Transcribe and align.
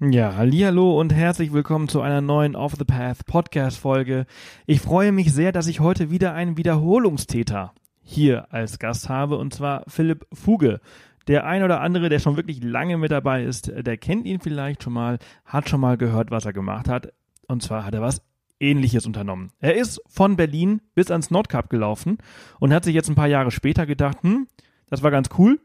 Ja, 0.00 0.34
hallo 0.34 0.98
und 0.98 1.14
herzlich 1.14 1.52
willkommen 1.52 1.88
zu 1.88 2.00
einer 2.00 2.20
neuen 2.20 2.56
Off 2.56 2.74
the 2.76 2.84
Path 2.84 3.26
Podcast 3.26 3.78
Folge. 3.78 4.26
Ich 4.66 4.80
freue 4.80 5.12
mich 5.12 5.32
sehr, 5.32 5.52
dass 5.52 5.68
ich 5.68 5.78
heute 5.78 6.10
wieder 6.10 6.34
einen 6.34 6.56
Wiederholungstäter 6.56 7.72
hier 8.02 8.52
als 8.52 8.80
Gast 8.80 9.08
habe 9.08 9.38
und 9.38 9.54
zwar 9.54 9.84
Philipp 9.86 10.26
Fuge. 10.32 10.80
Der 11.28 11.46
ein 11.46 11.62
oder 11.62 11.80
andere, 11.80 12.08
der 12.08 12.18
schon 12.18 12.36
wirklich 12.36 12.60
lange 12.60 12.98
mit 12.98 13.12
dabei 13.12 13.44
ist, 13.44 13.70
der 13.72 13.96
kennt 13.96 14.26
ihn 14.26 14.40
vielleicht 14.40 14.82
schon 14.82 14.94
mal, 14.94 15.20
hat 15.44 15.68
schon 15.68 15.80
mal 15.80 15.96
gehört, 15.96 16.32
was 16.32 16.44
er 16.44 16.52
gemacht 16.52 16.88
hat. 16.88 17.12
Und 17.46 17.62
zwar 17.62 17.84
hat 17.84 17.94
er 17.94 18.02
was 18.02 18.20
Ähnliches 18.58 19.06
unternommen. 19.06 19.52
Er 19.60 19.76
ist 19.76 20.02
von 20.08 20.34
Berlin 20.34 20.82
bis 20.96 21.12
ans 21.12 21.30
Nordkap 21.30 21.70
gelaufen 21.70 22.18
und 22.58 22.74
hat 22.74 22.82
sich 22.82 22.96
jetzt 22.96 23.08
ein 23.08 23.14
paar 23.14 23.28
Jahre 23.28 23.52
später 23.52 23.86
gedacht, 23.86 24.18
hm, 24.22 24.48
das 24.90 25.04
war 25.04 25.12
ganz 25.12 25.28
cool. 25.38 25.60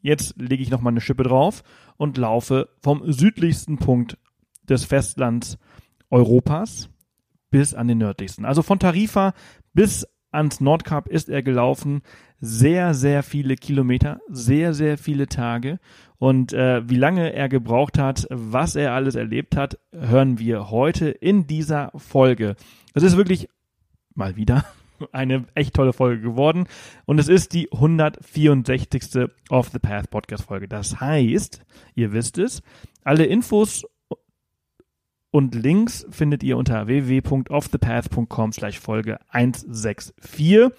Jetzt 0.00 0.40
lege 0.40 0.62
ich 0.62 0.70
noch 0.70 0.80
mal 0.80 0.90
eine 0.90 1.00
Schippe 1.00 1.22
drauf 1.22 1.62
und 1.96 2.16
laufe 2.16 2.68
vom 2.80 3.02
südlichsten 3.10 3.78
Punkt 3.78 4.18
des 4.68 4.84
Festlands 4.84 5.58
Europas 6.10 6.88
bis 7.50 7.74
an 7.74 7.88
den 7.88 7.98
nördlichsten. 7.98 8.44
Also 8.44 8.62
von 8.62 8.78
Tarifa 8.78 9.34
bis 9.72 10.06
ans 10.30 10.60
Nordkap 10.60 11.08
ist 11.08 11.28
er 11.28 11.42
gelaufen. 11.42 12.02
Sehr, 12.40 12.94
sehr 12.94 13.22
viele 13.22 13.56
Kilometer, 13.56 14.20
sehr, 14.28 14.74
sehr 14.74 14.98
viele 14.98 15.26
Tage. 15.26 15.78
Und 16.18 16.52
äh, 16.52 16.88
wie 16.88 16.96
lange 16.96 17.32
er 17.32 17.48
gebraucht 17.48 17.98
hat, 17.98 18.26
was 18.30 18.76
er 18.76 18.92
alles 18.92 19.14
erlebt 19.14 19.56
hat, 19.56 19.78
hören 19.92 20.38
wir 20.38 20.70
heute 20.70 21.08
in 21.08 21.46
dieser 21.46 21.90
Folge. 21.96 22.56
Es 22.94 23.02
ist 23.02 23.16
wirklich 23.16 23.48
mal 24.14 24.36
wieder 24.36 24.64
eine 25.12 25.46
echt 25.54 25.74
tolle 25.74 25.92
Folge 25.92 26.20
geworden. 26.22 26.66
Und 27.06 27.18
es 27.18 27.28
ist 27.28 27.52
die 27.52 27.70
164. 27.72 29.30
Off 29.50 29.70
the 29.72 29.78
Path 29.78 30.10
Podcast 30.10 30.44
Folge. 30.44 30.68
Das 30.68 31.00
heißt, 31.00 31.62
ihr 31.94 32.12
wisst 32.12 32.38
es, 32.38 32.62
alle 33.04 33.26
Infos 33.26 33.84
und 35.30 35.54
Links 35.54 36.06
findet 36.10 36.42
ihr 36.42 36.56
unter 36.56 36.86
www.offthepath.com 36.86 38.52
slash 38.52 38.78
Folge 38.78 39.18
164. 39.28 40.70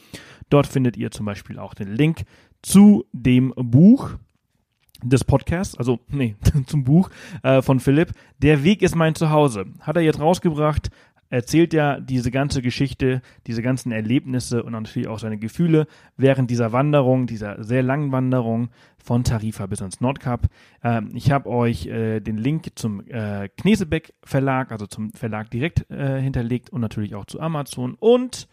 Dort 0.50 0.68
findet 0.68 0.98
ihr 0.98 1.12
zum 1.12 1.26
Beispiel 1.26 1.60
auch 1.60 1.74
den 1.74 1.94
Link 1.94 2.24
zu 2.62 3.06
dem 3.14 3.54
Buch 3.56 4.18
des 5.04 5.24
Podcasts, 5.24 5.78
also 5.78 6.00
nee, 6.10 6.36
zum 6.66 6.84
Buch 6.84 7.10
äh, 7.44 7.62
von 7.62 7.80
Philipp. 7.80 8.12
Der 8.40 8.64
Weg 8.64 8.82
ist 8.82 8.96
mein 8.96 9.16
Zuhause. 9.16 9.66
Hat 9.80 9.96
er 9.96 10.02
jetzt 10.02 10.20
rausgebracht, 10.20 10.90
erzählt 11.30 11.74
er 11.74 12.02
diese 12.02 12.32
ganze 12.32 12.62
Geschichte, 12.62 13.22
diese 13.48 13.62
ganzen 13.62 13.92
Erlebnisse 13.92 14.64
und 14.64 14.72
natürlich 14.72 15.08
auch 15.08 15.20
seine 15.20 15.38
Gefühle 15.38 15.88
während 16.18 16.50
dieser 16.50 16.72
Wanderung, 16.72 17.28
dieser 17.28 17.64
sehr 17.64 17.84
langen 17.84 18.12
Wanderung 18.12 18.70
von 18.98 19.24
Tarifa 19.24 19.66
bis 19.68 19.82
ans 19.82 20.02
Nordkap. 20.02 20.48
Ähm, 20.84 21.12
ich 21.14 21.32
habe 21.32 21.50
euch 21.50 21.88
äh, 21.88 22.20
den 22.20 22.38
Link 22.38 22.72
zum 22.76 23.02
äh, 23.08 23.50
Knesebeck 23.58 24.14
Verlag, 24.24 24.72
also 24.72 24.88
zum 24.88 25.14
Verlag 25.14 25.50
direkt 25.52 25.90
äh, 25.90 26.22
hinterlegt 26.22 26.70
und 26.70 26.82
natürlich 26.82 27.16
auch 27.16 27.26
zu 27.26 27.40
Amazon 27.40 27.96
und 28.00 28.48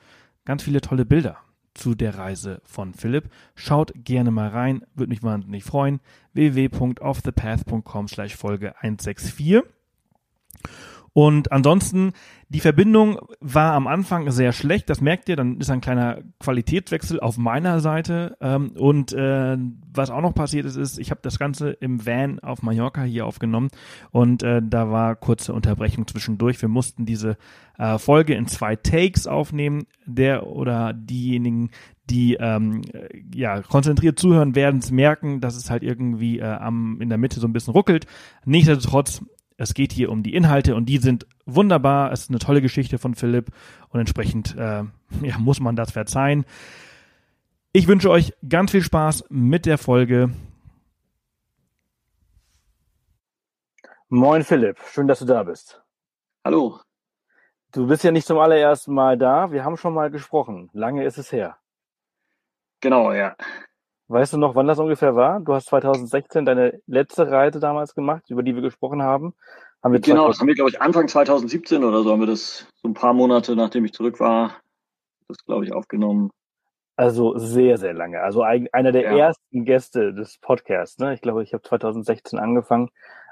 ganz 0.45 0.63
viele 0.63 0.81
tolle 0.81 1.05
Bilder 1.05 1.39
zu 1.75 1.95
der 1.95 2.17
Reise 2.17 2.61
von 2.65 2.95
Philipp. 2.95 3.29
Schaut 3.55 3.93
gerne 3.95 4.31
mal 4.31 4.49
rein, 4.49 4.83
würde 4.95 5.11
mich 5.11 5.23
wahnsinnig 5.23 5.65
freuen. 5.65 6.01
www.offthepath.com 6.33 8.09
slash 8.09 8.35
Folge 8.35 8.75
164. 8.77 9.63
Und 11.17 11.51
ansonsten, 11.51 12.13
die 12.51 12.61
Verbindung 12.61 13.19
war 13.41 13.73
am 13.73 13.87
Anfang 13.87 14.31
sehr 14.31 14.53
schlecht, 14.53 14.91
das 14.91 15.01
merkt 15.01 15.31
ihr, 15.31 15.37
dann 15.37 15.59
ist 15.59 15.71
ein 15.71 15.81
kleiner 15.81 16.19
Qualitätswechsel 16.41 17.21
auf 17.21 17.39
meiner 17.39 17.81
Seite. 17.81 18.37
Ähm, 18.43 18.73
und 18.73 19.15
äh, 19.15 19.57
was 19.95 20.11
auch 20.11 20.21
noch 20.21 20.35
passiert 20.35 20.67
ist, 20.67 20.77
ist, 20.77 20.99
ich 20.99 21.11
habe 21.11 21.23
das 21.23 21.39
Ganze 21.39 21.71
im 21.71 22.05
Van 22.05 22.39
auf 22.41 22.61
Mallorca 22.61 23.03
hier 23.03 23.25
aufgenommen 23.25 23.71
und 24.11 24.43
äh, 24.43 24.61
da 24.63 24.91
war 24.91 25.17
kurze 25.17 25.55
Unterbrechung 25.55 26.07
zwischendurch. 26.07 26.61
Wir 26.61 26.69
mussten 26.69 27.07
diese 27.07 27.39
äh, 27.79 27.97
Folge 27.97 28.35
in 28.35 28.47
zwei 28.47 28.77
Takes 28.77 29.27
aufnehmen. 29.27 29.87
Der 30.05 30.47
oder 30.47 30.93
diejenigen, 30.93 31.71
die 32.11 32.35
ähm, 32.35 32.83
ja 33.35 33.63
konzentriert 33.63 34.19
zuhören, 34.19 34.55
werden 34.55 34.81
es 34.81 34.91
merken, 34.91 35.41
dass 35.41 35.57
es 35.57 35.71
halt 35.71 35.83
irgendwie 35.83 36.41
äh, 36.41 36.45
am 36.45 37.01
in 37.01 37.09
der 37.09 37.17
Mitte 37.17 37.41
so 37.41 37.49
ein 37.49 37.55
bisschen 37.55 37.73
ruckelt. 37.73 38.07
Nichtsdestotrotz 38.45 39.23
es 39.57 39.75
geht 39.75 39.93
hier 39.93 40.11
um 40.11 40.23
die 40.23 40.35
Inhalte 40.35 40.75
und 40.75 40.87
die 40.87 40.99
sind 40.99 41.27
wunderbar. 41.47 42.13
Es 42.13 42.23
ist 42.23 42.31
eine 42.31 42.39
tolle 42.39 42.61
Geschichte 42.61 42.99
von 42.99 43.15
Philipp 43.15 43.51
und 43.89 44.01
entsprechend 44.01 44.55
äh, 44.57 44.85
ja, 45.23 45.39
muss 45.39 45.61
man 45.61 45.77
das 45.77 45.93
verzeihen. 45.93 46.45
Ich 47.73 47.89
wünsche 47.89 48.11
euch 48.11 48.33
ganz 48.49 48.71
viel 48.71 48.83
Spaß 48.83 49.25
mit 49.29 49.67
der 49.67 49.79
Folge. 49.79 50.31
Moin 54.09 54.45
Philipp, 54.45 54.79
schön, 54.93 55.09
dass 55.09 55.19
du 55.19 55.25
da 55.25 55.43
bist. 55.43 55.83
Hallo. 56.45 56.81
Du 57.73 57.87
bist 57.89 58.05
ja 58.05 58.13
nicht 58.13 58.27
zum 58.27 58.39
allerersten 58.39 58.95
Mal 58.95 59.19
da. 59.19 59.51
Wir 59.51 59.65
haben 59.65 59.77
schon 59.77 59.93
mal 59.93 60.11
gesprochen. 60.11 60.71
Lange 60.73 61.05
ist 61.05 61.19
es 61.19 61.33
her. 61.33 61.59
Genau, 62.81 63.13
ja. 63.13 63.37
Weißt 64.09 64.33
du 64.33 64.39
noch, 64.39 64.55
wann 64.55 64.69
das 64.69 64.79
ungefähr 64.79 65.17
war? 65.17 65.41
Du 65.41 65.53
hast 65.53 65.67
2016 65.67 66.45
deine 66.45 66.81
letzte 66.87 67.29
Reise 67.29 67.59
damals 67.59 67.95
gemacht, 67.95 68.23
über 68.29 68.43
die 68.43 68.55
wir 68.55 68.63
gesprochen 68.63 69.03
haben. 69.03 69.35
Haben 69.83 69.93
wir 69.93 70.01
genau, 70.01 70.29
das 70.29 70.39
haben 70.39 70.47
wir, 70.47 70.55
glaube 70.55 70.71
ich, 70.71 70.81
Anfang 70.81 71.09
2017 71.09 71.83
oder 71.83 72.03
so 72.03 72.13
haben 72.13 72.21
wir 72.21 72.27
das 72.27 72.67
so 72.83 72.89
ein 72.89 72.95
paar 72.95 73.13
Monate, 73.13 73.57
nachdem 73.57 73.85
ich 73.85 73.93
zurück 73.93 74.21
war, 74.21 74.57
das, 75.29 75.39
glaube 75.45 75.65
ich, 75.65 75.73
aufgenommen. 75.73 76.31
Also 76.97 77.37
sehr, 77.37 77.77
sehr 77.77 77.93
lange. 77.93 78.21
Also 78.21 78.43
einer 78.43 78.93
der 78.93 79.03
ja. 79.03 79.17
ersten 79.17 79.65
Gäste 79.65 80.15
des 80.15 80.39
Podcasts. 80.39 80.99
Ne? 80.99 81.13
Ich 81.13 81.21
glaube, 81.21 81.43
ich 81.43 81.53
habe 81.53 81.63
2016 81.63 82.39
angefangen. 82.39 82.89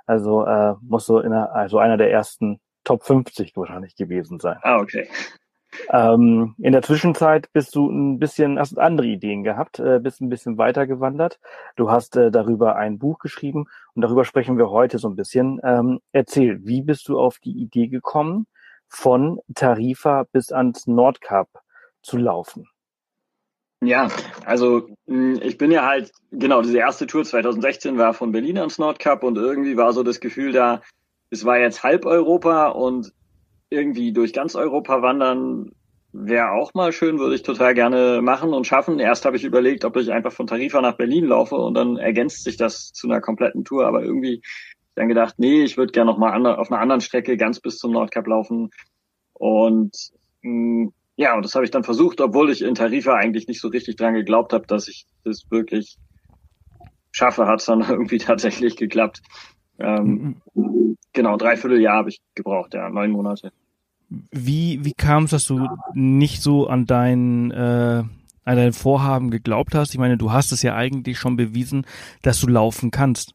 Also 0.07 0.45
äh, 0.45 0.75
muss 0.83 1.07
so 1.07 1.19
in 1.21 1.33
einer, 1.33 1.55
also 1.55 1.79
einer 1.79 1.97
der 1.97 2.11
ersten 2.11 2.61
Top 2.83 3.05
50 3.05 3.57
wahrscheinlich 3.57 3.97
gewesen 3.97 4.39
sein. 4.39 4.59
Ah, 4.63 4.79
okay. 4.79 5.09
Ähm, 5.91 6.55
in 6.59 6.73
der 6.73 6.83
Zwischenzeit 6.83 7.53
bist 7.53 7.75
du 7.75 7.89
ein 7.89 8.19
bisschen, 8.19 8.59
hast 8.59 8.79
andere 8.79 9.07
Ideen 9.07 9.43
gehabt, 9.43 9.79
äh, 9.79 9.99
bist 10.01 10.21
ein 10.21 10.29
bisschen 10.29 10.59
weiter 10.59 10.87
gewandert. 10.87 11.39
Du 11.77 11.91
hast 11.91 12.17
äh, 12.17 12.31
darüber 12.31 12.77
ein 12.77 12.99
Buch 12.99 13.19
geschrieben 13.19 13.67
und 13.95 14.03
darüber 14.03 14.25
sprechen 14.25 14.59
wir 14.59 14.71
heute 14.71 14.99
so 14.99 15.09
ein 15.09 15.17
bisschen. 15.17 15.61
Ähm, 15.65 16.01
erzähl, 16.13 16.65
wie 16.65 16.83
bist 16.83 17.09
du 17.09 17.19
auf 17.19 17.39
die 17.39 17.53
Idee 17.53 17.89
gekommen, 17.89 18.47
von 18.89 19.41
Tarifa 19.55 20.25
bis 20.33 20.53
ans 20.53 20.87
Nordkap 20.87 21.49
zu 22.03 22.17
laufen? 22.17 22.69
Ja, 23.83 24.09
also 24.47 24.89
hm, 25.07 25.41
ich 25.43 25.59
bin 25.59 25.71
ja 25.71 25.87
halt, 25.87 26.13
genau, 26.31 26.63
diese 26.63 26.79
erste 26.79 27.07
Tour 27.07 27.25
2016 27.25 27.99
war 27.99 28.15
von 28.15 28.33
Berlin 28.33 28.59
ans 28.59 28.79
Nordkap 28.79 29.23
und 29.23 29.37
irgendwie 29.37 29.77
war 29.77 29.93
so 29.93 30.03
das 30.03 30.21
Gefühl 30.21 30.53
da, 30.53 30.81
es 31.31 31.45
war 31.45 31.59
jetzt 31.59 31.83
halb 31.83 32.07
Europa 32.07 32.69
und 32.69 33.13
irgendwie 33.75 34.13
durch 34.13 34.33
ganz 34.33 34.55
Europa 34.55 35.03
wandern 35.03 35.73
wäre 36.13 36.53
auch 36.53 36.75
mal 36.75 36.93
schön, 36.93 37.19
würde 37.19 37.35
ich 37.35 37.43
total 37.43 37.75
gerne 37.75 38.23
machen 38.23 38.55
und 38.55 38.67
schaffen. 38.67 39.01
Erst 39.01 39.25
habe 39.25 39.37
ich 39.37 39.45
überlegt, 39.45 39.85
ob 39.85 39.97
ich 39.97 40.13
einfach 40.13 40.33
von 40.33 40.47
Tarifa 40.47 40.81
nach 40.81 40.97
Berlin 40.97 41.27
laufe 41.27 41.57
und 41.57 41.75
dann 41.75 41.97
ergänzt 41.97 42.45
sich 42.45 42.57
das 42.57 42.93
zu 42.93 43.09
einer 43.09 43.21
kompletten 43.21 43.65
Tour, 43.65 43.87
aber 43.87 44.03
irgendwie 44.05 44.41
dann 44.95 45.09
gedacht, 45.09 45.35
nee, 45.39 45.65
ich 45.65 45.77
würde 45.77 45.91
gerne 45.91 46.11
noch 46.11 46.19
mal 46.19 46.47
auf 46.57 46.71
einer 46.71 46.81
anderen 46.81 47.01
Strecke 47.01 47.37
ganz 47.37 47.59
bis 47.59 47.79
zum 47.79 47.91
Nordkap 47.91 48.29
laufen 48.29 48.71
und 49.33 49.97
mh, 50.43 50.85
hm, 50.85 50.93
ja, 51.17 51.37
und 51.37 51.45
das 51.45 51.55
habe 51.55 51.65
ich 51.65 51.71
dann 51.71 51.85
versucht, 51.85 52.21
obwohl 52.21 52.51
ich 52.51 52.63
in 52.63 52.75
Tarifa 52.75 53.15
eigentlich 53.15 53.47
nicht 53.47 53.61
so 53.61 53.69
richtig 53.69 53.97
dran 53.97 54.15
geglaubt 54.15 54.53
habe, 54.53 54.67
dass 54.67 54.89
ich 54.89 55.07
das 55.25 55.45
wirklich 55.49 55.99
schaffe, 57.13 57.47
hat 57.47 57.61
es 57.61 57.67
dann 57.67 57.81
irgendwie 57.89 58.19
tatsächlich 58.19 58.77
geklappt. 58.77 59.23
Ähm, 59.79 60.41
mhm. 60.55 60.97
Genau, 61.13 61.37
dreiviertel 61.37 61.81
Jahr 61.81 61.99
habe 61.99 62.09
ich 62.09 62.21
gebraucht, 62.35 62.75
ja, 62.75 62.89
neun 62.89 63.11
Monate. 63.11 63.53
Wie, 64.31 64.85
wie 64.85 64.93
kam 64.93 65.25
es, 65.25 65.31
dass 65.31 65.47
du 65.47 65.69
nicht 65.95 66.43
so 66.43 66.67
an 66.67 66.87
dein, 66.87 67.51
äh, 67.51 68.03
an 68.45 68.57
dein 68.57 68.73
Vorhaben 68.73 69.31
geglaubt 69.31 69.75
hast? 69.75 69.93
Ich 69.93 69.99
meine, 69.99 70.17
du 70.17 70.33
hast 70.33 70.53
es 70.53 70.63
ja 70.63 70.75
eigentlich 70.75 71.19
schon 71.19 71.37
bewiesen, 71.37 71.87
dass 72.23 72.41
du 72.41 72.49
laufen 72.49 72.91
kannst. 72.91 73.35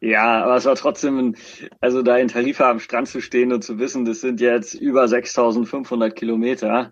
Ja, 0.00 0.44
aber 0.44 0.56
es 0.56 0.64
war 0.64 0.74
trotzdem, 0.74 1.34
also 1.80 2.02
da 2.02 2.16
in 2.16 2.28
Tarifa 2.28 2.70
am 2.70 2.80
Strand 2.80 3.08
zu 3.08 3.20
stehen 3.20 3.52
und 3.52 3.62
zu 3.62 3.78
wissen, 3.78 4.04
das 4.04 4.20
sind 4.20 4.40
jetzt 4.40 4.74
über 4.74 5.06
6500 5.06 6.16
Kilometer 6.16 6.90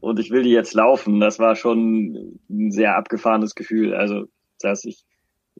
und 0.00 0.18
ich 0.18 0.30
will 0.30 0.42
die 0.42 0.50
jetzt 0.50 0.74
laufen, 0.74 1.20
das 1.20 1.38
war 1.38 1.54
schon 1.54 2.38
ein 2.48 2.72
sehr 2.72 2.96
abgefahrenes 2.96 3.54
Gefühl. 3.54 3.94
Also, 3.94 4.24
dass 4.60 4.84
ich 4.84 5.04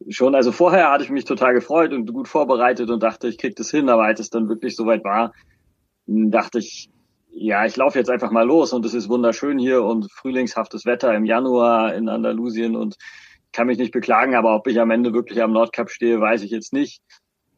schon, 0.08 0.34
also 0.34 0.50
vorher 0.50 0.90
hatte 0.90 1.04
ich 1.04 1.10
mich 1.10 1.24
total 1.24 1.54
gefreut 1.54 1.92
und 1.92 2.12
gut 2.12 2.26
vorbereitet 2.26 2.90
und 2.90 3.02
dachte, 3.02 3.28
ich 3.28 3.38
krieg 3.38 3.54
das 3.56 3.70
hin, 3.70 3.88
aber 3.88 4.04
als 4.04 4.20
es 4.20 4.30
dann 4.30 4.48
wirklich 4.48 4.74
soweit 4.74 5.04
war, 5.04 5.32
dachte 6.10 6.58
ich, 6.58 6.90
ja, 7.32 7.64
ich 7.64 7.76
laufe 7.76 7.98
jetzt 7.98 8.10
einfach 8.10 8.30
mal 8.30 8.46
los 8.46 8.72
und 8.72 8.84
es 8.84 8.94
ist 8.94 9.08
wunderschön 9.08 9.58
hier 9.58 9.84
und 9.84 10.10
frühlingshaftes 10.10 10.84
Wetter 10.84 11.14
im 11.14 11.24
Januar 11.24 11.94
in 11.94 12.08
Andalusien 12.08 12.74
und 12.74 12.96
kann 13.52 13.66
mich 13.66 13.78
nicht 13.78 13.92
beklagen, 13.92 14.34
aber 14.34 14.54
ob 14.54 14.66
ich 14.66 14.80
am 14.80 14.90
Ende 14.90 15.12
wirklich 15.12 15.42
am 15.42 15.52
Nordkap 15.52 15.90
stehe, 15.90 16.20
weiß 16.20 16.42
ich 16.42 16.50
jetzt 16.50 16.72
nicht. 16.72 17.02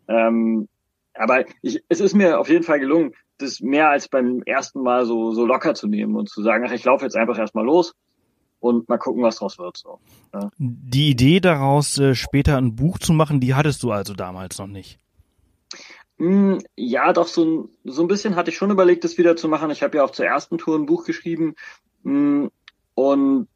Ähm, 0.09 0.69
aber 1.15 1.45
ich, 1.63 1.83
es 1.89 2.01
ist 2.01 2.15
mir 2.15 2.39
auf 2.39 2.49
jeden 2.49 2.65
Fall 2.65 2.81
gelungen, 2.81 3.13
das 3.39 3.61
mehr 3.61 3.91
als 3.91 4.09
beim 4.09 4.43
ersten 4.47 4.83
Mal 4.83 5.05
so, 5.05 5.33
so 5.33 5.45
locker 5.47 5.75
zu 5.75 5.87
nehmen 5.87 6.17
und 6.17 6.29
zu 6.29 6.43
sagen, 6.43 6.65
ach, 6.67 6.73
ich 6.73 6.85
laufe 6.85 7.05
jetzt 7.05 7.17
einfach 7.17 7.39
erstmal 7.39 7.65
los 7.65 7.95
und 8.61 8.89
mal 8.89 8.99
gucken, 8.99 9.23
was 9.23 9.37
draus 9.37 9.59
wird. 9.59 9.77
So. 9.77 9.99
Ja. 10.33 10.51
Die 10.59 11.11
Idee 11.11 11.41
daraus, 11.41 11.99
äh, 11.99 12.15
später 12.15 12.57
ein 12.57 12.77
Buch 12.77 12.99
zu 12.99 13.13
machen, 13.13 13.41
die 13.41 13.55
hattest 13.55 13.83
du 13.83 13.91
also 13.91 14.15
damals 14.15 14.59
noch 14.59 14.69
nicht. 14.69 14.99
Hm, 16.23 16.61
ja, 16.77 17.13
doch, 17.13 17.27
so, 17.27 17.69
so 17.83 18.03
ein 18.03 18.07
bisschen 18.07 18.37
hatte 18.37 18.53
ich 18.53 18.57
schon 18.57 18.71
überlegt, 18.71 19.03
das 19.03 19.19
wieder 19.19 19.35
zu 19.35 19.49
machen. 19.49 19.73
Ich 19.73 19.83
habe 19.83 19.97
ja 19.97 20.05
auch 20.05 20.13
zur 20.13 20.25
ersten 20.25 20.57
Tour 20.57 20.79
ein 20.79 20.87
Buch 20.87 21.05
geschrieben. 21.05 21.57
Hm, 22.05 22.49
und 22.95 23.49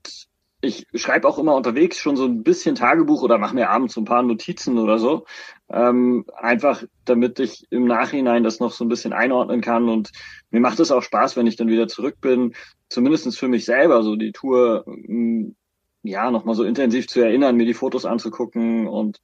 ich 0.62 0.88
schreibe 0.92 1.28
auch 1.28 1.38
immer 1.38 1.54
unterwegs 1.54 1.96
schon 2.00 2.16
so 2.16 2.24
ein 2.24 2.42
bisschen 2.42 2.74
Tagebuch 2.74 3.22
oder 3.22 3.38
mache 3.38 3.54
mir 3.54 3.70
abends 3.70 3.94
so 3.94 4.00
ein 4.00 4.04
paar 4.04 4.24
Notizen 4.24 4.78
oder 4.78 4.98
so. 4.98 5.26
Ähm, 5.68 6.24
einfach 6.36 6.82
damit 7.04 7.38
ich 7.38 7.68
im 7.70 7.84
Nachhinein 7.84 8.42
das 8.42 8.58
noch 8.58 8.72
so 8.72 8.84
ein 8.84 8.88
bisschen 8.88 9.12
einordnen 9.12 9.60
kann. 9.60 9.88
Und 9.88 10.10
mir 10.50 10.60
macht 10.60 10.80
es 10.80 10.90
auch 10.90 11.02
Spaß, 11.02 11.36
wenn 11.36 11.46
ich 11.46 11.54
dann 11.54 11.68
wieder 11.68 11.86
zurück 11.86 12.16
bin, 12.20 12.52
zumindestens 12.88 13.38
für 13.38 13.46
mich 13.46 13.64
selber, 13.64 14.02
so 14.02 14.16
die 14.16 14.32
Tour 14.32 14.82
hm, 14.86 15.54
ja 16.02 16.32
nochmal 16.32 16.56
so 16.56 16.64
intensiv 16.64 17.06
zu 17.06 17.20
erinnern, 17.20 17.56
mir 17.56 17.66
die 17.66 17.74
Fotos 17.74 18.06
anzugucken 18.06 18.88
und 18.88 19.20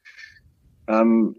ähm, 0.87 1.35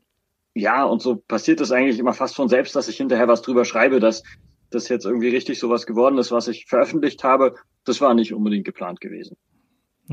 ja, 0.56 0.84
und 0.84 1.02
so 1.02 1.16
passiert 1.16 1.62
es 1.62 1.72
eigentlich 1.72 2.00
immer 2.00 2.14
fast 2.14 2.36
von 2.36 2.50
selbst, 2.50 2.76
dass 2.76 2.88
ich 2.88 2.98
hinterher 2.98 3.28
was 3.28 3.42
drüber 3.42 3.66
schreibe, 3.66 4.00
dass 4.00 4.24
das 4.70 4.90
jetzt 4.90 5.06
irgendwie 5.06 5.30
richtig 5.30 5.60
sowas 5.60 5.86
geworden 5.86 6.18
ist, 6.18 6.32
was 6.32 6.48
ich 6.48 6.66
veröffentlicht 6.68 7.24
habe. 7.24 7.56
Das 7.86 8.02
war 8.02 8.14
nicht 8.14 8.34
unbedingt 8.34 8.66
geplant 8.66 9.02
gewesen. 9.02 9.38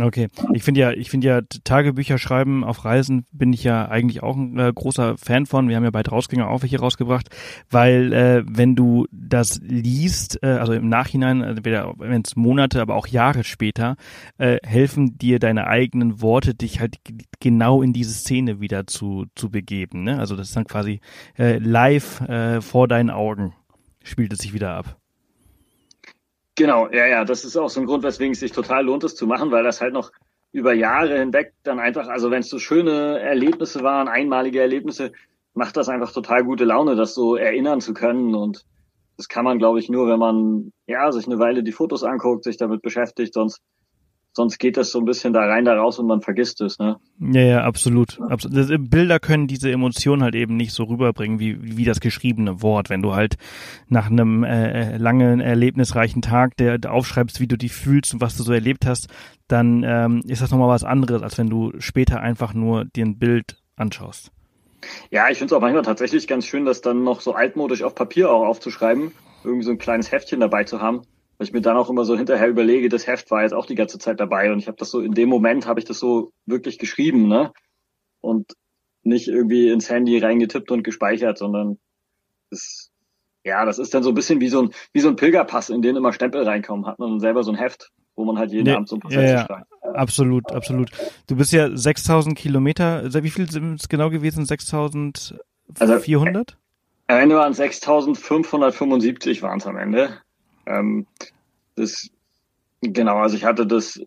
Okay, 0.03 0.29
ich 0.55 0.63
finde 0.63 0.81
ja, 0.81 0.93
ich 0.93 1.11
finde 1.11 1.27
ja 1.27 1.41
Tagebücher 1.65 2.19
schreiben 2.19 2.65
auf 2.65 2.85
Reisen 2.85 3.27
bin 3.33 3.53
ich 3.53 3.65
ja 3.65 3.89
eigentlich 3.89 4.23
auch 4.23 4.37
ein 4.37 4.59
äh, 4.59 4.73
großer 4.75 5.17
Fan 5.17 5.47
von. 5.47 5.69
Wir 5.69 5.77
haben 5.77 5.85
ja 5.85 5.91
bei 5.91 6.03
Drausgänger 6.03 6.49
auch 6.49 6.63
welche 6.63 6.79
rausgebracht, 6.79 7.29
weil 7.71 8.13
äh, 8.13 8.43
wenn 8.47 8.77
du 8.77 9.07
das 9.13 9.61
liest, 9.63 10.43
äh, 10.43 10.49
also 10.49 10.73
im 10.73 10.89
Nachhinein, 10.89 11.43
entweder 11.43 11.93
wenn 11.99 12.23
es 12.23 12.37
Monate, 12.37 12.81
aber 12.81 12.95
auch 12.95 13.07
Jahre 13.07 13.45
später, 13.45 13.97
äh, 14.39 14.59
helfen 14.65 15.19
dir 15.19 15.39
deine 15.39 15.67
eigenen 15.67 16.23
Worte, 16.23 16.55
dich 16.55 16.81
halt 16.81 16.97
genau 17.41 17.83
in 17.83 17.93
diese 17.93 18.13
Szene 18.13 18.61
wieder 18.61 18.87
zu 18.87 19.27
zu 19.35 19.51
begeben. 19.51 20.05
Ne? 20.05 20.19
Also 20.19 20.37
das 20.37 20.49
ist 20.49 20.57
dann 20.57 20.67
quasi 20.67 21.01
äh, 21.39 21.59
live 21.59 22.21
äh, 22.23 22.61
vor 22.61 22.89
deinen 22.89 23.11
Augen 23.11 23.55
spielt 24.03 24.33
es 24.33 24.41
sich 24.41 24.55
wieder 24.55 24.73
ab. 24.73 25.00
Genau, 26.57 26.89
ja, 26.91 27.07
ja, 27.07 27.25
das 27.25 27.45
ist 27.45 27.57
auch 27.57 27.71
so 27.71 27.81
ein 27.81 27.87
Grund, 27.87 28.03
weswegen 28.03 28.33
es 28.33 28.41
sich 28.41 28.53
total 28.53 28.85
lohnt, 28.85 29.05
es 29.05 29.15
zu 29.15 29.27
machen, 29.27 29.51
weil 29.51 29.65
das 29.65 29.81
halt 29.81 29.95
noch 29.95 30.13
über 30.53 30.75
Jahre 30.75 31.19
hinweg 31.19 31.55
dann 31.63 31.79
einfach, 31.79 32.09
also 32.09 32.31
wenn 32.31 32.41
es 32.41 32.49
so 32.49 32.59
schöne 32.59 33.19
Erlebnisse 33.21 33.83
waren, 33.83 34.09
einmalige 34.09 34.61
Erlebnisse, 34.61 35.13
macht 35.55 35.77
das 35.77 35.89
einfach 35.89 36.13
total 36.13 36.45
gute 36.45 36.65
Laune, 36.65 36.97
das 36.97 37.15
so 37.15 37.37
erinnern 37.37 37.81
zu 37.81 37.95
können. 37.95 38.35
Und 38.35 38.65
das 39.17 39.29
kann 39.29 39.45
man, 39.45 39.59
glaube 39.59 39.79
ich, 39.79 39.89
nur, 39.89 40.09
wenn 40.09 40.19
man 40.19 40.73
ja 40.87 41.11
sich 41.13 41.27
eine 41.27 41.39
Weile 41.39 41.63
die 41.63 41.73
Fotos 41.73 42.03
anguckt, 42.05 42.45
sich 42.45 42.57
damit 42.57 42.83
beschäftigt, 42.83 43.35
sonst 43.35 43.61
sonst 44.33 44.59
geht 44.59 44.77
das 44.77 44.93
so 44.93 44.99
ein 44.99 45.05
bisschen 45.05 45.33
da 45.33 45.45
rein, 45.45 45.65
da 45.65 45.75
raus 45.75 45.99
und 45.99 46.07
man 46.07 46.21
vergisst 46.21 46.61
es, 46.61 46.79
ne? 46.79 46.99
Ja, 47.19 47.41
ja, 47.41 47.65
absolut. 47.65 48.21
absolut. 48.21 48.91
Bilder 48.91 49.19
können 49.19 49.47
diese 49.47 49.71
Emotion 49.71 50.23
halt 50.23 50.35
eben 50.35 50.57
nicht 50.57 50.73
so 50.73 50.85
rüberbringen 50.85 51.41
wie, 51.41 51.77
wie 51.77 51.85
das 51.85 52.01
geschriebene 52.01 52.63
Wort. 52.63 52.91
Wenn 52.91 53.03
du 53.03 53.15
halt 53.15 53.37
nach 53.89 54.11
einem 54.11 54.45
äh, 54.45 54.97
langen, 54.99 55.41
erlebnisreichen 55.41 56.23
Tag 56.23 56.57
der, 56.57 56.79
der 56.79 56.93
aufschreibst, 56.93 57.41
wie 57.41 57.49
du 57.49 57.59
dich 57.59 57.73
fühlst 57.73 58.15
und 58.15 58.21
was 58.21 58.37
du 58.37 58.43
so 58.43 58.53
erlebt 58.53 58.87
hast, 58.87 59.09
dann 59.49 59.83
ähm, 59.85 60.23
ist 60.27 60.43
das 60.43 60.51
nochmal 60.51 60.69
was 60.69 60.85
anderes, 60.85 61.23
als 61.23 61.37
wenn 61.37 61.51
du 61.51 61.73
später 61.79 62.21
einfach 62.21 62.55
nur 62.55 62.85
dir 62.85 63.05
ein 63.05 63.19
Bild 63.19 63.57
anschaust. 63.77 64.31
Ja, 65.11 65.29
ich 65.29 65.39
finde 65.39 65.53
es 65.53 65.57
auch 65.57 65.61
manchmal 65.61 65.83
tatsächlich 65.83 66.27
ganz 66.27 66.47
schön, 66.47 66.65
das 66.65 66.81
dann 66.81 67.05
noch 67.05 67.21
so 67.21 67.35
altmodisch 67.35 67.83
auf 67.83 67.95
Papier 67.95 68.31
auch 68.31 68.47
aufzuschreiben, 68.47 69.13
irgendwie 69.45 69.65
so 69.65 69.73
ein 69.73 69.79
kleines 69.79 70.11
Heftchen 70.11 70.41
dabei 70.41 70.65
zu 70.65 70.81
haben 70.81 71.03
weil 71.41 71.47
ich 71.47 71.55
mir 71.55 71.63
dann 71.63 71.79
auch 71.79 71.89
immer 71.89 72.05
so 72.05 72.19
hinterher 72.19 72.49
überlege, 72.49 72.91
das 72.91 73.07
Heft 73.07 73.31
war 73.31 73.45
jetzt 73.45 73.55
auch 73.55 73.65
die 73.65 73.75
ganze 73.75 73.99
Zeit 73.99 74.21
dabei 74.21 74.53
und 74.53 74.59
ich 74.59 74.67
habe 74.67 74.77
das 74.77 74.91
so 74.91 75.01
in 75.01 75.13
dem 75.13 75.31
Moment 75.31 75.65
habe 75.65 75.81
ich 75.81 75.87
das 75.87 75.99
so 75.99 76.33
wirklich 76.45 76.79
geschrieben, 76.79 77.29
ne? 77.29 77.51
Und 78.21 78.53
nicht 79.05 79.27
irgendwie 79.27 79.71
ins 79.71 79.89
Handy 79.89 80.19
reingetippt 80.19 80.71
und 80.71 80.83
gespeichert, 80.83 81.39
sondern 81.39 81.79
das, 82.51 82.91
ja, 83.43 83.65
das 83.65 83.79
ist 83.79 83.95
dann 83.95 84.03
so 84.03 84.11
ein 84.11 84.15
bisschen 84.15 84.43
wie 84.43 84.51
so 84.51 84.65
ein 84.65 84.71
wie 84.93 85.01
so 85.01 85.09
ein 85.09 85.17
Pilgerpass, 85.17 85.71
in 85.71 85.81
den 85.81 85.97
immer 85.97 86.13
Stempel 86.13 86.43
reinkommen, 86.43 86.85
hat 86.85 86.99
man 86.99 87.21
selber 87.21 87.43
so 87.43 87.53
ein 87.53 87.57
Heft, 87.57 87.91
wo 88.17 88.27
man 88.27 88.37
halt 88.37 88.53
jeden 88.53 88.65
nee, 88.65 88.75
Abend 88.75 88.91
so 88.91 88.97
ein 88.97 89.01
paar 89.01 89.11
ja, 89.11 89.23
ja, 89.23 89.47
schreibt. 89.47 89.73
Absolut, 89.95 90.53
absolut. 90.53 90.91
Du 91.27 91.37
bist 91.37 91.55
ja 91.55 91.75
6000 91.75 92.37
Kilometer, 92.37 93.03
wie 93.15 93.31
viel 93.31 93.51
sind 93.51 93.81
es 93.81 93.89
genau 93.89 94.11
gewesen? 94.11 94.45
6400? 94.45 95.39
Also, 95.79 95.95
am 97.07 97.17
Ende 97.17 97.37
waren 97.37 97.53
es 97.53 97.57
6575 97.57 99.41
waren 99.41 99.59
es 99.59 99.67
am 99.67 99.79
Ende. 99.79 100.21
Ähm, 100.71 101.07
das, 101.75 102.11
genau, 102.81 103.19
also 103.19 103.37
ich 103.37 103.45
hatte 103.45 103.67
das, 103.67 104.01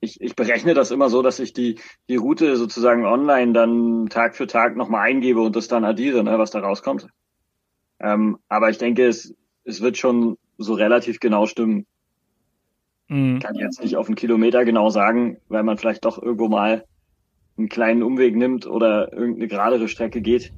ich, 0.00 0.20
ich 0.20 0.36
berechne 0.36 0.74
das 0.74 0.90
immer 0.90 1.08
so, 1.08 1.22
dass 1.22 1.38
ich 1.38 1.52
die, 1.52 1.78
die 2.08 2.16
Route 2.16 2.56
sozusagen 2.56 3.06
online 3.06 3.52
dann 3.52 4.08
Tag 4.08 4.36
für 4.36 4.46
Tag 4.46 4.76
nochmal 4.76 5.08
eingebe 5.08 5.40
und 5.40 5.56
das 5.56 5.68
dann 5.68 5.84
addiere, 5.84 6.22
ne, 6.22 6.38
was 6.38 6.50
da 6.50 6.60
rauskommt. 6.60 7.08
Ähm, 7.98 8.38
aber 8.48 8.70
ich 8.70 8.78
denke, 8.78 9.06
es, 9.06 9.34
es 9.64 9.80
wird 9.80 9.96
schon 9.96 10.36
so 10.58 10.74
relativ 10.74 11.18
genau 11.18 11.46
stimmen. 11.46 11.86
Mhm. 13.08 13.40
Kann 13.40 13.54
jetzt 13.54 13.80
nicht 13.80 13.96
auf 13.96 14.06
einen 14.06 14.16
Kilometer 14.16 14.64
genau 14.64 14.90
sagen, 14.90 15.38
weil 15.48 15.62
man 15.62 15.78
vielleicht 15.78 16.04
doch 16.04 16.20
irgendwo 16.20 16.48
mal 16.48 16.84
einen 17.56 17.68
kleinen 17.68 18.02
Umweg 18.02 18.36
nimmt 18.36 18.66
oder 18.66 19.12
irgendeine 19.12 19.48
geradere 19.48 19.88
Strecke 19.88 20.20
geht. 20.20 20.52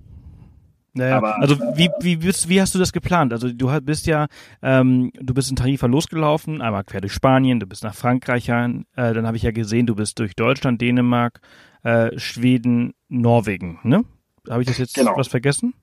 Naja, 0.99 1.17
aber, 1.17 1.41
also 1.41 1.59
wie, 1.75 1.91
wie, 2.01 2.23
wie 2.23 2.61
hast 2.61 2.75
du 2.75 2.79
das 2.79 2.93
geplant? 2.93 3.33
Also 3.33 3.53
du 3.53 3.81
bist 3.81 4.07
ja, 4.07 4.27
ähm, 4.63 5.13
du 5.15 5.33
bist 5.33 5.49
in 5.49 5.57
Tarifa 5.57 5.87
losgelaufen, 5.87 6.61
einmal 6.61 6.85
quer 6.85 7.01
durch 7.01 7.13
Spanien, 7.13 7.61
du 7.61 7.67
bist 7.67 7.85
nach 7.85 7.95
Frankreich, 7.95 8.49
äh, 8.49 8.85
dann 8.95 9.27
habe 9.27 9.37
ich 9.37 9.45
ja 9.45 9.53
gesehen, 9.53 9.87
du 9.87 9.95
bist 9.95 10.19
durch 10.19 10.35
Deutschland, 10.35 10.81
Dänemark, 10.81 11.41
äh, 11.85 12.19
Schweden, 12.19 12.95
Norwegen, 13.09 13.79
ne? 13.85 14.05
Habe 14.51 14.63
ich 14.63 14.69
das 14.69 14.79
jetzt 14.79 14.95
genau. 14.95 15.17
was 15.17 15.29
vergessen? 15.29 15.75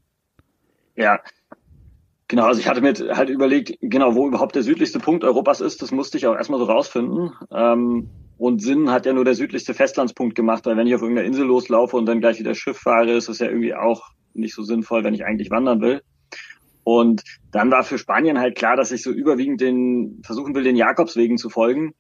Ja, 0.96 1.20
Genau, 2.28 2.46
also 2.46 2.60
ich 2.60 2.68
hatte 2.68 2.82
mir 2.82 2.94
halt 3.16 3.30
überlegt, 3.30 3.78
genau, 3.82 4.16
wo 4.16 4.28
überhaupt 4.28 4.56
der 4.56 4.64
südlichste 4.64 4.98
Punkt 4.98 5.24
Europas 5.24 5.62
ist, 5.62 5.84
das 5.84 5.92
musste 5.92 6.18
ich 6.18 6.26
auch 6.26 6.36
erstmal 6.36 6.60
so 6.60 6.66
rausfinden. 6.66 7.34
Ähm, 7.52 8.10
und 8.38 8.62
Sinn 8.62 8.90
hat 8.90 9.06
ja 9.06 9.14
nur 9.14 9.26
der 9.26 9.36
südlichste 9.36 9.76
Festlandspunkt 9.76 10.34
gemacht, 10.34 10.66
weil 10.66 10.76
wenn 10.76 10.88
ich 10.88 10.96
auf 10.96 11.02
irgendeiner 11.02 11.28
Insel 11.28 11.46
loslaufe 11.46 11.96
und 11.96 12.08
dann 12.08 12.22
gleich 12.22 12.40
wieder 12.40 12.56
Schiff 12.56 12.78
fahre, 12.78 13.12
ist 13.12 13.30
das 13.30 13.40
ja 13.40 13.48
irgendwie 13.48 13.76
auch 13.76 14.10
nicht 14.36 14.56
so 14.56 14.64
sinnvoll, 14.64 15.04
wenn 15.04 15.14
ich 15.14 15.26
eigentlich 15.26 15.52
wandern 15.52 15.82
will. 15.82 16.02
Und 16.84 17.24
dann 17.52 17.72
war 17.72 17.84
für 17.84 17.98
Spanien 17.98 18.40
halt 18.40 18.56
klar, 18.56 18.76
dass 18.76 18.92
ich 18.92 19.02
so 19.02 19.12
überwiegend 19.12 19.60
den 19.60 20.22
versuchen 20.24 20.54
will, 20.54 20.64
den 20.64 20.76
Jakobswegen 20.76 21.38
zu 21.38 21.50
folgen, 21.50 21.96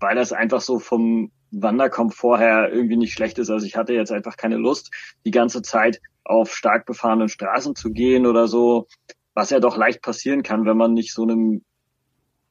weil 0.00 0.16
das 0.16 0.32
einfach 0.32 0.60
so 0.60 0.78
vom 0.78 1.30
Wanderkomfort 1.50 2.38
her 2.38 2.70
irgendwie 2.72 2.96
nicht 2.96 3.12
schlecht 3.12 3.38
ist. 3.38 3.50
Also 3.50 3.66
ich 3.66 3.76
hatte 3.76 3.94
jetzt 3.94 4.12
einfach 4.12 4.36
keine 4.36 4.56
Lust, 4.56 4.90
die 5.24 5.30
ganze 5.30 5.62
Zeit 5.62 6.00
auf 6.24 6.54
stark 6.54 6.86
befahrenen 6.86 7.28
Straßen 7.28 7.74
zu 7.74 7.90
gehen 7.90 8.26
oder 8.26 8.48
so, 8.48 8.86
was 9.34 9.50
ja 9.50 9.60
doch 9.60 9.76
leicht 9.76 10.02
passieren 10.02 10.42
kann, 10.42 10.66
wenn 10.66 10.76
man 10.76 10.92
nicht 10.92 11.14
so 11.14 11.22
einem 11.22 11.62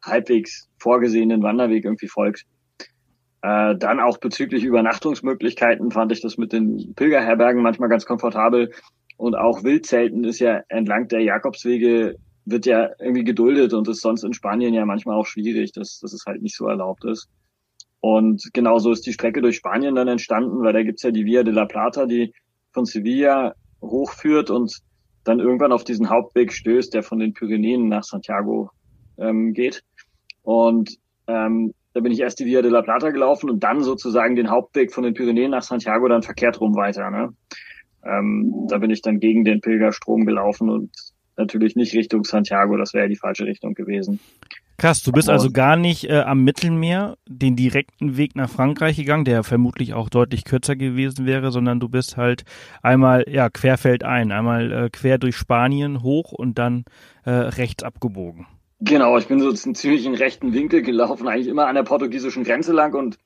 halbwegs 0.01 0.69
vorgesehenen 0.79 1.43
Wanderweg 1.43 1.83
irgendwie 1.83 2.07
folgt. 2.07 2.45
Äh, 3.47 3.77
dann 3.77 4.01
auch 4.01 4.17
bezüglich 4.17 4.65
Übernachtungsmöglichkeiten 4.65 5.89
fand 5.91 6.11
ich 6.11 6.19
das 6.19 6.37
mit 6.37 6.51
den 6.51 6.93
Pilgerherbergen 6.95 7.63
manchmal 7.63 7.87
ganz 7.87 8.05
komfortabel. 8.05 8.73
Und 9.15 9.35
auch 9.35 9.63
Wildzelten 9.63 10.25
ist 10.25 10.39
ja 10.39 10.63
entlang 10.67 11.07
der 11.07 11.21
Jakobswege 11.21 12.17
wird 12.43 12.65
ja 12.65 12.89
irgendwie 12.99 13.23
geduldet 13.23 13.73
und 13.73 13.87
ist 13.87 14.01
sonst 14.01 14.23
in 14.23 14.33
Spanien 14.33 14.73
ja 14.73 14.85
manchmal 14.85 15.15
auch 15.15 15.25
schwierig, 15.25 15.71
dass, 15.71 15.99
dass 15.99 16.11
es 16.11 16.25
halt 16.25 16.41
nicht 16.41 16.57
so 16.57 16.67
erlaubt 16.67 17.05
ist. 17.05 17.29
Und 18.01 18.49
genauso 18.53 18.91
ist 18.91 19.05
die 19.05 19.13
Strecke 19.13 19.41
durch 19.41 19.55
Spanien 19.55 19.95
dann 19.95 20.09
entstanden, 20.09 20.61
weil 20.63 20.73
da 20.73 20.83
gibt's 20.83 21.03
ja 21.03 21.11
die 21.11 21.25
Via 21.25 21.43
de 21.43 21.53
la 21.53 21.65
Plata, 21.65 22.05
die 22.05 22.33
von 22.73 22.83
Sevilla 22.83 23.53
hochführt 23.81 24.49
und 24.49 24.77
dann 25.23 25.39
irgendwann 25.39 25.71
auf 25.71 25.85
diesen 25.85 26.09
Hauptweg 26.09 26.51
stößt, 26.51 26.93
der 26.93 27.03
von 27.03 27.19
den 27.19 27.33
Pyrenäen 27.33 27.87
nach 27.87 28.03
Santiago 28.03 28.71
ähm, 29.17 29.53
geht. 29.53 29.83
Und 30.43 30.97
ähm, 31.27 31.73
da 31.97 32.01
bin 32.01 32.11
ich 32.11 32.19
erst 32.19 32.39
die 32.39 32.45
Via 32.45 32.61
de 32.61 32.69
la 32.69 32.83
Plata 32.83 33.09
gelaufen 33.09 33.49
und 33.49 33.63
dann 33.63 33.81
sozusagen 33.81 34.35
den 34.35 34.51
Hauptweg 34.51 34.93
von 34.93 35.03
den 35.03 35.15
Pyrenäen 35.15 35.49
nach 35.49 35.63
Santiago 35.63 36.07
dann 36.07 36.21
verkehrt 36.21 36.61
rum 36.61 36.75
weiter. 36.75 37.09
Ne? 37.09 37.29
Ähm, 38.05 38.67
da 38.69 38.77
bin 38.77 38.91
ich 38.91 39.01
dann 39.01 39.19
gegen 39.19 39.43
den 39.43 39.61
Pilgerstrom 39.61 40.23
gelaufen 40.27 40.69
und 40.69 40.91
natürlich 41.37 41.75
nicht 41.75 41.95
Richtung 41.95 42.23
Santiago, 42.23 42.77
das 42.77 42.93
wäre 42.93 43.05
ja 43.05 43.09
die 43.09 43.15
falsche 43.15 43.45
Richtung 43.45 43.73
gewesen. 43.73 44.19
Krass, 44.77 45.01
du 45.01 45.11
bist 45.11 45.27
also 45.27 45.49
gar 45.49 45.75
nicht 45.75 46.07
äh, 46.07 46.19
am 46.19 46.43
Mittelmeer 46.43 47.17
den 47.27 47.55
direkten 47.55 48.15
Weg 48.15 48.35
nach 48.35 48.47
Frankreich 48.47 48.95
gegangen, 48.95 49.25
der 49.25 49.43
vermutlich 49.43 49.95
auch 49.95 50.09
deutlich 50.09 50.45
kürzer 50.45 50.75
gewesen 50.75 51.25
wäre, 51.25 51.51
sondern 51.51 51.79
du 51.79 51.89
bist 51.89 52.15
halt 52.15 52.43
einmal 52.83 53.25
ja 53.27 53.49
querfeldein, 53.49 54.31
einmal 54.31 54.71
äh, 54.71 54.89
quer 54.91 55.17
durch 55.17 55.35
Spanien 55.35 56.03
hoch 56.03 56.31
und 56.31 56.59
dann 56.59 56.85
äh, 57.25 57.31
rechts 57.31 57.81
abgebogen. 57.81 58.45
Genau, 58.79 59.17
ich 59.17 59.27
bin 59.27 59.39
so 59.39 59.47
einen 59.47 59.75
ziemlichen 59.75 60.13
rechten 60.13 60.53
Winkel 60.53 60.83
gelaufen, 60.83 61.27
eigentlich 61.27 61.47
immer 61.47 61.67
an 61.67 61.75
der 61.75 61.83
portugiesischen 61.83 62.43
Grenze 62.43 62.73
lang 62.73 62.93
und 62.93 63.17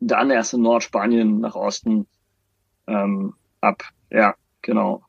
dann 0.00 0.30
erst 0.30 0.54
in 0.54 0.62
Nordspanien 0.62 1.38
nach 1.40 1.54
Osten 1.54 2.06
ähm, 2.88 3.34
ab. 3.60 3.84
Ja, 4.10 4.34
genau. 4.62 5.02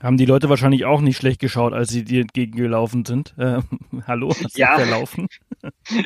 Haben 0.00 0.16
die 0.16 0.26
Leute 0.26 0.48
wahrscheinlich 0.48 0.84
auch 0.84 1.00
nicht 1.00 1.16
schlecht 1.16 1.40
geschaut, 1.40 1.72
als 1.72 1.88
sie 1.90 2.04
dir 2.04 2.20
entgegengelaufen 2.20 3.04
sind. 3.04 3.34
Äh, 3.36 3.60
hallo, 4.06 4.32
Ja. 4.54 4.76
verlaufen? 4.76 5.28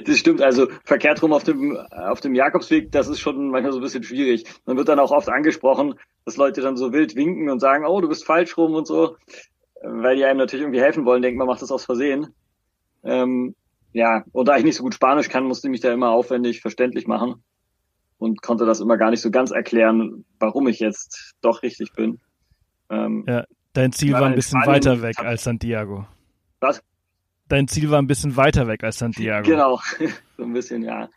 Das 0.06 0.16
stimmt, 0.16 0.40
also 0.40 0.68
verkehrt 0.84 1.22
rum 1.22 1.34
auf 1.34 1.44
dem, 1.44 1.76
auf 1.90 2.20
dem 2.20 2.34
Jakobsweg, 2.34 2.90
das 2.90 3.08
ist 3.08 3.20
schon 3.20 3.50
manchmal 3.50 3.72
so 3.72 3.80
ein 3.80 3.82
bisschen 3.82 4.02
schwierig. 4.02 4.44
Man 4.64 4.78
wird 4.78 4.88
dann 4.88 4.98
auch 4.98 5.10
oft 5.10 5.28
angesprochen, 5.28 5.94
dass 6.24 6.38
Leute 6.38 6.62
dann 6.62 6.78
so 6.78 6.92
wild 6.94 7.16
winken 7.16 7.50
und 7.50 7.60
sagen, 7.60 7.84
oh, 7.84 8.00
du 8.00 8.08
bist 8.08 8.24
falsch 8.24 8.56
rum 8.56 8.72
und 8.74 8.86
so, 8.86 9.16
weil 9.82 10.16
die 10.16 10.24
einem 10.24 10.38
natürlich 10.38 10.62
irgendwie 10.62 10.80
helfen 10.80 11.04
wollen, 11.04 11.20
denken, 11.20 11.36
man 11.36 11.48
macht 11.48 11.60
das 11.60 11.70
aus 11.70 11.84
Versehen. 11.84 12.28
Ähm, 13.04 13.54
ja, 13.92 14.24
und 14.32 14.48
da 14.48 14.56
ich 14.56 14.64
nicht 14.64 14.76
so 14.76 14.82
gut 14.82 14.94
Spanisch 14.94 15.28
kann, 15.28 15.44
musste 15.44 15.68
ich 15.68 15.70
mich 15.72 15.80
da 15.80 15.92
immer 15.92 16.10
aufwendig 16.10 16.60
verständlich 16.60 17.06
machen 17.06 17.42
und 18.18 18.40
konnte 18.42 18.64
das 18.64 18.80
immer 18.80 18.96
gar 18.96 19.10
nicht 19.10 19.20
so 19.20 19.30
ganz 19.30 19.50
erklären, 19.50 20.24
warum 20.38 20.66
ich 20.68 20.78
jetzt 20.80 21.34
doch 21.42 21.62
richtig 21.62 21.92
bin. 21.92 22.20
Ähm, 22.90 23.24
Ja, 23.26 23.44
dein 23.72 23.92
Ziel 23.92 24.12
war 24.12 24.22
ein 24.24 24.30
in 24.32 24.36
bisschen 24.36 24.60
Spanien- 24.62 24.84
weiter 24.84 25.02
weg 25.02 25.18
als 25.18 25.44
Santiago. 25.44 26.06
Was? 26.60 26.82
Dein 27.48 27.68
Ziel 27.68 27.90
war 27.90 28.00
ein 28.00 28.06
bisschen 28.06 28.36
weiter 28.36 28.66
weg 28.66 28.82
als 28.84 28.98
Santiago. 28.98 29.46
Genau, 29.48 29.78
so 30.38 30.44
ein 30.44 30.52
bisschen, 30.52 30.82
ja. 30.82 31.08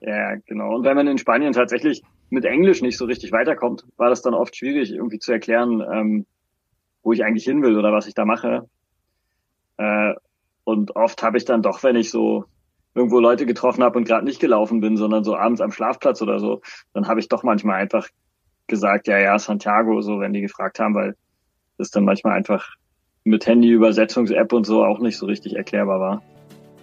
Ja, 0.00 0.36
genau. 0.46 0.76
Und 0.76 0.84
wenn 0.84 0.96
man 0.96 1.06
in 1.06 1.18
Spanien 1.18 1.52
tatsächlich 1.52 2.02
mit 2.30 2.44
Englisch 2.46 2.80
nicht 2.80 2.96
so 2.96 3.04
richtig 3.04 3.32
weiterkommt, 3.32 3.84
war 3.98 4.08
das 4.08 4.22
dann 4.22 4.32
oft 4.32 4.56
schwierig, 4.56 4.90
irgendwie 4.92 5.18
zu 5.18 5.32
erklären, 5.32 5.82
ähm, 5.92 6.26
wo 7.02 7.12
ich 7.12 7.24
eigentlich 7.24 7.44
hin 7.44 7.62
will 7.62 7.76
oder 7.76 7.92
was 7.92 8.06
ich 8.06 8.14
da 8.14 8.24
mache. 8.24 8.66
Äh, 9.76 10.14
und 10.70 10.96
oft 10.96 11.22
habe 11.22 11.36
ich 11.36 11.44
dann 11.44 11.62
doch, 11.62 11.82
wenn 11.82 11.96
ich 11.96 12.10
so 12.10 12.44
irgendwo 12.94 13.20
Leute 13.20 13.46
getroffen 13.46 13.84
habe 13.84 13.98
und 13.98 14.04
gerade 14.04 14.24
nicht 14.24 14.40
gelaufen 14.40 14.80
bin, 14.80 14.96
sondern 14.96 15.22
so 15.24 15.36
abends 15.36 15.60
am 15.60 15.72
Schlafplatz 15.72 16.22
oder 16.22 16.40
so, 16.40 16.60
dann 16.92 17.06
habe 17.06 17.20
ich 17.20 17.28
doch 17.28 17.42
manchmal 17.42 17.80
einfach 17.80 18.08
gesagt, 18.66 19.06
ja, 19.06 19.18
ja, 19.18 19.38
Santiago, 19.38 20.00
so 20.00 20.20
wenn 20.20 20.32
die 20.32 20.40
gefragt 20.40 20.80
haben, 20.80 20.94
weil 20.94 21.16
das 21.78 21.90
dann 21.90 22.04
manchmal 22.04 22.34
einfach 22.34 22.74
mit 23.24 23.46
Handy-Übersetzungs-App 23.46 24.52
und 24.52 24.64
so 24.64 24.84
auch 24.84 24.98
nicht 24.98 25.18
so 25.18 25.26
richtig 25.26 25.56
erklärbar 25.56 26.00
war. 26.00 26.22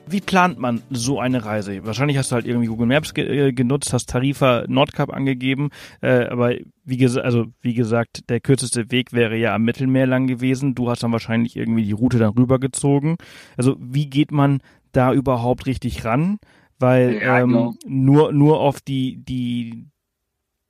Wie 0.10 0.22
plant 0.22 0.58
man 0.58 0.82
so 0.90 1.20
eine 1.20 1.44
Reise? 1.44 1.86
Wahrscheinlich 1.86 2.18
hast 2.18 2.32
du 2.32 2.36
halt 2.36 2.46
irgendwie 2.46 2.68
Google 2.68 2.88
Maps 2.88 3.14
ge 3.14 3.50
äh, 3.50 3.54
genutzt, 3.54 3.92
hast 3.94 4.10
Tarifa 4.10 4.64
Nordkap 4.68 5.12
angegeben, 5.12 5.70
äh, 6.02 6.26
aber 6.28 6.56
wie, 6.86 6.98
ges 6.98 7.18
also, 7.18 7.48
wie 7.62 7.74
gesagt, 7.74 8.30
der 8.30 8.40
kürzeste 8.40 8.90
Weg 8.92 9.12
wäre 9.12 9.36
ja 9.36 9.54
am 9.54 9.64
Mittelmeer 9.64 10.08
lang 10.08 10.28
gewesen. 10.28 10.76
Du 10.76 10.90
hast 10.90 11.04
dann 11.04 11.12
wahrscheinlich 11.12 11.56
irgendwie 11.56 11.84
die 11.84 11.92
Route 11.92 12.20
dann 12.20 12.34
rübergezogen. 12.34 13.18
Also 13.58 13.76
wie 13.80 14.10
geht 14.10 14.32
man 14.32 14.62
da 14.94 15.14
überhaupt 15.14 15.66
richtig 15.66 16.06
ran? 16.06 16.40
Weil 16.80 17.20
Ja, 17.22 17.40
ähm, 17.40 17.50
genau. 17.50 17.74
nur, 17.86 18.32
nur 18.32 18.60
auf 18.60 18.82
die, 18.82 19.18
die, 19.18 19.88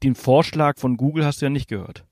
den 0.04 0.16
Vorschlag 0.16 0.78
von 0.78 0.98
Google 0.98 1.26
hast 1.26 1.42
du 1.42 1.46
ja 1.46 1.50
nicht 1.50 1.68
gehört. 1.68 2.06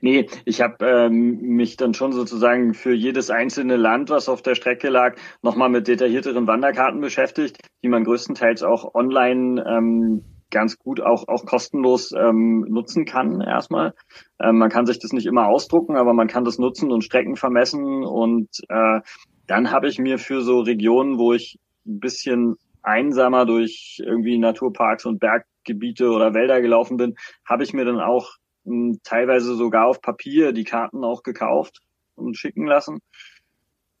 Nee, 0.00 0.28
ich 0.44 0.60
habe 0.60 0.84
ähm, 0.86 1.40
mich 1.40 1.76
dann 1.76 1.94
schon 1.94 2.12
sozusagen 2.12 2.74
für 2.74 2.92
jedes 2.92 3.30
einzelne 3.30 3.76
Land, 3.76 4.10
was 4.10 4.28
auf 4.28 4.42
der 4.42 4.54
Strecke 4.54 4.88
lag, 4.88 5.16
nochmal 5.42 5.68
mit 5.68 5.88
detaillierteren 5.88 6.46
Wanderkarten 6.46 7.00
beschäftigt, 7.00 7.58
die 7.82 7.88
man 7.88 8.04
größtenteils 8.04 8.62
auch 8.62 8.94
online 8.94 9.64
ähm, 9.66 10.24
ganz 10.50 10.78
gut 10.78 11.00
auch 11.00 11.26
auch 11.26 11.46
kostenlos 11.46 12.12
ähm, 12.12 12.64
nutzen 12.68 13.04
kann 13.04 13.40
erstmal. 13.40 13.94
Ähm, 14.40 14.58
man 14.58 14.70
kann 14.70 14.86
sich 14.86 14.98
das 15.00 15.12
nicht 15.12 15.26
immer 15.26 15.48
ausdrucken, 15.48 15.96
aber 15.96 16.14
man 16.14 16.28
kann 16.28 16.44
das 16.44 16.58
nutzen 16.58 16.92
und 16.92 17.02
Strecken 17.02 17.36
vermessen 17.36 18.04
und 18.04 18.48
äh, 18.68 19.00
dann 19.46 19.70
habe 19.70 19.88
ich 19.88 19.98
mir 19.98 20.18
für 20.18 20.42
so 20.42 20.60
Regionen, 20.60 21.18
wo 21.18 21.32
ich 21.32 21.58
ein 21.86 21.98
bisschen 22.00 22.56
einsamer 22.82 23.46
durch 23.46 24.00
irgendwie 24.04 24.38
Naturparks 24.38 25.04
und 25.06 25.18
Berggebiete 25.18 26.10
oder 26.10 26.34
Wälder 26.34 26.60
gelaufen 26.60 26.96
bin, 26.96 27.14
habe 27.48 27.64
ich 27.64 27.72
mir 27.72 27.84
dann 27.84 28.00
auch 28.00 28.36
mh, 28.64 28.98
teilweise 29.04 29.54
sogar 29.54 29.86
auf 29.86 30.00
Papier 30.00 30.52
die 30.52 30.64
Karten 30.64 31.04
auch 31.04 31.22
gekauft 31.22 31.80
und 32.14 32.36
schicken 32.36 32.66
lassen. 32.66 33.00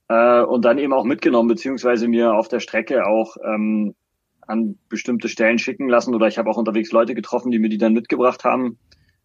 Äh, 0.08 0.42
und 0.42 0.64
dann 0.64 0.78
eben 0.78 0.92
auch 0.92 1.04
mitgenommen, 1.04 1.48
beziehungsweise 1.48 2.08
mir 2.08 2.34
auf 2.34 2.48
der 2.48 2.60
Strecke 2.60 3.06
auch 3.06 3.36
ähm, 3.44 3.94
an 4.42 4.78
bestimmte 4.88 5.28
Stellen 5.28 5.58
schicken 5.58 5.88
lassen. 5.88 6.14
Oder 6.14 6.26
ich 6.26 6.38
habe 6.38 6.50
auch 6.50 6.56
unterwegs 6.56 6.92
Leute 6.92 7.14
getroffen, 7.14 7.50
die 7.50 7.58
mir 7.58 7.70
die 7.70 7.78
dann 7.78 7.94
mitgebracht 7.94 8.44
haben, 8.44 8.78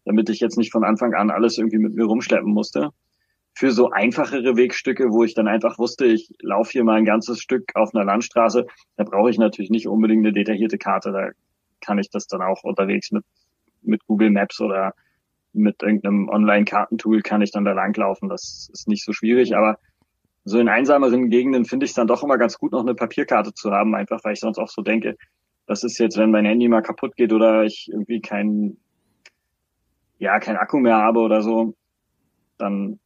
damit 0.04 0.30
ich 0.30 0.40
jetzt 0.40 0.56
nicht 0.56 0.72
von 0.72 0.84
Anfang 0.84 1.14
an 1.14 1.30
alles 1.30 1.58
irgendwie 1.58 1.78
mit 1.78 1.94
mir 1.94 2.04
rumschleppen 2.04 2.52
musste. 2.52 2.90
Für 3.52 3.72
so 3.72 3.90
einfachere 3.90 4.56
Wegstücke, 4.56 5.10
wo 5.10 5.24
ich 5.24 5.34
dann 5.34 5.48
einfach 5.48 5.78
wusste, 5.78 6.06
ich 6.06 6.32
laufe 6.40 6.72
hier 6.72 6.84
mal 6.84 6.96
ein 6.96 7.04
ganzes 7.04 7.40
Stück 7.40 7.72
auf 7.74 7.94
einer 7.94 8.04
Landstraße, 8.04 8.66
da 8.96 9.04
brauche 9.04 9.28
ich 9.28 9.38
natürlich 9.38 9.70
nicht 9.70 9.88
unbedingt 9.88 10.24
eine 10.24 10.32
detaillierte 10.32 10.78
Karte. 10.78 11.12
Da 11.12 11.30
kann 11.80 11.98
ich 11.98 12.10
das 12.10 12.26
dann 12.26 12.42
auch 12.42 12.62
unterwegs 12.62 13.10
mit, 13.10 13.24
mit 13.82 14.06
Google 14.06 14.30
Maps 14.30 14.60
oder 14.60 14.94
mit 15.52 15.82
irgendeinem 15.82 16.28
Online-Kartentool 16.28 17.22
kann 17.22 17.42
ich 17.42 17.50
dann 17.50 17.64
da 17.64 17.72
langlaufen. 17.72 18.28
Das 18.28 18.70
ist 18.72 18.88
nicht 18.88 19.04
so 19.04 19.12
schwierig, 19.12 19.56
aber 19.56 19.78
so 20.44 20.58
in 20.58 20.68
einsameren 20.68 21.30
Gegenden 21.30 21.64
finde 21.64 21.84
ich 21.84 21.90
es 21.90 21.94
dann 21.94 22.06
doch 22.06 22.22
immer 22.22 22.38
ganz 22.38 22.58
gut, 22.58 22.72
noch 22.72 22.80
eine 22.80 22.94
Papierkarte 22.94 23.52
zu 23.52 23.72
haben, 23.72 23.94
einfach 23.94 24.24
weil 24.24 24.32
ich 24.32 24.40
sonst 24.40 24.58
auch 24.58 24.68
so 24.68 24.82
denke, 24.82 25.16
das 25.66 25.84
ist 25.84 25.98
jetzt, 25.98 26.16
wenn 26.16 26.30
mein 26.30 26.44
Handy 26.44 26.68
mal 26.68 26.82
kaputt 26.82 27.16
geht 27.16 27.32
oder 27.32 27.64
ich 27.64 27.88
irgendwie 27.92 28.20
kein, 28.20 28.78
ja, 30.18 30.40
kein 30.40 30.56
Akku 30.56 30.78
mehr 30.78 30.96
habe 30.96 31.20
oder 31.20 31.42
so, 31.42 31.74
dann, 32.58 32.98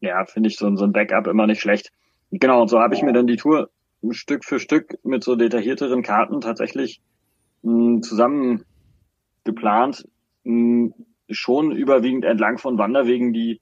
ja, 0.00 0.24
finde 0.24 0.48
ich 0.48 0.56
so, 0.56 0.74
so 0.76 0.84
ein 0.84 0.92
Backup 0.92 1.26
immer 1.26 1.46
nicht 1.46 1.60
schlecht. 1.60 1.90
Genau, 2.30 2.62
und 2.62 2.68
so 2.68 2.80
habe 2.80 2.94
ich 2.94 3.02
mir 3.02 3.12
dann 3.12 3.26
die 3.26 3.36
Tour 3.36 3.70
Stück 4.10 4.44
für 4.44 4.58
Stück 4.58 4.98
mit 5.04 5.22
so 5.24 5.36
detaillierteren 5.36 6.02
Karten 6.02 6.40
tatsächlich 6.40 7.02
mh, 7.62 8.00
zusammen 8.00 8.64
geplant, 9.44 10.08
mh, 10.44 10.92
schon 11.30 11.72
überwiegend 11.72 12.24
entlang 12.24 12.58
von 12.58 12.78
Wanderwegen, 12.78 13.32
die 13.32 13.60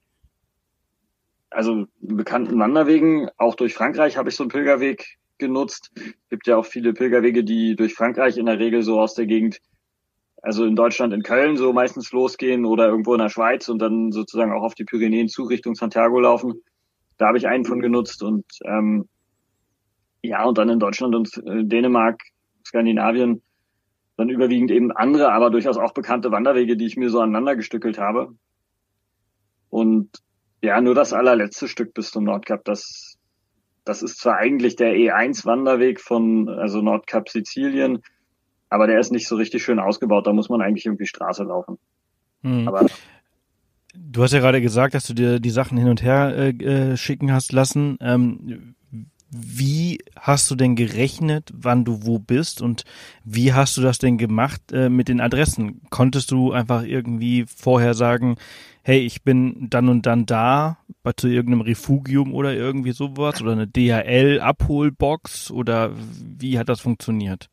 also 1.50 1.87
bekannten 2.00 2.58
Wanderwegen, 2.58 3.28
auch 3.38 3.54
durch 3.54 3.75
Frankreich 3.75 4.16
habe 4.16 4.28
ich 4.28 4.37
so 4.37 4.44
einen 4.44 4.50
Pilgerweg 4.50 5.18
genutzt. 5.38 5.90
Gibt 6.28 6.46
ja 6.46 6.56
auch 6.56 6.66
viele 6.66 6.92
Pilgerwege, 6.92 7.44
die 7.44 7.76
durch 7.76 7.94
Frankreich 7.94 8.37
in 8.37 8.46
der 8.46 8.58
Regel 8.58 8.82
so 8.82 9.00
aus 9.00 9.14
der 9.14 9.26
Gegend, 9.26 9.60
also 10.42 10.64
in 10.64 10.76
Deutschland, 10.76 11.12
in 11.12 11.22
Köln 11.22 11.56
so 11.56 11.72
meistens 11.72 12.12
losgehen 12.12 12.64
oder 12.64 12.88
irgendwo 12.88 13.14
in 13.14 13.20
der 13.20 13.28
Schweiz 13.28 13.68
und 13.68 13.78
dann 13.78 14.12
sozusagen 14.12 14.52
auch 14.52 14.62
auf 14.62 14.75
die 14.75 14.84
Pyrenäen 14.84 15.28
zu 15.28 15.44
Richtung 15.44 15.75
Santiago 15.75 16.20
laufen. 16.20 16.62
Da 17.16 17.28
habe 17.28 17.38
ich 17.38 17.48
einen 17.48 17.64
von 17.64 17.80
genutzt 17.80 18.22
und 18.22 18.44
ähm, 18.64 19.08
ja, 20.22 20.44
und 20.44 20.58
dann 20.58 20.68
in 20.68 20.80
Deutschland 20.80 21.14
und 21.14 21.37
äh, 21.46 21.64
Dänemark, 21.64 22.20
Skandinavien, 22.66 23.42
dann 24.18 24.28
überwiegend 24.28 24.72
eben 24.72 24.90
andere, 24.90 25.32
aber 25.32 25.48
durchaus 25.48 25.78
auch 25.78 25.92
bekannte 25.92 26.32
Wanderwege, 26.32 26.76
die 26.76 26.87
ich 26.87 26.96
mir 26.96 27.08
so 27.08 27.20
aneinander 27.20 27.54
gestückelt 27.54 27.98
habe. 27.98 28.34
Und 29.70 30.10
ja, 30.60 30.80
nur 30.80 30.96
das 30.96 31.12
allerletzte 31.12 31.68
Stück 31.68 31.94
bis 31.94 32.10
zum 32.10 32.25
Nordkap, 32.25 32.64
das, 32.64 33.16
das 33.84 34.02
ist 34.02 34.18
zwar 34.18 34.37
eigentlich 34.37 34.75
der 34.75 34.92
E1-Wanderweg 34.94 36.00
von, 36.00 36.48
also 36.48 36.82
Nordkap 36.82 37.28
Sizilien, 37.28 38.02
aber 38.68 38.88
der 38.88 38.98
ist 38.98 39.12
nicht 39.12 39.28
so 39.28 39.37
richtig 39.37 39.62
schön 39.62 39.78
ausgebaut, 39.78 40.26
da 40.26 40.32
muss 40.32 40.48
man 40.48 40.62
eigentlich 40.62 40.87
irgendwie 40.87 41.06
Straße 41.06 41.44
laufen. 41.44 41.78
Hm. 42.42 42.66
Aber 42.66 42.87
Du 43.94 44.22
hast 44.22 44.32
ja 44.32 44.40
gerade 44.40 44.60
gesagt, 44.60 44.94
dass 44.94 45.06
du 45.06 45.14
dir 45.14 45.40
die 45.40 45.50
Sachen 45.50 45.78
hin 45.78 45.88
und 45.88 46.02
her 46.02 46.32
äh, 46.37 46.50
äh, 46.50 46.96
schicken 46.96 47.32
hast 47.32 47.52
lassen. 47.52 47.98
Ähm, 48.00 48.75
wie 49.30 49.99
hast 50.18 50.50
du 50.50 50.54
denn 50.54 50.75
gerechnet, 50.75 51.50
wann 51.54 51.85
du 51.85 52.06
wo 52.06 52.18
bist 52.18 52.62
und 52.62 52.85
wie 53.25 53.52
hast 53.52 53.76
du 53.76 53.82
das 53.82 53.99
denn 53.99 54.16
gemacht 54.16 54.73
äh, 54.73 54.88
mit 54.88 55.08
den 55.08 55.20
Adressen? 55.20 55.82
Konntest 55.90 56.30
du 56.30 56.52
einfach 56.52 56.82
irgendwie 56.82 57.44
vorher 57.47 57.94
sagen, 57.94 58.37
hey, 58.82 59.00
ich 59.00 59.23
bin 59.23 59.68
dann 59.68 59.88
und 59.90 60.06
dann 60.06 60.25
da, 60.25 60.78
bei 61.02 61.12
zu 61.12 61.28
irgendeinem 61.28 61.61
Refugium 61.61 62.32
oder 62.32 62.54
irgendwie 62.54 62.92
sowas 62.92 63.42
oder 63.42 63.52
eine 63.52 63.66
DHL-Abholbox 63.66 65.50
oder 65.50 65.92
wie 66.38 66.58
hat 66.58 66.70
das 66.70 66.80
funktioniert? 66.80 67.50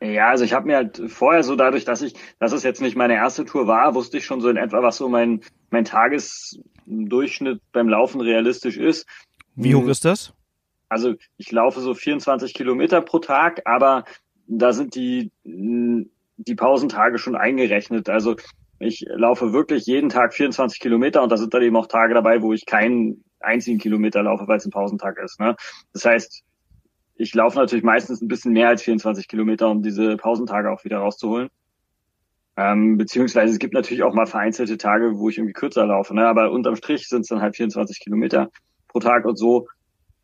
Ja, 0.00 0.28
also 0.28 0.44
ich 0.44 0.52
habe 0.52 0.66
mir 0.66 0.76
halt 0.76 1.02
vorher 1.08 1.42
so 1.42 1.56
dadurch, 1.56 1.84
dass 1.84 2.02
ich, 2.02 2.14
dass 2.38 2.52
es 2.52 2.62
jetzt 2.62 2.80
nicht 2.80 2.96
meine 2.96 3.14
erste 3.14 3.44
Tour 3.44 3.66
war, 3.66 3.94
wusste 3.94 4.18
ich 4.18 4.24
schon 4.24 4.40
so 4.40 4.48
in 4.48 4.56
etwa, 4.56 4.82
was 4.82 4.96
so 4.96 5.08
mein 5.08 5.42
mein 5.70 5.84
Tagesdurchschnitt 5.84 7.60
beim 7.72 7.88
Laufen 7.88 8.20
realistisch 8.20 8.78
ist. 8.78 9.06
Wie 9.54 9.74
hoch 9.74 9.88
ist 9.88 10.04
das? 10.04 10.32
Also 10.88 11.14
ich 11.36 11.52
laufe 11.52 11.80
so 11.80 11.94
24 11.94 12.54
Kilometer 12.54 13.00
pro 13.00 13.18
Tag, 13.18 13.62
aber 13.66 14.04
da 14.46 14.72
sind 14.72 14.94
die 14.94 15.30
die 15.44 16.54
Pausentage 16.54 17.18
schon 17.18 17.36
eingerechnet. 17.36 18.08
Also 18.08 18.36
ich 18.78 19.04
laufe 19.08 19.52
wirklich 19.52 19.86
jeden 19.86 20.08
Tag 20.08 20.34
24 20.34 20.78
Kilometer 20.78 21.22
und 21.22 21.30
da 21.30 21.36
sind 21.36 21.52
dann 21.52 21.62
eben 21.62 21.76
auch 21.76 21.88
Tage 21.88 22.14
dabei, 22.14 22.42
wo 22.42 22.52
ich 22.52 22.64
keinen 22.64 23.24
einzigen 23.40 23.78
Kilometer 23.78 24.22
laufe, 24.22 24.46
weil 24.46 24.58
es 24.58 24.64
ein 24.64 24.70
Pausentag 24.70 25.18
ist. 25.18 25.40
Ne? 25.40 25.56
Das 25.92 26.04
heißt, 26.04 26.42
ich 27.16 27.34
laufe 27.34 27.58
natürlich 27.58 27.84
meistens 27.84 28.22
ein 28.22 28.28
bisschen 28.28 28.52
mehr 28.52 28.68
als 28.68 28.82
24 28.82 29.26
Kilometer, 29.26 29.68
um 29.68 29.82
diese 29.82 30.16
Pausentage 30.16 30.70
auch 30.70 30.84
wieder 30.84 30.98
rauszuholen. 30.98 31.48
Ähm, 32.56 32.96
beziehungsweise 32.96 33.52
es 33.52 33.58
gibt 33.58 33.74
natürlich 33.74 34.04
auch 34.04 34.14
mal 34.14 34.26
vereinzelte 34.26 34.78
Tage, 34.78 35.18
wo 35.18 35.28
ich 35.28 35.38
irgendwie 35.38 35.52
kürzer 35.52 35.86
laufe. 35.86 36.14
Ne? 36.14 36.26
Aber 36.26 36.50
unterm 36.52 36.76
Strich 36.76 37.08
sind 37.08 37.22
es 37.22 37.28
dann 37.28 37.40
halt 37.40 37.56
24 37.56 37.98
Kilometer 38.00 38.50
pro 38.88 39.00
Tag 39.00 39.24
und 39.24 39.36
so 39.36 39.68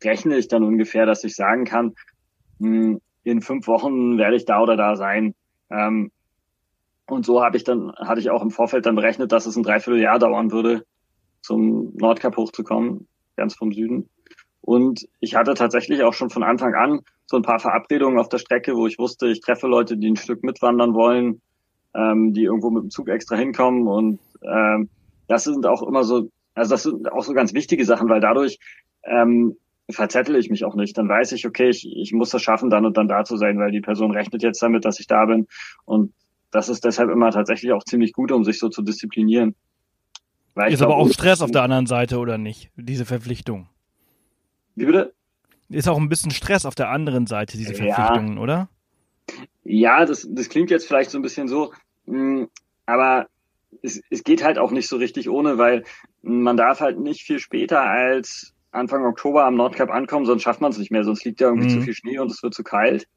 rechne 0.03 0.37
ich 0.37 0.47
dann 0.47 0.63
ungefähr, 0.63 1.05
dass 1.05 1.23
ich 1.23 1.35
sagen 1.35 1.65
kann, 1.65 1.93
mh, 2.59 2.99
in 3.23 3.41
fünf 3.41 3.67
Wochen 3.67 4.17
werde 4.17 4.35
ich 4.35 4.45
da 4.45 4.61
oder 4.61 4.77
da 4.77 4.95
sein. 4.95 5.33
Ähm, 5.69 6.11
und 7.07 7.25
so 7.25 7.43
habe 7.43 7.57
ich 7.57 7.63
dann, 7.63 7.91
hatte 7.97 8.19
ich 8.19 8.29
auch 8.29 8.41
im 8.41 8.51
Vorfeld 8.51 8.85
dann 8.85 8.95
berechnet, 8.95 9.31
dass 9.31 9.45
es 9.45 9.55
ein 9.55 9.63
Dreivierteljahr 9.63 10.19
dauern 10.19 10.51
würde, 10.51 10.85
zum 11.41 11.93
Nordkap 11.95 12.37
hochzukommen, 12.37 13.07
ganz 13.35 13.55
vom 13.55 13.71
Süden. 13.71 14.09
Und 14.61 15.07
ich 15.19 15.35
hatte 15.35 15.53
tatsächlich 15.53 16.03
auch 16.03 16.13
schon 16.13 16.31
von 16.31 16.43
Anfang 16.43 16.73
an 16.73 17.01
so 17.27 17.37
ein 17.37 17.43
paar 17.43 17.59
Verabredungen 17.59 18.19
auf 18.19 18.29
der 18.29 18.39
Strecke, 18.39 18.75
wo 18.75 18.87
ich 18.87 18.97
wusste, 18.97 19.27
ich 19.27 19.41
treffe 19.41 19.67
Leute, 19.67 19.97
die 19.97 20.09
ein 20.09 20.15
Stück 20.15 20.43
mitwandern 20.43 20.93
wollen, 20.93 21.41
ähm, 21.93 22.33
die 22.33 22.43
irgendwo 22.43 22.71
mit 22.71 22.83
dem 22.83 22.89
Zug 22.89 23.09
extra 23.09 23.35
hinkommen. 23.35 23.87
Und 23.87 24.19
ähm, 24.43 24.89
das 25.27 25.43
sind 25.43 25.65
auch 25.65 25.83
immer 25.83 26.03
so, 26.03 26.29
also 26.55 26.71
das 26.71 26.83
sind 26.83 27.11
auch 27.11 27.23
so 27.23 27.33
ganz 27.33 27.53
wichtige 27.53 27.85
Sachen, 27.85 28.09
weil 28.09 28.21
dadurch 28.21 28.57
ähm, 29.03 29.55
verzettel 29.89 30.35
ich 30.35 30.49
mich 30.49 30.65
auch 30.65 30.75
nicht. 30.75 30.97
Dann 30.97 31.07
weiß 31.09 31.31
ich, 31.33 31.45
okay, 31.45 31.69
ich, 31.69 31.87
ich 31.87 32.11
muss 32.13 32.29
das 32.29 32.41
schaffen, 32.41 32.69
dann 32.69 32.85
und 32.85 32.97
dann 32.97 33.07
da 33.07 33.23
zu 33.23 33.37
sein, 33.37 33.59
weil 33.59 33.71
die 33.71 33.81
Person 33.81 34.11
rechnet 34.11 34.43
jetzt 34.43 34.61
damit, 34.61 34.85
dass 34.85 34.99
ich 34.99 35.07
da 35.07 35.25
bin. 35.25 35.47
Und 35.85 36.13
das 36.51 36.69
ist 36.69 36.85
deshalb 36.85 37.09
immer 37.09 37.31
tatsächlich 37.31 37.71
auch 37.71 37.83
ziemlich 37.83 38.13
gut, 38.13 38.31
um 38.31 38.43
sich 38.43 38.59
so 38.59 38.69
zu 38.69 38.81
disziplinieren. 38.81 39.55
Weil 40.55 40.71
ist 40.71 40.81
aber 40.81 40.95
auch 40.95 41.11
Stress 41.11 41.41
auf 41.41 41.51
der 41.51 41.63
anderen 41.63 41.85
Seite, 41.85 42.17
oder 42.17 42.37
nicht? 42.37 42.71
Diese 42.77 43.05
Verpflichtung. 43.05 43.67
Wie 44.75 44.85
bitte? 44.85 45.13
Ist 45.69 45.89
auch 45.89 45.97
ein 45.97 46.09
bisschen 46.09 46.31
Stress 46.31 46.65
auf 46.65 46.75
der 46.75 46.89
anderen 46.89 47.27
Seite, 47.27 47.57
diese 47.57 47.73
Verpflichtungen, 47.73 48.37
ja. 48.37 48.41
oder? 48.41 48.69
Ja, 49.63 50.05
das, 50.05 50.27
das 50.29 50.49
klingt 50.49 50.69
jetzt 50.69 50.87
vielleicht 50.87 51.09
so 51.09 51.17
ein 51.17 51.23
bisschen 51.23 51.47
so, 51.47 51.73
mh, 52.05 52.41
mm, 52.43 52.47
aber 52.85 53.27
es, 53.81 54.01
es 54.09 54.23
geht 54.23 54.43
halt 54.43 54.57
auch 54.57 54.71
nicht 54.71 54.87
so 54.87 54.97
richtig 54.97 55.29
ohne, 55.29 55.57
weil 55.57 55.83
man 56.21 56.55
darf 56.55 56.79
halt 56.79 56.99
nicht 56.99 57.23
viel 57.23 57.39
später 57.39 57.81
als 57.81 58.54
Anfang 58.75 59.05
Oktober 59.05 59.45
am 59.45 59.55
Nordkap 59.55 59.89
ankommen, 59.89 60.25
sonst 60.25 60.43
schafft 60.43 60.61
man 60.61 60.71
es 60.71 60.77
nicht 60.77 60.91
mehr, 60.91 61.03
sonst 61.03 61.23
liegt 61.25 61.41
ja 61.41 61.47
irgendwie 61.47 61.67
mhm. 61.67 61.79
zu 61.79 61.81
viel 61.81 61.93
Schnee 61.93 62.19
und 62.19 62.31
es 62.31 62.43
wird 62.43 62.53
zu 62.53 62.63
kalt. 62.63 63.07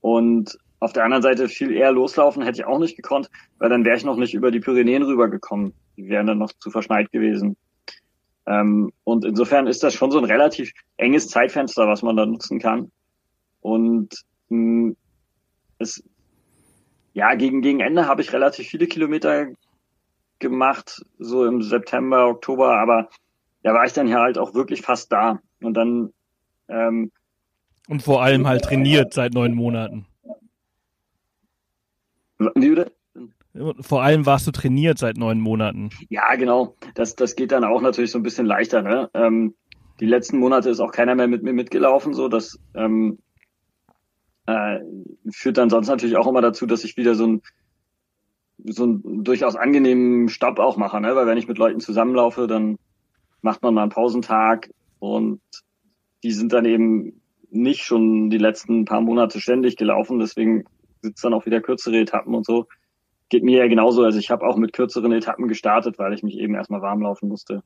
Und 0.00 0.58
auf 0.80 0.92
der 0.92 1.04
anderen 1.04 1.22
Seite 1.22 1.48
viel 1.48 1.72
eher 1.72 1.92
loslaufen 1.92 2.42
hätte 2.42 2.60
ich 2.60 2.66
auch 2.66 2.78
nicht 2.78 2.96
gekonnt, 2.96 3.30
weil 3.58 3.70
dann 3.70 3.84
wäre 3.84 3.96
ich 3.96 4.04
noch 4.04 4.16
nicht 4.16 4.34
über 4.34 4.50
die 4.50 4.60
Pyrenäen 4.60 5.02
rübergekommen. 5.02 5.74
Die 5.96 6.08
wären 6.08 6.26
dann 6.26 6.38
noch 6.38 6.52
zu 6.52 6.70
verschneit 6.70 7.12
gewesen. 7.12 7.56
Ähm, 8.46 8.92
und 9.04 9.24
insofern 9.24 9.68
ist 9.68 9.82
das 9.82 9.94
schon 9.94 10.10
so 10.10 10.18
ein 10.18 10.24
relativ 10.24 10.72
enges 10.96 11.28
Zeitfenster, 11.28 11.86
was 11.86 12.02
man 12.02 12.16
da 12.16 12.26
nutzen 12.26 12.58
kann. 12.58 12.90
Und 13.60 14.14
mh, 14.48 14.56
hm, 14.56 14.96
es, 15.78 16.02
ja, 17.12 17.34
gegen, 17.34 17.62
gegen 17.62 17.80
Ende 17.80 18.06
habe 18.06 18.22
ich 18.22 18.32
relativ 18.32 18.66
viele 18.66 18.86
Kilometer 18.86 19.46
gemacht, 20.40 21.02
so 21.18 21.46
im 21.46 21.62
September, 21.62 22.26
Oktober, 22.26 22.76
aber 22.78 23.08
da 23.62 23.74
war 23.74 23.84
ich 23.84 23.92
dann 23.92 24.08
ja 24.08 24.20
halt 24.20 24.38
auch 24.38 24.54
wirklich 24.54 24.82
fast 24.82 25.12
da. 25.12 25.40
Und 25.60 25.74
dann 25.74 26.12
ähm, 26.68 27.12
und 27.88 28.02
vor 28.02 28.22
allem 28.22 28.46
halt 28.46 28.62
trainiert 28.62 29.12
seit 29.12 29.34
neun 29.34 29.54
Monaten. 29.54 30.06
Wie 32.38 32.68
bitte? 32.68 32.92
Vor 33.80 34.02
allem 34.02 34.24
warst 34.24 34.46
du 34.46 34.50
trainiert 34.50 34.98
seit 34.98 35.18
neun 35.18 35.38
Monaten. 35.38 35.90
Ja, 36.08 36.34
genau. 36.36 36.76
Das, 36.94 37.16
das 37.16 37.36
geht 37.36 37.52
dann 37.52 37.64
auch 37.64 37.82
natürlich 37.82 38.10
so 38.10 38.18
ein 38.18 38.22
bisschen 38.22 38.46
leichter. 38.46 38.82
Ne? 38.82 39.10
Ähm, 39.12 39.54
die 40.00 40.06
letzten 40.06 40.38
Monate 40.38 40.70
ist 40.70 40.80
auch 40.80 40.90
keiner 40.90 41.14
mehr 41.14 41.28
mit 41.28 41.42
mir 41.42 41.52
mitgelaufen, 41.52 42.14
so 42.14 42.28
das 42.28 42.58
ähm, 42.74 43.18
äh, 44.46 44.78
führt 45.30 45.58
dann 45.58 45.70
sonst 45.70 45.88
natürlich 45.88 46.16
auch 46.16 46.26
immer 46.26 46.40
dazu, 46.40 46.66
dass 46.66 46.84
ich 46.84 46.96
wieder 46.96 47.14
so 47.14 47.26
ein 47.26 47.42
so 48.64 48.84
einen 48.84 49.24
durchaus 49.24 49.56
angenehmen 49.56 50.28
Stopp 50.28 50.58
auch 50.58 50.76
mache, 50.76 51.00
ne? 51.00 51.16
weil 51.16 51.26
wenn 51.26 51.36
ich 51.36 51.48
mit 51.48 51.58
Leuten 51.58 51.80
zusammenlaufe, 51.80 52.46
dann 52.46 52.78
macht 53.42 53.62
man 53.62 53.74
mal 53.74 53.82
einen 53.82 53.90
Pausentag 53.90 54.70
und 54.98 55.40
die 56.22 56.32
sind 56.32 56.52
dann 56.52 56.64
eben 56.64 57.20
nicht 57.50 57.82
schon 57.82 58.30
die 58.30 58.38
letzten 58.38 58.84
paar 58.84 59.00
Monate 59.00 59.40
ständig 59.40 59.76
gelaufen, 59.76 60.18
deswegen 60.18 60.64
sitzt 61.02 61.24
dann 61.24 61.34
auch 61.34 61.44
wieder 61.46 61.60
kürzere 61.60 61.98
Etappen 61.98 62.34
und 62.34 62.46
so 62.46 62.66
geht 63.28 63.44
mir 63.44 63.58
ja 63.58 63.66
genauso. 63.66 64.04
Also 64.04 64.18
ich 64.18 64.30
habe 64.30 64.46
auch 64.46 64.56
mit 64.56 64.74
kürzeren 64.74 65.10
Etappen 65.10 65.48
gestartet, 65.48 65.98
weil 65.98 66.12
ich 66.12 66.22
mich 66.22 66.38
eben 66.38 66.54
erstmal 66.54 66.82
warm 66.82 67.00
laufen 67.00 67.28
musste. 67.28 67.62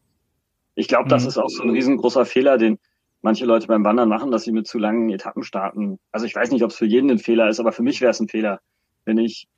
Ich 0.76 0.86
glaube, 0.86 1.08
das 1.08 1.24
mhm. 1.24 1.28
ist 1.28 1.38
auch 1.38 1.48
so 1.48 1.64
ein 1.64 1.70
riesengroßer 1.70 2.24
Fehler, 2.24 2.56
den 2.56 2.78
manche 3.20 3.46
Leute 3.46 3.66
beim 3.66 3.84
Wandern 3.84 4.08
machen, 4.08 4.30
dass 4.30 4.44
sie 4.44 4.52
mit 4.52 4.68
zu 4.68 4.78
langen 4.78 5.10
Etappen 5.10 5.42
starten. 5.42 5.98
Also 6.12 6.24
ich 6.24 6.36
weiß 6.36 6.52
nicht, 6.52 6.62
ob 6.62 6.70
es 6.70 6.76
für 6.76 6.86
jeden 6.86 7.10
ein 7.10 7.18
Fehler 7.18 7.48
ist, 7.48 7.58
aber 7.58 7.72
für 7.72 7.82
mich 7.82 8.00
wäre 8.00 8.12
es 8.12 8.20
ein 8.20 8.28
Fehler. 8.28 8.60
Wenn 9.04 9.18
ich 9.18 9.48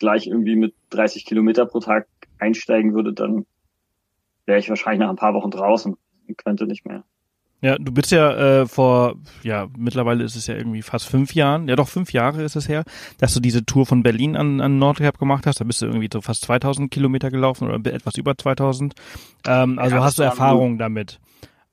gleich 0.00 0.26
irgendwie 0.26 0.56
mit 0.56 0.74
30 0.90 1.24
Kilometer 1.24 1.66
pro 1.66 1.78
Tag 1.78 2.08
einsteigen 2.40 2.94
würde, 2.94 3.12
dann 3.12 3.46
wäre 4.46 4.58
ich 4.58 4.68
wahrscheinlich 4.68 5.00
nach 5.00 5.10
ein 5.10 5.16
paar 5.16 5.34
Wochen 5.34 5.50
draußen 5.50 5.96
und 6.28 6.38
könnte 6.38 6.66
nicht 6.66 6.86
mehr. 6.86 7.04
Ja, 7.64 7.78
du 7.78 7.92
bist 7.92 8.10
ja 8.10 8.60
äh, 8.60 8.66
vor, 8.66 9.14
ja, 9.42 9.68
mittlerweile 9.78 10.22
ist 10.22 10.36
es 10.36 10.46
ja 10.46 10.54
irgendwie 10.54 10.82
fast 10.82 11.08
fünf 11.08 11.34
Jahren, 11.34 11.66
ja 11.66 11.76
doch 11.76 11.88
fünf 11.88 12.12
Jahre 12.12 12.42
ist 12.42 12.56
es 12.56 12.68
her, 12.68 12.84
dass 13.16 13.32
du 13.32 13.40
diese 13.40 13.64
Tour 13.64 13.86
von 13.86 14.02
Berlin 14.02 14.36
an, 14.36 14.60
an 14.60 14.78
Nordkap 14.78 15.18
gemacht 15.18 15.46
hast. 15.46 15.60
Da 15.60 15.64
bist 15.64 15.80
du 15.80 15.86
irgendwie 15.86 16.10
so 16.12 16.20
fast 16.20 16.42
2000 16.44 16.90
Kilometer 16.90 17.30
gelaufen 17.30 17.66
oder 17.66 17.90
etwas 17.90 18.18
über 18.18 18.36
2000. 18.36 18.94
Ähm, 19.46 19.78
also 19.78 19.96
ja, 19.96 20.04
hast 20.04 20.18
du 20.18 20.22
Erfahrung 20.22 20.76
damit. 20.76 21.20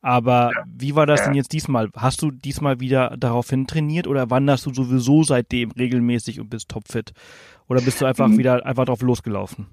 Aber 0.01 0.51
ja. 0.55 0.63
wie 0.65 0.95
war 0.95 1.05
das 1.05 1.25
denn 1.25 1.35
jetzt 1.35 1.51
diesmal? 1.51 1.89
Hast 1.95 2.21
du 2.21 2.31
diesmal 2.31 2.79
wieder 2.79 3.15
daraufhin 3.17 3.67
trainiert 3.67 4.07
oder 4.07 4.29
wanderst 4.29 4.65
du 4.65 4.73
sowieso 4.73 5.23
seitdem 5.23 5.71
regelmäßig 5.71 6.39
und 6.39 6.49
bist 6.49 6.69
topfit? 6.69 7.11
Oder 7.67 7.81
bist 7.81 7.99
du 7.99 8.05
einfach 8.05 8.29
mhm. 8.29 8.37
wieder 8.37 8.65
einfach 8.65 8.85
drauf 8.85 9.01
losgelaufen? 9.01 9.67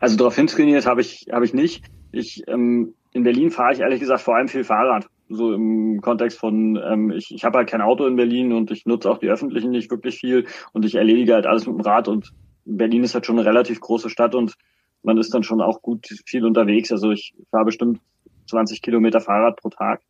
Also 0.00 0.16
daraufhin 0.16 0.46
trainiert 0.46 0.86
habe 0.86 1.00
ich, 1.00 1.26
habe 1.32 1.44
ich 1.44 1.54
nicht. 1.54 1.84
Ich, 2.12 2.42
ähm, 2.48 2.94
in 3.12 3.22
Berlin 3.22 3.50
fahre 3.50 3.72
ich 3.72 3.80
ehrlich 3.80 4.00
gesagt 4.00 4.22
vor 4.22 4.36
allem 4.36 4.48
viel 4.48 4.64
Fahrrad 4.64 5.08
so 5.28 5.52
im 5.52 6.00
Kontext 6.00 6.38
von, 6.38 6.76
ähm, 6.82 7.10
ich, 7.10 7.34
ich 7.34 7.44
habe 7.44 7.58
halt 7.58 7.68
kein 7.68 7.82
Auto 7.82 8.06
in 8.06 8.16
Berlin 8.16 8.52
und 8.52 8.70
ich 8.70 8.86
nutze 8.86 9.10
auch 9.10 9.18
die 9.18 9.28
öffentlichen 9.28 9.70
nicht 9.70 9.90
wirklich 9.90 10.18
viel 10.18 10.46
und 10.72 10.84
ich 10.84 10.94
erledige 10.94 11.34
halt 11.34 11.46
alles 11.46 11.66
mit 11.66 11.76
dem 11.76 11.82
Rad 11.82 12.08
und 12.08 12.32
Berlin 12.64 13.04
ist 13.04 13.14
halt 13.14 13.26
schon 13.26 13.38
eine 13.38 13.48
relativ 13.48 13.80
große 13.80 14.10
Stadt 14.10 14.34
und 14.34 14.54
man 15.02 15.18
ist 15.18 15.32
dann 15.32 15.42
schon 15.42 15.60
auch 15.60 15.80
gut 15.80 16.06
viel 16.26 16.44
unterwegs. 16.44 16.90
Also 16.92 17.10
ich 17.10 17.34
fahre 17.50 17.66
bestimmt 17.66 18.00
20 18.48 18.82
Kilometer 18.82 19.20
Fahrrad 19.20 19.56
pro 19.56 19.68
Tag, 19.70 20.00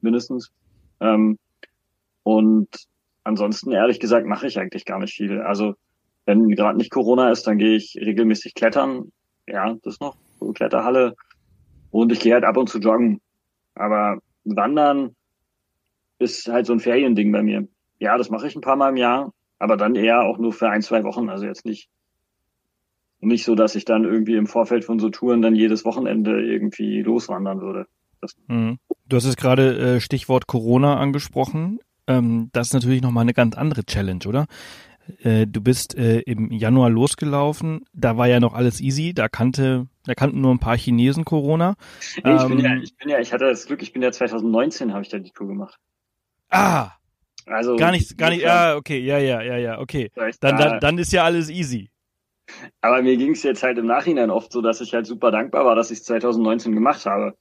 mindestens. 0.00 0.52
Ähm, 1.00 1.38
und 2.22 2.68
ansonsten, 3.22 3.72
ehrlich 3.72 4.00
gesagt, 4.00 4.26
mache 4.26 4.46
ich 4.46 4.58
eigentlich 4.58 4.84
gar 4.84 4.98
nicht 4.98 5.14
viel. 5.14 5.40
Also 5.40 5.74
wenn 6.26 6.48
gerade 6.50 6.78
nicht 6.78 6.90
Corona 6.90 7.30
ist, 7.30 7.46
dann 7.46 7.58
gehe 7.58 7.76
ich 7.76 7.96
regelmäßig 7.96 8.54
klettern. 8.54 9.12
Ja, 9.46 9.76
das 9.82 10.00
noch, 10.00 10.16
Kletterhalle. 10.54 11.14
Und 11.90 12.12
ich 12.12 12.20
gehe 12.20 12.34
halt 12.34 12.44
ab 12.44 12.56
und 12.56 12.68
zu 12.68 12.78
joggen. 12.78 13.20
Aber 13.74 14.18
Wandern 14.44 15.14
ist 16.18 16.48
halt 16.48 16.66
so 16.66 16.72
ein 16.72 16.80
Feriending 16.80 17.32
bei 17.32 17.42
mir. 17.42 17.66
Ja, 17.98 18.16
das 18.16 18.30
mache 18.30 18.46
ich 18.46 18.54
ein 18.54 18.60
paar 18.60 18.76
Mal 18.76 18.90
im 18.90 18.96
Jahr, 18.96 19.32
aber 19.58 19.76
dann 19.76 19.94
eher 19.94 20.22
auch 20.22 20.38
nur 20.38 20.52
für 20.52 20.68
ein, 20.68 20.82
zwei 20.82 21.04
Wochen. 21.04 21.28
Also 21.28 21.46
jetzt 21.46 21.64
nicht, 21.64 21.88
nicht 23.20 23.44
so, 23.44 23.54
dass 23.54 23.74
ich 23.74 23.84
dann 23.84 24.04
irgendwie 24.04 24.36
im 24.36 24.46
Vorfeld 24.46 24.84
von 24.84 24.98
so 24.98 25.10
Touren 25.10 25.42
dann 25.42 25.54
jedes 25.54 25.84
Wochenende 25.84 26.42
irgendwie 26.42 27.02
loswandern 27.02 27.60
würde. 27.60 27.86
Mhm. 28.46 28.78
Du 29.06 29.16
hast 29.16 29.24
es 29.24 29.36
gerade 29.36 29.96
äh, 29.96 30.00
Stichwort 30.00 30.46
Corona 30.46 30.98
angesprochen. 30.98 31.78
Ähm, 32.06 32.50
das 32.52 32.68
ist 32.68 32.74
natürlich 32.74 33.02
nochmal 33.02 33.22
eine 33.22 33.34
ganz 33.34 33.56
andere 33.56 33.84
Challenge, 33.84 34.24
oder? 34.26 34.46
Äh, 35.22 35.46
du 35.46 35.60
bist 35.60 35.96
äh, 35.96 36.20
im 36.20 36.50
Januar 36.50 36.90
losgelaufen, 36.90 37.84
da 37.92 38.16
war 38.16 38.26
ja 38.26 38.40
noch 38.40 38.54
alles 38.54 38.80
easy, 38.80 39.12
da 39.12 39.28
kannte, 39.28 39.86
da 40.04 40.14
kannten 40.14 40.40
nur 40.40 40.52
ein 40.52 40.60
paar 40.60 40.76
Chinesen 40.76 41.24
Corona. 41.24 41.76
Nee, 42.24 42.34
ich 42.34 42.42
ähm, 42.42 42.48
bin 42.48 42.58
ja, 42.60 42.76
ich 42.76 42.96
bin 42.96 43.08
ja, 43.08 43.20
ich 43.20 43.32
hatte 43.32 43.44
das 43.44 43.66
Glück, 43.66 43.82
ich 43.82 43.92
bin 43.92 44.02
ja 44.02 44.12
2019 44.12 44.92
habe 44.92 45.02
ich 45.02 45.08
da 45.08 45.18
die 45.18 45.30
Tour 45.30 45.48
gemacht. 45.48 45.78
Ah! 46.50 46.92
Also 47.46 47.76
gar 47.76 47.90
nicht, 47.90 48.16
gar 48.16 48.30
nicht, 48.30 48.42
ja, 48.42 48.76
okay, 48.76 48.98
ja, 48.98 49.18
ja, 49.18 49.42
ja, 49.42 49.58
ja, 49.58 49.78
okay. 49.78 50.10
Dann, 50.40 50.56
dann, 50.56 50.80
dann 50.80 50.98
ist 50.98 51.12
ja 51.12 51.24
alles 51.24 51.50
easy. 51.50 51.90
Aber 52.80 53.02
mir 53.02 53.16
ging 53.16 53.32
es 53.32 53.42
jetzt 53.42 53.62
halt 53.62 53.78
im 53.78 53.86
Nachhinein 53.86 54.30
oft 54.30 54.52
so, 54.52 54.60
dass 54.60 54.80
ich 54.80 54.94
halt 54.94 55.06
super 55.06 55.30
dankbar 55.30 55.64
war, 55.64 55.74
dass 55.74 55.90
ich 55.90 55.98
es 55.98 56.04
2019 56.04 56.74
gemacht 56.74 57.04
habe. 57.06 57.36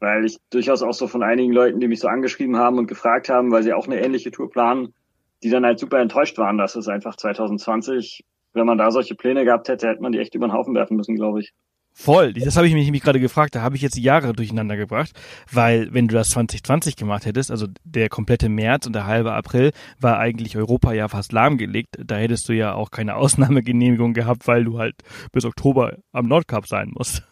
Weil 0.00 0.24
ich 0.26 0.38
durchaus 0.50 0.82
auch 0.82 0.92
so 0.92 1.08
von 1.08 1.22
einigen 1.22 1.52
Leuten, 1.52 1.80
die 1.80 1.88
mich 1.88 2.00
so 2.00 2.08
angeschrieben 2.08 2.56
haben 2.56 2.78
und 2.78 2.86
gefragt 2.86 3.28
haben, 3.28 3.50
weil 3.50 3.62
sie 3.62 3.72
auch 3.72 3.86
eine 3.86 4.00
ähnliche 4.00 4.30
Tour 4.30 4.50
planen, 4.50 4.94
die 5.42 5.50
dann 5.50 5.64
halt 5.64 5.78
super 5.78 6.00
enttäuscht 6.00 6.38
waren, 6.38 6.58
dass 6.58 6.76
es 6.76 6.88
einfach 6.88 7.16
2020, 7.16 8.24
wenn 8.52 8.66
man 8.66 8.78
da 8.78 8.90
solche 8.90 9.14
Pläne 9.14 9.44
gehabt 9.44 9.68
hätte, 9.68 9.88
hätte 9.88 10.02
man 10.02 10.12
die 10.12 10.18
echt 10.18 10.34
über 10.34 10.46
den 10.46 10.52
Haufen 10.52 10.74
werfen 10.74 10.96
müssen, 10.96 11.16
glaube 11.16 11.40
ich. 11.40 11.52
Voll, 12.00 12.32
das 12.32 12.56
habe 12.56 12.68
ich 12.68 12.74
mich, 12.74 12.88
mich 12.92 13.02
gerade 13.02 13.18
gefragt, 13.18 13.56
da 13.56 13.62
habe 13.62 13.74
ich 13.74 13.82
jetzt 13.82 13.98
Jahre 13.98 14.32
durcheinander 14.32 14.76
gebracht, 14.76 15.10
weil 15.50 15.92
wenn 15.92 16.06
du 16.06 16.14
das 16.14 16.30
2020 16.30 16.94
gemacht 16.94 17.26
hättest, 17.26 17.50
also 17.50 17.66
der 17.82 18.08
komplette 18.08 18.48
März 18.48 18.86
und 18.86 18.92
der 18.92 19.06
halbe 19.06 19.32
April 19.32 19.72
war 20.00 20.16
eigentlich 20.18 20.56
Europa 20.56 20.92
ja 20.92 21.08
fast 21.08 21.32
lahmgelegt, 21.32 21.96
da 21.98 22.14
hättest 22.16 22.48
du 22.48 22.52
ja 22.52 22.72
auch 22.74 22.92
keine 22.92 23.16
Ausnahmegenehmigung 23.16 24.14
gehabt, 24.14 24.46
weil 24.46 24.62
du 24.62 24.78
halt 24.78 24.94
bis 25.32 25.44
Oktober 25.44 25.96
am 26.12 26.28
Nordkap 26.28 26.68
sein 26.68 26.92
musst. 26.94 27.24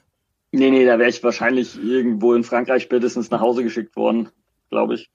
Nee, 0.50 0.70
nee, 0.70 0.84
da 0.84 0.98
wäre 0.98 1.10
ich 1.10 1.22
wahrscheinlich 1.22 1.80
irgendwo 1.80 2.34
in 2.34 2.42
Frankreich 2.42 2.82
spätestens 2.82 3.30
nach 3.30 3.40
Hause 3.40 3.62
geschickt 3.62 3.94
worden, 3.94 4.30
glaube 4.68 4.94
ich. 4.94 5.10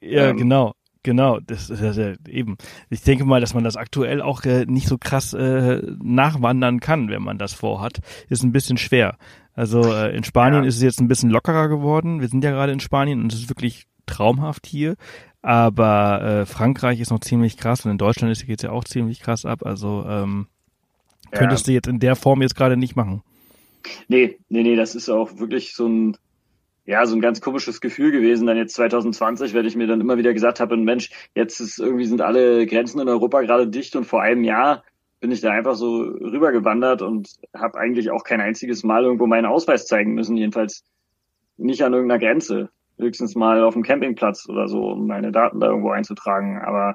Ja, 0.00 0.30
ähm, 0.30 0.36
genau. 0.36 0.74
Genau, 1.06 1.38
das 1.38 1.70
ist 1.70 1.96
ja 1.96 2.14
eben. 2.28 2.56
Ich 2.90 3.02
denke 3.02 3.24
mal, 3.24 3.40
dass 3.40 3.54
man 3.54 3.62
das 3.62 3.76
aktuell 3.76 4.20
auch 4.20 4.42
äh, 4.42 4.66
nicht 4.66 4.88
so 4.88 4.98
krass 4.98 5.34
äh, 5.34 5.80
nachwandern 6.02 6.80
kann, 6.80 7.10
wenn 7.10 7.22
man 7.22 7.38
das 7.38 7.52
vorhat. 7.52 8.00
Ist 8.28 8.42
ein 8.42 8.50
bisschen 8.50 8.76
schwer. 8.76 9.16
Also 9.54 9.84
äh, 9.84 10.16
in 10.16 10.24
Spanien 10.24 10.64
ja. 10.64 10.68
ist 10.68 10.78
es 10.78 10.82
jetzt 10.82 11.00
ein 11.00 11.06
bisschen 11.06 11.30
lockerer 11.30 11.68
geworden. 11.68 12.20
Wir 12.20 12.26
sind 12.26 12.42
ja 12.42 12.50
gerade 12.50 12.72
in 12.72 12.80
Spanien 12.80 13.22
und 13.22 13.32
es 13.32 13.38
ist 13.38 13.48
wirklich 13.48 13.86
traumhaft 14.06 14.66
hier. 14.66 14.96
Aber 15.42 16.22
äh, 16.22 16.44
Frankreich 16.44 16.98
ist 16.98 17.12
noch 17.12 17.20
ziemlich 17.20 17.56
krass 17.56 17.84
und 17.84 17.92
in 17.92 17.98
Deutschland 17.98 18.32
ist 18.32 18.44
jetzt 18.48 18.64
ja 18.64 18.72
auch 18.72 18.82
ziemlich 18.82 19.20
krass 19.20 19.44
ab. 19.44 19.64
Also 19.64 20.04
ähm, 20.08 20.48
ja. 21.32 21.38
könntest 21.38 21.68
du 21.68 21.70
jetzt 21.70 21.86
in 21.86 22.00
der 22.00 22.16
Form 22.16 22.42
jetzt 22.42 22.56
gerade 22.56 22.76
nicht 22.76 22.96
machen. 22.96 23.22
Nee, 24.08 24.40
nee, 24.48 24.64
nee, 24.64 24.74
das 24.74 24.96
ist 24.96 25.08
auch 25.08 25.38
wirklich 25.38 25.72
so 25.76 25.86
ein, 25.86 26.16
ja, 26.86 27.04
so 27.04 27.16
ein 27.16 27.20
ganz 27.20 27.40
komisches 27.40 27.80
Gefühl 27.80 28.12
gewesen. 28.12 28.46
Dann 28.46 28.56
jetzt 28.56 28.74
2020, 28.74 29.54
wenn 29.54 29.66
ich 29.66 29.76
mir 29.76 29.88
dann 29.88 30.00
immer 30.00 30.18
wieder 30.18 30.32
gesagt 30.32 30.60
habe, 30.60 30.76
Mensch, 30.76 31.10
jetzt 31.34 31.60
ist 31.60 31.78
irgendwie 31.78 32.06
sind 32.06 32.22
alle 32.22 32.64
Grenzen 32.66 33.00
in 33.00 33.08
Europa 33.08 33.42
gerade 33.42 33.66
dicht 33.68 33.96
und 33.96 34.04
vor 34.04 34.22
einem 34.22 34.44
Jahr 34.44 34.84
bin 35.20 35.32
ich 35.32 35.40
da 35.40 35.50
einfach 35.50 35.74
so 35.74 36.02
rübergewandert 36.02 37.02
und 37.02 37.28
habe 37.52 37.78
eigentlich 37.78 38.10
auch 38.10 38.22
kein 38.22 38.40
einziges 38.40 38.84
Mal 38.84 39.02
irgendwo 39.02 39.26
meinen 39.26 39.46
Ausweis 39.46 39.86
zeigen 39.86 40.14
müssen, 40.14 40.36
jedenfalls 40.36 40.84
nicht 41.56 41.82
an 41.82 41.92
irgendeiner 41.92 42.20
Grenze. 42.20 42.70
Höchstens 42.98 43.34
mal 43.34 43.62
auf 43.62 43.74
dem 43.74 43.82
Campingplatz 43.82 44.48
oder 44.48 44.68
so, 44.68 44.90
um 44.92 45.06
meine 45.06 45.32
Daten 45.32 45.60
da 45.60 45.66
irgendwo 45.66 45.90
einzutragen. 45.90 46.58
Aber 46.62 46.94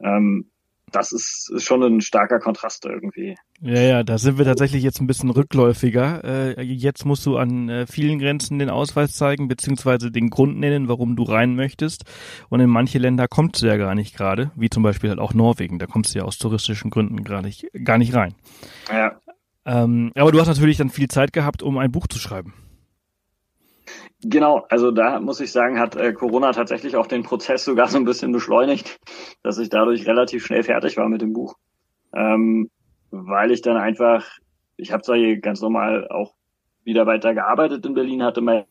ähm, 0.00 0.49
das 0.92 1.12
ist, 1.12 1.52
schon 1.62 1.82
ein 1.82 2.00
starker 2.00 2.38
Kontrast 2.38 2.84
irgendwie. 2.84 3.36
Ja, 3.60 3.80
ja, 3.80 4.02
da 4.02 4.18
sind 4.18 4.38
wir 4.38 4.44
tatsächlich 4.44 4.82
jetzt 4.82 5.00
ein 5.00 5.06
bisschen 5.06 5.30
rückläufiger. 5.30 6.24
Äh, 6.24 6.62
jetzt 6.62 7.04
musst 7.04 7.26
du 7.26 7.36
an 7.36 7.68
äh, 7.68 7.86
vielen 7.86 8.18
Grenzen 8.18 8.58
den 8.58 8.70
Ausweis 8.70 9.14
zeigen, 9.14 9.48
beziehungsweise 9.48 10.10
den 10.10 10.30
Grund 10.30 10.58
nennen, 10.58 10.88
warum 10.88 11.16
du 11.16 11.22
rein 11.22 11.54
möchtest. 11.54 12.04
Und 12.48 12.60
in 12.60 12.70
manche 12.70 12.98
Länder 12.98 13.28
kommst 13.28 13.62
du 13.62 13.66
ja 13.66 13.76
gar 13.76 13.94
nicht 13.94 14.16
gerade, 14.16 14.50
wie 14.56 14.70
zum 14.70 14.82
Beispiel 14.82 15.10
halt 15.10 15.18
auch 15.18 15.34
Norwegen. 15.34 15.78
Da 15.78 15.86
kommst 15.86 16.14
du 16.14 16.20
ja 16.20 16.24
aus 16.24 16.38
touristischen 16.38 16.90
Gründen 16.90 17.24
gar 17.24 17.42
nicht, 17.42 17.66
gar 17.84 17.98
nicht 17.98 18.14
rein. 18.14 18.34
Ja. 18.90 19.20
Ähm, 19.66 20.12
aber 20.14 20.32
du 20.32 20.40
hast 20.40 20.48
natürlich 20.48 20.78
dann 20.78 20.90
viel 20.90 21.08
Zeit 21.08 21.32
gehabt, 21.32 21.62
um 21.62 21.78
ein 21.78 21.92
Buch 21.92 22.06
zu 22.06 22.18
schreiben. 22.18 22.54
Genau, 24.22 24.66
also 24.68 24.90
da 24.90 25.18
muss 25.18 25.40
ich 25.40 25.50
sagen, 25.50 25.78
hat 25.78 25.96
äh, 25.96 26.12
Corona 26.12 26.52
tatsächlich 26.52 26.94
auch 26.96 27.06
den 27.06 27.22
Prozess 27.22 27.64
sogar 27.64 27.88
so 27.88 27.96
ein 27.96 28.04
bisschen 28.04 28.32
beschleunigt, 28.32 28.98
dass 29.42 29.58
ich 29.58 29.70
dadurch 29.70 30.06
relativ 30.06 30.44
schnell 30.44 30.62
fertig 30.62 30.98
war 30.98 31.08
mit 31.08 31.22
dem 31.22 31.32
Buch. 31.32 31.54
Ähm, 32.12 32.70
weil 33.10 33.50
ich 33.50 33.62
dann 33.62 33.78
einfach, 33.78 34.26
ich 34.76 34.92
habe 34.92 35.02
zwar 35.02 35.16
hier 35.16 35.40
ganz 35.40 35.62
normal 35.62 36.06
auch 36.08 36.34
wieder 36.84 37.06
weiter 37.06 37.34
gearbeitet 37.34 37.86
in 37.86 37.94
Berlin, 37.94 38.22
hatte 38.22 38.42
mal 38.42 38.66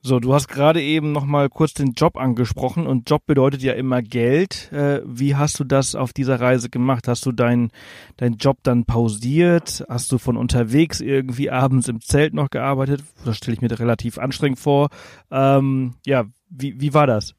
so, 0.00 0.20
du 0.20 0.32
hast 0.32 0.46
gerade 0.46 0.80
eben 0.80 1.10
noch 1.10 1.24
mal 1.24 1.48
kurz 1.48 1.74
den 1.74 1.92
Job 1.92 2.16
angesprochen 2.16 2.86
und 2.86 3.10
Job 3.10 3.26
bedeutet 3.26 3.62
ja 3.62 3.72
immer 3.72 4.00
Geld. 4.00 4.70
Äh, 4.72 5.02
wie 5.04 5.34
hast 5.34 5.58
du 5.58 5.64
das 5.64 5.96
auf 5.96 6.12
dieser 6.12 6.40
Reise 6.40 6.70
gemacht? 6.70 7.08
Hast 7.08 7.26
du 7.26 7.32
deinen 7.32 7.72
dein 8.16 8.34
Job 8.34 8.58
dann 8.62 8.84
pausiert? 8.84 9.84
Hast 9.88 10.12
du 10.12 10.18
von 10.18 10.36
unterwegs 10.36 11.00
irgendwie 11.00 11.50
abends 11.50 11.88
im 11.88 12.00
Zelt 12.00 12.32
noch 12.32 12.50
gearbeitet? 12.50 13.02
Das 13.24 13.38
stelle 13.38 13.56
ich 13.56 13.60
mir 13.60 13.76
relativ 13.76 14.18
anstrengend 14.18 14.60
vor. 14.60 14.90
Ähm, 15.32 15.94
ja, 16.06 16.26
wie, 16.48 16.80
wie 16.80 16.94
war 16.94 17.08
das? 17.08 17.34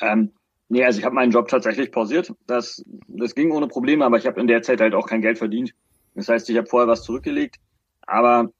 Ähm, 0.00 0.32
nee, 0.68 0.84
also 0.84 0.98
ich 0.98 1.04
habe 1.04 1.14
meinen 1.14 1.30
Job 1.30 1.46
tatsächlich 1.46 1.92
pausiert. 1.92 2.34
Das, 2.48 2.84
das 3.06 3.36
ging 3.36 3.52
ohne 3.52 3.68
Probleme, 3.68 4.04
aber 4.04 4.18
ich 4.18 4.26
habe 4.26 4.40
in 4.40 4.48
der 4.48 4.62
Zeit 4.62 4.80
halt 4.80 4.94
auch 4.94 5.06
kein 5.06 5.22
Geld 5.22 5.38
verdient. 5.38 5.74
Das 6.16 6.28
heißt, 6.28 6.50
ich 6.50 6.56
habe 6.56 6.66
vorher 6.66 6.88
was 6.88 7.04
zurückgelegt, 7.04 7.56
aber 8.02 8.50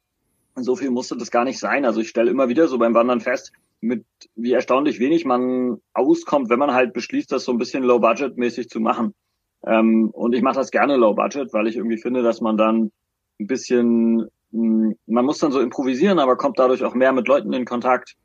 so 0.56 0.76
viel 0.76 0.90
musste 0.90 1.16
das 1.16 1.30
gar 1.30 1.44
nicht 1.44 1.58
sein. 1.58 1.84
Also 1.84 2.00
ich 2.00 2.08
stelle 2.08 2.30
immer 2.30 2.48
wieder 2.48 2.68
so 2.68 2.78
beim 2.78 2.94
Wandern 2.94 3.20
fest, 3.20 3.52
mit 3.80 4.04
wie 4.34 4.52
erstaunlich 4.52 4.98
wenig 4.98 5.24
man 5.24 5.78
auskommt, 5.92 6.48
wenn 6.48 6.58
man 6.58 6.72
halt 6.72 6.92
beschließt, 6.92 7.30
das 7.30 7.44
so 7.44 7.52
ein 7.52 7.58
bisschen 7.58 7.82
low-budget-mäßig 7.82 8.68
zu 8.68 8.80
machen. 8.80 9.14
Ähm, 9.66 10.10
und 10.10 10.34
ich 10.34 10.42
mache 10.42 10.56
das 10.56 10.70
gerne 10.70 10.96
low-budget, 10.96 11.52
weil 11.52 11.66
ich 11.66 11.76
irgendwie 11.76 11.98
finde, 11.98 12.22
dass 12.22 12.40
man 12.40 12.56
dann 12.56 12.90
ein 13.38 13.46
bisschen, 13.46 14.28
hm, 14.52 14.96
man 15.06 15.24
muss 15.24 15.38
dann 15.38 15.52
so 15.52 15.60
improvisieren, 15.60 16.18
aber 16.18 16.36
kommt 16.36 16.58
dadurch 16.58 16.84
auch 16.84 16.94
mehr 16.94 17.12
mit 17.12 17.28
Leuten 17.28 17.52
in 17.52 17.64
Kontakt, 17.64 18.16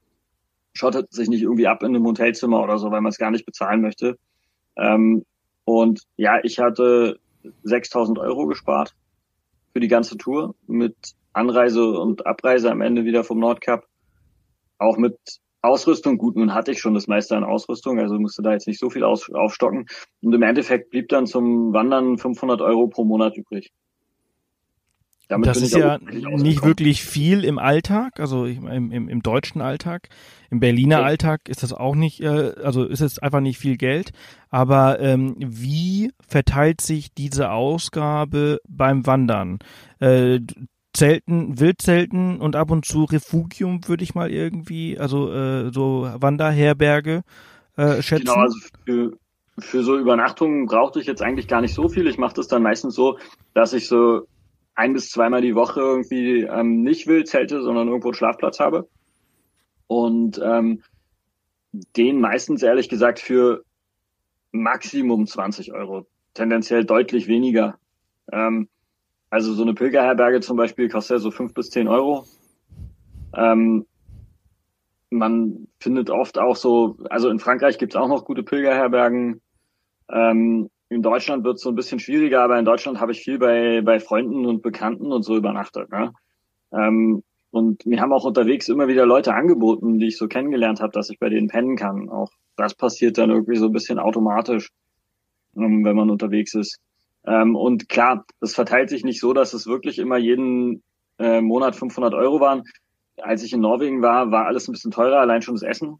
schottet 0.73 1.11
sich 1.13 1.27
nicht 1.27 1.41
irgendwie 1.41 1.67
ab 1.67 1.83
in 1.83 1.95
einem 1.95 2.05
Hotelzimmer 2.05 2.63
oder 2.63 2.77
so, 2.77 2.91
weil 2.91 3.01
man 3.01 3.09
es 3.09 3.17
gar 3.17 3.31
nicht 3.31 3.45
bezahlen 3.45 3.81
möchte. 3.81 4.17
Ähm, 4.77 5.25
und 5.65 6.03
ja, 6.15 6.39
ich 6.43 6.59
hatte 6.59 7.19
6000 7.63 8.19
Euro 8.19 8.45
gespart 8.45 8.95
für 9.73 9.79
die 9.79 9.87
ganze 9.87 10.17
Tour 10.17 10.55
mit 10.67 10.95
Anreise 11.33 11.91
und 11.91 12.25
Abreise 12.25 12.71
am 12.71 12.81
Ende 12.81 13.05
wieder 13.05 13.23
vom 13.23 13.39
Nordkap. 13.39 13.85
Auch 14.77 14.97
mit 14.97 15.17
Ausrüstung, 15.61 16.17
gut, 16.17 16.35
nun 16.35 16.53
hatte 16.53 16.71
ich 16.71 16.79
schon 16.79 16.95
das 16.95 17.07
meiste 17.07 17.37
an 17.37 17.43
Ausrüstung, 17.43 17.99
also 17.99 18.17
musste 18.17 18.41
da 18.41 18.51
jetzt 18.51 18.67
nicht 18.67 18.79
so 18.79 18.89
viel 18.89 19.03
aus, 19.03 19.31
aufstocken. 19.31 19.85
Und 20.21 20.33
im 20.33 20.41
Endeffekt 20.41 20.89
blieb 20.89 21.09
dann 21.09 21.27
zum 21.27 21.71
Wandern 21.73 22.17
500 22.17 22.61
Euro 22.61 22.87
pro 22.87 23.03
Monat 23.03 23.37
übrig. 23.37 23.71
Damit 25.31 25.47
das 25.47 25.61
ist 25.61 25.73
ja 25.73 25.97
nicht 25.99 26.65
wirklich 26.65 27.03
viel 27.05 27.45
im 27.45 27.57
Alltag, 27.57 28.19
also 28.19 28.45
im, 28.45 28.91
im, 28.91 29.07
im 29.07 29.23
deutschen 29.23 29.61
Alltag. 29.61 30.09
Im 30.49 30.59
Berliner 30.59 30.97
okay. 30.97 31.05
Alltag 31.05 31.47
ist 31.47 31.63
das 31.63 31.71
auch 31.71 31.95
nicht, 31.95 32.19
äh, 32.19 32.53
also 32.61 32.83
ist 32.83 32.99
es 32.99 33.17
einfach 33.17 33.39
nicht 33.39 33.57
viel 33.57 33.77
Geld. 33.77 34.11
Aber 34.49 34.99
ähm, 34.99 35.35
wie 35.37 36.11
verteilt 36.27 36.81
sich 36.81 37.13
diese 37.13 37.51
Ausgabe 37.51 38.59
beim 38.67 39.05
Wandern? 39.05 39.59
Äh, 39.99 40.41
Zelten, 40.93 41.59
Wildzelten 41.59 42.41
und 42.41 42.55
ab 42.55 42.71
und 42.71 42.85
zu 42.85 43.05
Refugium 43.05 43.87
würde 43.87 44.03
ich 44.03 44.13
mal 44.13 44.29
irgendwie, 44.29 44.99
also 44.99 45.31
äh, 45.31 45.71
so 45.71 46.09
Wanderherberge 46.15 47.23
äh, 47.77 48.01
schätzen. 48.01 48.25
Genau, 48.25 48.41
also 48.41 48.57
für, 48.85 49.17
für 49.59 49.83
so 49.83 49.97
Übernachtungen 49.97 50.65
brauchte 50.65 50.99
ich 50.99 51.07
jetzt 51.07 51.21
eigentlich 51.21 51.47
gar 51.47 51.61
nicht 51.61 51.73
so 51.73 51.87
viel. 51.87 52.07
Ich 52.07 52.17
mache 52.17 52.35
das 52.35 52.47
dann 52.47 52.63
meistens 52.63 52.95
so, 52.95 53.17
dass 53.53 53.73
ich 53.73 53.87
so 53.87 54.27
ein 54.75 54.93
bis 54.93 55.09
zweimal 55.09 55.41
die 55.41 55.55
Woche 55.55 55.79
irgendwie 55.79 56.41
ähm, 56.41 56.81
nicht 56.81 57.07
Wildzelte, 57.07 57.61
sondern 57.61 57.87
irgendwo 57.87 58.09
einen 58.09 58.15
Schlafplatz 58.15 58.59
habe. 58.59 58.87
Und 59.87 60.41
ähm, 60.43 60.81
den 61.95 62.19
meistens 62.19 62.63
ehrlich 62.63 62.89
gesagt 62.89 63.19
für 63.19 63.63
Maximum 64.51 65.27
20 65.27 65.73
Euro. 65.73 66.05
Tendenziell 66.33 66.85
deutlich 66.85 67.27
weniger. 67.27 67.77
Ähm, 68.31 68.69
also 69.31 69.53
so 69.53 69.63
eine 69.63 69.73
Pilgerherberge 69.73 70.41
zum 70.41 70.57
Beispiel 70.57 70.89
kostet 70.89 71.15
ja 71.15 71.19
so 71.19 71.31
fünf 71.31 71.53
bis 71.53 71.69
zehn 71.69 71.87
Euro. 71.87 72.25
Ähm, 73.33 73.85
man 75.09 75.67
findet 75.79 76.09
oft 76.09 76.37
auch 76.37 76.57
so, 76.57 76.97
also 77.09 77.29
in 77.29 77.39
Frankreich 77.39 77.77
gibt's 77.77 77.95
auch 77.95 78.09
noch 78.09 78.25
gute 78.25 78.43
Pilgerherbergen. 78.43 79.41
Ähm, 80.11 80.69
in 80.89 81.01
Deutschland 81.01 81.45
wird's 81.45 81.61
so 81.61 81.69
ein 81.69 81.75
bisschen 81.75 81.99
schwieriger, 81.99 82.41
aber 82.41 82.59
in 82.59 82.65
Deutschland 82.65 82.99
habe 82.99 83.13
ich 83.13 83.21
viel 83.21 83.39
bei, 83.39 83.81
bei 83.81 84.01
Freunden 84.01 84.45
und 84.45 84.61
Bekannten 84.61 85.13
und 85.13 85.23
so 85.23 85.37
übernachtet. 85.37 85.89
Ne? 85.89 86.13
Ähm, 86.73 87.23
und 87.51 87.85
mir 87.85 88.01
haben 88.01 88.11
auch 88.11 88.25
unterwegs 88.25 88.67
immer 88.67 88.89
wieder 88.89 89.05
Leute 89.05 89.33
angeboten, 89.33 89.97
die 89.97 90.07
ich 90.07 90.17
so 90.17 90.27
kennengelernt 90.27 90.81
habe, 90.81 90.91
dass 90.91 91.09
ich 91.09 91.19
bei 91.19 91.29
denen 91.29 91.47
pennen 91.47 91.77
kann. 91.77 92.09
Auch 92.09 92.31
das 92.57 92.75
passiert 92.75 93.17
dann 93.17 93.29
irgendwie 93.29 93.55
so 93.55 93.67
ein 93.67 93.71
bisschen 93.71 93.97
automatisch, 93.97 94.71
ähm, 95.55 95.85
wenn 95.85 95.95
man 95.95 96.09
unterwegs 96.09 96.53
ist. 96.53 96.79
Ähm, 97.25 97.55
und 97.55 97.89
klar, 97.89 98.25
das 98.39 98.55
verteilt 98.55 98.89
sich 98.89 99.03
nicht 99.03 99.19
so, 99.19 99.33
dass 99.33 99.53
es 99.53 99.67
wirklich 99.67 99.99
immer 99.99 100.17
jeden 100.17 100.83
äh, 101.19 101.41
Monat 101.41 101.75
500 101.75 102.13
Euro 102.13 102.39
waren. 102.39 102.63
Als 103.17 103.43
ich 103.43 103.53
in 103.53 103.59
Norwegen 103.59 104.01
war, 104.01 104.31
war 104.31 104.45
alles 104.45 104.67
ein 104.67 104.71
bisschen 104.71 104.91
teurer, 104.91 105.19
allein 105.19 105.41
schon 105.41 105.55
das 105.55 105.63
Essen. 105.63 105.97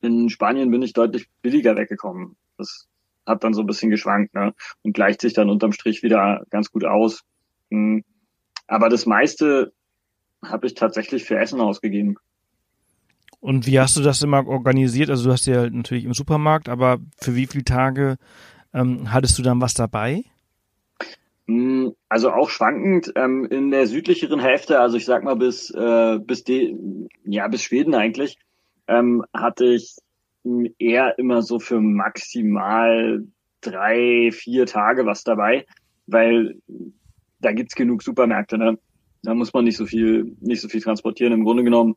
In 0.00 0.28
Spanien 0.28 0.70
bin 0.70 0.82
ich 0.82 0.92
deutlich 0.92 1.28
billiger 1.42 1.76
weggekommen. 1.76 2.36
Das 2.58 2.86
hat 3.26 3.42
dann 3.42 3.54
so 3.54 3.62
ein 3.62 3.66
bisschen 3.66 3.90
geschwankt 3.90 4.34
ne? 4.34 4.54
und 4.82 4.92
gleicht 4.92 5.20
sich 5.20 5.32
dann 5.32 5.50
unterm 5.50 5.72
Strich 5.72 6.02
wieder 6.02 6.44
ganz 6.50 6.70
gut 6.70 6.84
aus. 6.84 7.24
Hm. 7.70 8.04
Aber 8.68 8.88
das 8.88 9.06
meiste 9.06 9.72
habe 10.44 10.66
ich 10.66 10.74
tatsächlich 10.74 11.24
für 11.24 11.38
Essen 11.38 11.60
ausgegeben. 11.60 12.16
Und 13.40 13.66
wie 13.66 13.78
hast 13.78 13.96
du 13.96 14.02
das 14.02 14.22
immer 14.22 14.46
organisiert? 14.46 15.10
Also 15.10 15.24
du 15.24 15.32
hast 15.32 15.46
ja 15.46 15.68
natürlich 15.68 16.04
im 16.04 16.14
Supermarkt, 16.14 16.68
aber 16.68 16.98
für 17.18 17.34
wie 17.34 17.46
viele 17.46 17.64
Tage 17.64 18.16
ähm, 18.76 19.12
hattest 19.12 19.38
du 19.38 19.42
dann 19.42 19.60
was 19.60 19.74
dabei? 19.74 20.22
Hm, 21.48 21.94
also 22.08 22.30
auch 22.30 22.50
schwankend 22.50 23.12
ähm, 23.16 23.46
in 23.46 23.70
der 23.70 23.86
südlicheren 23.86 24.40
Hälfte, 24.40 24.80
also 24.80 24.96
ich 24.96 25.06
sag 25.06 25.24
mal 25.24 25.36
bis 25.36 25.70
äh, 25.70 26.18
bis 26.18 26.44
de, 26.44 26.76
ja 27.24 27.48
bis 27.48 27.62
Schweden 27.62 27.94
eigentlich, 27.94 28.38
ähm, 28.86 29.24
hatte 29.32 29.64
ich 29.64 29.96
eher 30.78 31.18
immer 31.18 31.42
so 31.42 31.58
für 31.58 31.80
maximal 31.80 33.24
drei 33.60 34.30
vier 34.32 34.66
Tage 34.66 35.06
was 35.06 35.24
dabei, 35.24 35.66
weil 36.06 36.60
da 37.40 37.52
gibt's 37.52 37.74
genug 37.74 38.02
Supermärkte, 38.02 38.58
ne? 38.58 38.78
Da 39.22 39.34
muss 39.34 39.52
man 39.52 39.64
nicht 39.64 39.76
so 39.76 39.86
viel 39.86 40.36
nicht 40.40 40.60
so 40.60 40.68
viel 40.68 40.82
transportieren. 40.82 41.32
Im 41.32 41.44
Grunde 41.44 41.64
genommen 41.64 41.94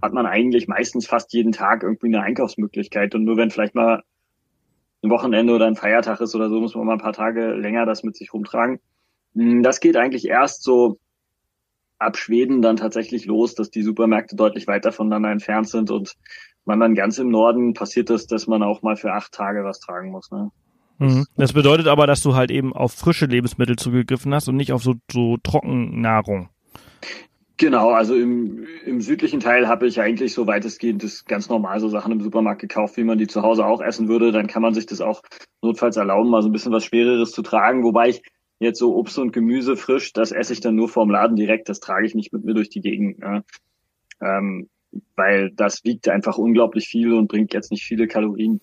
hat 0.00 0.12
man 0.12 0.26
eigentlich 0.26 0.66
meistens 0.66 1.06
fast 1.06 1.32
jeden 1.32 1.52
Tag 1.52 1.82
irgendwie 1.82 2.06
eine 2.06 2.22
Einkaufsmöglichkeit 2.22 3.14
und 3.14 3.24
nur 3.24 3.36
wenn 3.36 3.50
vielleicht 3.50 3.74
mal 3.74 4.02
ein 5.02 5.10
Wochenende 5.10 5.54
oder 5.54 5.66
ein 5.66 5.76
Feiertag 5.76 6.20
ist 6.20 6.34
oder 6.34 6.48
so, 6.48 6.60
muss 6.60 6.74
man 6.74 6.86
mal 6.86 6.92
ein 6.94 6.98
paar 6.98 7.12
Tage 7.12 7.52
länger 7.54 7.86
das 7.86 8.02
mit 8.02 8.16
sich 8.16 8.32
rumtragen. 8.32 8.80
Hm, 9.34 9.62
das 9.62 9.80
geht 9.80 9.96
eigentlich 9.96 10.26
erst 10.26 10.62
so 10.62 10.98
ab 11.98 12.16
Schweden 12.16 12.62
dann 12.62 12.76
tatsächlich 12.76 13.26
los, 13.26 13.54
dass 13.54 13.70
die 13.70 13.82
Supermärkte 13.82 14.36
deutlich 14.36 14.66
weiter 14.66 14.92
voneinander 14.92 15.30
entfernt 15.30 15.68
sind 15.68 15.90
und 15.90 16.16
man 16.64 16.80
dann 16.80 16.94
ganz 16.94 17.18
im 17.18 17.30
Norden 17.30 17.74
passiert 17.74 18.10
ist, 18.10 18.32
dass 18.32 18.46
man 18.46 18.62
auch 18.62 18.82
mal 18.82 18.96
für 18.96 19.12
acht 19.12 19.32
Tage 19.32 19.64
was 19.64 19.80
tragen 19.80 20.10
muss. 20.10 20.30
Ne? 20.30 20.50
Mhm. 20.98 21.26
Das 21.36 21.52
bedeutet 21.52 21.88
aber, 21.88 22.06
dass 22.06 22.22
du 22.22 22.34
halt 22.34 22.50
eben 22.50 22.72
auf 22.72 22.92
frische 22.92 23.26
Lebensmittel 23.26 23.76
zugegriffen 23.76 24.34
hast 24.34 24.48
und 24.48 24.56
nicht 24.56 24.72
auf 24.72 24.82
so, 24.82 24.94
so 25.10 25.36
Trockennahrung. 25.42 26.48
Genau, 27.62 27.90
also 27.90 28.16
im, 28.16 28.66
im 28.84 29.00
südlichen 29.00 29.38
Teil 29.38 29.68
habe 29.68 29.86
ich 29.86 30.00
eigentlich 30.00 30.32
so 30.32 30.48
weitestgehend 30.48 31.04
das 31.04 31.24
ganz 31.26 31.48
normal 31.48 31.78
so 31.78 31.88
Sachen 31.88 32.10
im 32.10 32.20
Supermarkt 32.20 32.60
gekauft, 32.60 32.96
wie 32.96 33.04
man 33.04 33.18
die 33.18 33.28
zu 33.28 33.42
Hause 33.42 33.64
auch 33.64 33.80
essen 33.80 34.08
würde. 34.08 34.32
Dann 34.32 34.48
kann 34.48 34.62
man 34.62 34.74
sich 34.74 34.86
das 34.86 35.00
auch 35.00 35.22
notfalls 35.62 35.96
erlauben, 35.96 36.28
mal 36.28 36.42
so 36.42 36.48
ein 36.48 36.52
bisschen 36.52 36.72
was 36.72 36.84
Schwereres 36.84 37.30
zu 37.30 37.40
tragen. 37.40 37.84
Wobei 37.84 38.08
ich 38.08 38.22
jetzt 38.58 38.80
so 38.80 38.96
Obst 38.96 39.16
und 39.16 39.30
Gemüse 39.32 39.76
frisch, 39.76 40.12
das 40.12 40.32
esse 40.32 40.54
ich 40.54 40.60
dann 40.60 40.74
nur 40.74 40.88
vorm 40.88 41.08
Laden 41.08 41.36
direkt, 41.36 41.68
das 41.68 41.78
trage 41.78 42.04
ich 42.04 42.16
nicht 42.16 42.32
mit 42.32 42.42
mir 42.42 42.54
durch 42.54 42.68
die 42.68 42.80
Gegend. 42.80 43.20
Ne? 43.20 43.44
Ähm, 44.20 44.68
weil 45.14 45.52
das 45.52 45.84
wiegt 45.84 46.08
einfach 46.08 46.38
unglaublich 46.38 46.88
viel 46.88 47.12
und 47.12 47.28
bringt 47.28 47.54
jetzt 47.54 47.70
nicht 47.70 47.84
viele 47.84 48.08
Kalorien. 48.08 48.60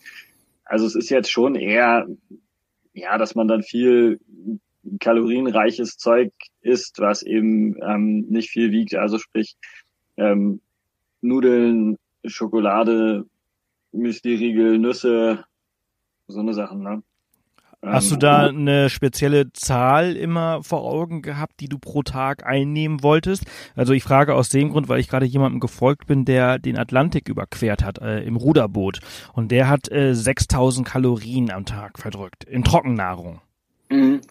Also 0.66 0.86
es 0.86 0.96
ist 0.96 1.10
jetzt 1.10 1.32
schon 1.32 1.56
eher, 1.56 2.06
ja, 2.94 3.18
dass 3.18 3.34
man 3.34 3.48
dann 3.48 3.64
viel 3.64 4.20
kalorienreiches 5.00 5.98
Zeug 5.98 6.32
isst, 6.62 7.00
was 7.00 7.22
eben 7.24 7.76
ähm, 7.82 8.26
nicht 8.30 8.50
viel 8.50 8.72
wiegt. 8.72 8.96
Also 8.96 9.18
sprich 9.18 9.56
ähm, 10.18 10.62
Nudeln, 11.22 11.98
Schokolade, 12.26 13.26
Müsli-Riegel, 13.92 14.78
Nüsse, 14.80 15.44
so 16.28 16.40
eine 16.40 16.54
Sachen. 16.54 16.82
Ne? 16.82 17.04
Hast 17.82 18.12
du 18.12 18.16
ähm, 18.16 18.20
da 18.20 18.48
eine 18.48 18.90
spezielle 18.90 19.54
Zahl 19.54 20.16
immer 20.16 20.64
vor 20.64 20.84
Augen 20.84 21.22
gehabt, 21.22 21.60
die 21.62 21.70
du 21.70 21.80
pro 21.80 22.04
Tag 22.04 22.46
einnehmen 22.46 23.04
wolltest? 23.04 23.46
Also 23.76 23.94
ich 23.94 24.04
frage 24.04 24.36
aus 24.36 24.50
dem 24.50 24.72
Grund, 24.72 24.90
weil 24.90 25.00
ich 25.00 25.08
gerade 25.08 25.26
jemandem 25.26 25.62
gefolgt 25.62 26.08
bin, 26.08 26.26
der 26.26 26.60
den 26.60 26.78
Atlantik 26.78 27.30
überquert 27.30 27.84
hat 27.84 28.00
äh, 28.00 28.22
im 28.24 28.36
Ruderboot 28.36 29.00
und 29.34 29.52
der 29.52 29.70
hat 29.70 29.90
äh, 29.92 30.14
6000 30.14 30.86
Kalorien 30.86 31.52
am 31.52 31.66
Tag 31.66 32.00
verdrückt 32.00 32.44
in 32.44 32.64
Trockennahrung. 32.64 33.42
Mhm. 33.90 34.22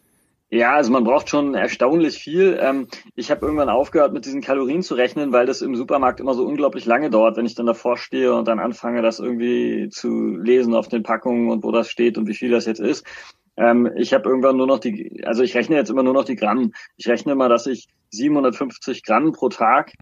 Ja, 0.50 0.76
also 0.76 0.90
man 0.90 1.04
braucht 1.04 1.28
schon 1.28 1.54
erstaunlich 1.54 2.18
viel. 2.18 2.58
Ähm, 2.58 2.88
ich 3.14 3.30
habe 3.30 3.44
irgendwann 3.44 3.68
aufgehört, 3.68 4.14
mit 4.14 4.24
diesen 4.24 4.40
Kalorien 4.40 4.82
zu 4.82 4.94
rechnen, 4.94 5.30
weil 5.30 5.44
das 5.44 5.60
im 5.60 5.76
Supermarkt 5.76 6.20
immer 6.20 6.32
so 6.32 6.46
unglaublich 6.46 6.86
lange 6.86 7.10
dauert, 7.10 7.36
wenn 7.36 7.44
ich 7.44 7.54
dann 7.54 7.66
davor 7.66 7.98
stehe 7.98 8.34
und 8.34 8.48
dann 8.48 8.58
anfange, 8.58 9.02
das 9.02 9.20
irgendwie 9.20 9.90
zu 9.90 10.36
lesen 10.36 10.74
auf 10.74 10.88
den 10.88 11.02
Packungen 11.02 11.50
und 11.50 11.64
wo 11.64 11.70
das 11.70 11.90
steht 11.90 12.16
und 12.16 12.26
wie 12.28 12.34
viel 12.34 12.50
das 12.50 12.64
jetzt 12.64 12.80
ist. 12.80 13.06
Ähm, 13.58 13.90
ich 13.96 14.14
habe 14.14 14.26
irgendwann 14.26 14.56
nur 14.56 14.66
noch 14.66 14.78
die, 14.78 15.22
also 15.26 15.42
ich 15.42 15.54
rechne 15.54 15.76
jetzt 15.76 15.90
immer 15.90 16.02
nur 16.02 16.14
noch 16.14 16.24
die 16.24 16.36
Gramm. 16.36 16.72
Ich 16.96 17.08
rechne 17.08 17.34
mal, 17.34 17.50
dass 17.50 17.66
ich 17.66 17.88
750 18.10 19.04
Gramm 19.04 19.32
pro 19.32 19.50
Tag 19.50 19.92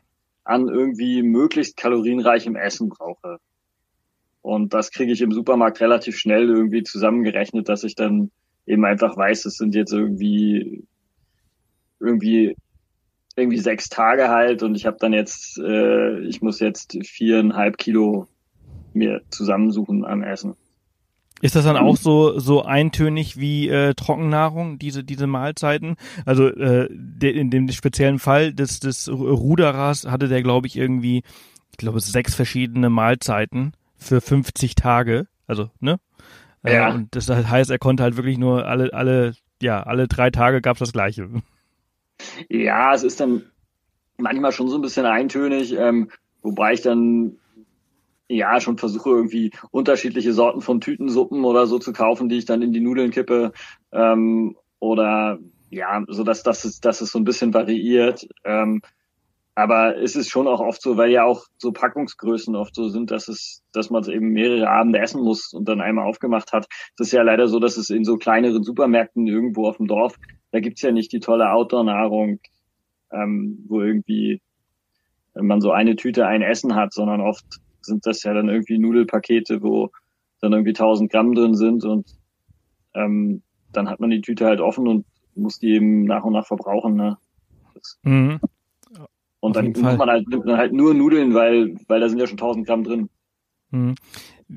an 0.45 0.69
irgendwie 0.69 1.25
möglichst 1.25 1.77
kalorienreichem 1.77 2.55
Essen 2.55 2.89
brauche. 2.89 3.39
Und 4.43 4.75
das 4.75 4.93
kriege 4.93 5.11
ich 5.11 5.23
im 5.23 5.33
Supermarkt 5.33 5.81
relativ 5.81 6.17
schnell 6.19 6.49
irgendwie 6.49 6.85
zusammengerechnet, 6.85 7.69
dass 7.69 7.83
ich 7.83 7.97
dann 7.97 8.31
eben 8.67 8.85
einfach 8.85 9.17
weiß, 9.17 9.47
es 9.47 9.57
sind 9.57 9.75
jetzt 9.75 9.93
irgendwie 9.93 10.85
irgendwie 12.01 12.57
irgendwie 13.37 13.59
sechs 13.59 13.89
Tage 13.89 14.29
halt 14.29 14.63
und 14.63 14.75
ich 14.75 14.87
habe 14.87 14.97
dann 14.99 15.13
jetzt, 15.13 15.59
äh, 15.59 16.21
ich 16.21 16.41
muss 16.41 16.59
jetzt 16.61 16.99
viereinhalb 17.05 17.77
Kilo 17.77 18.29
mir 18.95 19.21
zusammensuchen 19.31 20.05
an 20.05 20.23
Essen. 20.23 20.55
Ist 21.43 21.55
das 21.55 21.67
dann 21.67 21.77
auch 21.77 21.99
so 21.99 22.39
so 22.39 22.63
eintönig 22.63 23.39
wie 23.39 23.69
äh, 23.69 23.93
Trockennahrung 23.93 24.79
diese 24.79 25.05
diese 25.05 25.27
Mahlzeiten? 25.27 25.97
Also 26.25 26.49
äh, 26.49 26.89
de, 26.91 27.31
in 27.31 27.51
dem 27.51 27.69
speziellen 27.69 28.19
Fall 28.19 28.55
des 28.55 28.81
des 28.81 29.11
Ruderers 29.11 30.07
hatte 30.07 30.29
der 30.29 30.43
glaube 30.43 30.67
ich 30.67 30.77
irgendwie 30.77 31.23
ich 31.71 31.77
glaube 31.77 32.01
sechs 32.01 32.35
verschiedene 32.35 32.89
Mahlzeiten 32.89 33.75
für 33.99 34.23
50 34.23 34.77
Tage. 34.77 35.27
Also 35.47 35.69
ne 35.79 36.01
ja. 36.73 36.91
und 36.93 37.15
das 37.15 37.29
heißt, 37.29 37.71
er 37.71 37.79
konnte 37.79 38.03
halt 38.03 38.17
wirklich 38.17 38.39
nur 38.39 38.67
alle, 38.67 38.93
alle, 38.93 39.35
ja, 39.63 39.83
alle 39.83 40.09
drei 40.09 40.31
Tage 40.31 40.61
gab 40.61 40.77
es 40.77 40.81
das 40.81 40.93
Gleiche. 40.93 41.29
Ja, 42.49 42.95
es 42.95 43.03
ist 43.03 43.21
dann 43.21 43.43
manchmal 44.17 44.53
schon 44.53 44.69
so 44.69 44.77
ein 44.77 44.83
bisschen 44.83 45.07
eintönig, 45.07 45.73
ähm, 45.73 46.11
wobei 46.43 46.73
ich 46.73 46.83
dann 46.83 47.37
ja 48.29 48.61
schon 48.61 48.79
versuche 48.79 49.11
irgendwie 49.11 49.53
unterschiedliche 49.71 50.33
Sorten 50.33 50.61
von 50.61 50.81
Tütensuppen 50.81 51.45
oder 51.45 51.67
so 51.67 51.79
zu 51.79 51.93
kaufen, 51.93 52.29
die 52.29 52.39
ich 52.39 52.45
dann 52.45 52.63
in 52.63 52.73
die 52.73 52.81
Nudeln 52.81 53.11
kippe 53.11 53.53
ähm, 53.93 54.57
oder 54.81 55.39
ja, 55.71 56.03
so 56.09 56.25
dass 56.25 56.43
das 56.43 56.65
ist, 56.65 56.85
dass 56.85 57.01
es 57.01 57.11
so 57.11 57.19
ein 57.19 57.25
bisschen 57.25 57.53
variiert. 57.55 58.29
Ähm, 58.45 58.83
aber 59.57 59.97
es 59.97 60.17
ist 60.17 60.29
schon 60.29 60.47
auch 60.47 60.61
oft 60.61 60.83
so, 60.83 60.99
weil 60.99 61.11
ja 61.11 61.25
auch 61.25 61.47
so 61.57 61.73
Packungsgrößen 61.73 62.55
oft 62.55 62.75
so 62.75 62.91
sind, 62.91 63.11
dass 63.11 63.27
es, 63.27 63.65
dass 63.73 63.89
man 63.89 64.03
es 64.03 64.09
eben 64.09 64.29
mehrere 64.29 64.69
Abende 64.69 64.99
essen 64.99 65.23
muss 65.23 65.55
und 65.55 65.67
dann 65.67 65.81
einmal 65.81 66.07
aufgemacht 66.07 66.53
hat. 66.53 66.67
Es 66.99 67.07
ist 67.07 67.13
ja 67.13 67.23
leider 67.23 67.49
so, 67.49 67.59
dass 67.59 67.79
es 67.79 67.89
in 67.89 68.05
so 68.05 68.19
kleineren 68.19 68.63
Supermärkten 68.63 69.27
irgendwo 69.27 69.67
auf 69.67 69.79
dem 69.79 69.87
Dorf, 69.87 70.17
da 70.53 70.61
gibt's 70.61 70.83
ja 70.83 70.93
nicht 70.93 71.11
die 71.11 71.21
tolle 71.21 71.51
Outdoor-Nahrung, 71.51 72.39
ähm, 73.11 73.65
wo 73.67 73.81
irgendwie 73.81 74.43
man 75.35 75.63
so 75.63 75.73
eine 75.73 75.97
Tüte 75.97 76.27
ein 76.27 76.43
Essen 76.43 76.75
hat, 76.75 76.93
sondern 76.93 77.23
oft 77.23 77.47
sind 77.81 78.05
das 78.05 78.23
ja 78.25 78.35
dann 78.35 78.51
irgendwie 78.51 78.79
Nudelpakete, 78.79 79.63
wo 79.63 79.91
dann 80.43 80.53
irgendwie 80.53 80.75
1000 80.75 81.11
Gramm 81.11 81.35
drin 81.35 81.55
sind 81.55 81.83
und 81.87 82.07
ähm, 82.93 83.43
dann 83.73 83.89
hat 83.89 84.01
man 84.01 84.11
die 84.11 84.21
Tüte 84.21 84.45
halt 84.45 84.61
offen 84.61 84.87
und 84.87 85.07
muss 85.35 85.59
die 85.59 85.73
eben 85.73 86.05
nach 86.05 86.25
und 86.25 86.35
nach 86.35 86.47
verbrauchen. 86.47 86.95
Ne? 86.95 87.17
Mhm. 88.03 88.39
Und 89.47 89.55
dann 89.55 89.67
nimmt 89.67 89.81
man 89.99 90.11
halt, 90.11 90.29
nimmt 90.29 90.45
man 90.45 90.57
halt 90.57 90.73
nur 90.73 90.93
Nudeln, 90.93 91.33
weil, 91.33 91.77
weil 91.87 92.01
da 92.01 92.09
sind 92.09 92.19
ja 92.19 92.27
schon 92.27 92.39
1000 92.39 92.67
Gramm 92.67 92.83
drin. 92.83 93.09
Mhm. 93.71 93.95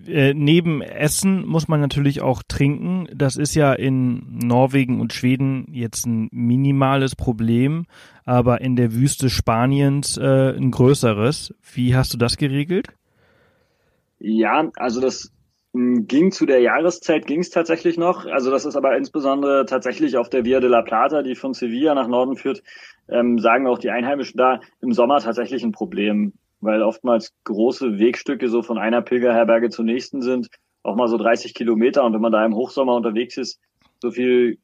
Äh, 0.07 0.33
neben 0.33 0.81
Essen 0.81 1.45
muss 1.45 1.67
man 1.67 1.79
natürlich 1.79 2.21
auch 2.21 2.41
trinken. 2.47 3.07
Das 3.13 3.37
ist 3.37 3.53
ja 3.53 3.73
in 3.73 4.39
Norwegen 4.43 4.99
und 4.99 5.13
Schweden 5.13 5.67
jetzt 5.71 6.07
ein 6.07 6.27
minimales 6.31 7.15
Problem, 7.15 7.85
aber 8.25 8.61
in 8.61 8.75
der 8.75 8.93
Wüste 8.93 9.29
Spaniens 9.29 10.17
äh, 10.17 10.55
ein 10.57 10.71
größeres. 10.71 11.53
Wie 11.73 11.95
hast 11.95 12.11
du 12.11 12.17
das 12.17 12.37
geregelt? 12.37 12.87
Ja, 14.19 14.71
also 14.75 15.01
das 15.01 15.31
ging 15.73 16.31
zu 16.31 16.45
der 16.45 16.61
Jahreszeit, 16.61 17.27
ging 17.27 17.41
es 17.41 17.51
tatsächlich 17.51 17.97
noch. 17.97 18.25
Also 18.25 18.49
das 18.49 18.65
ist 18.65 18.75
aber 18.75 18.97
insbesondere 18.97 19.65
tatsächlich 19.65 20.17
auf 20.17 20.29
der 20.29 20.43
Via 20.43 20.59
de 20.59 20.69
la 20.69 20.81
Plata, 20.81 21.21
die 21.21 21.35
von 21.35 21.53
Sevilla 21.53 21.93
nach 21.93 22.07
Norden 22.07 22.35
führt, 22.35 22.63
ähm, 23.07 23.37
sagen 23.37 23.67
auch 23.67 23.77
die 23.77 23.91
Einheimischen 23.91 24.37
da, 24.37 24.61
im 24.81 24.93
Sommer 24.93 25.19
tatsächlich 25.19 25.63
ein 25.63 25.71
Problem, 25.71 26.33
weil 26.59 26.81
oftmals 26.81 27.33
große 27.43 27.99
Wegstücke 27.99 28.49
so 28.49 28.63
von 28.63 28.79
einer 28.79 29.01
Pilgerherberge 29.01 29.69
zur 29.69 29.85
nächsten 29.85 30.21
sind, 30.23 30.49
auch 30.81 30.95
mal 30.95 31.07
so 31.07 31.17
30 31.17 31.53
Kilometer. 31.53 32.03
Und 32.03 32.13
wenn 32.13 32.21
man 32.21 32.31
da 32.31 32.43
im 32.43 32.55
Hochsommer 32.55 32.95
unterwegs 32.95 33.37
ist, 33.37 33.59
so 34.01 34.09
viel 34.09 34.57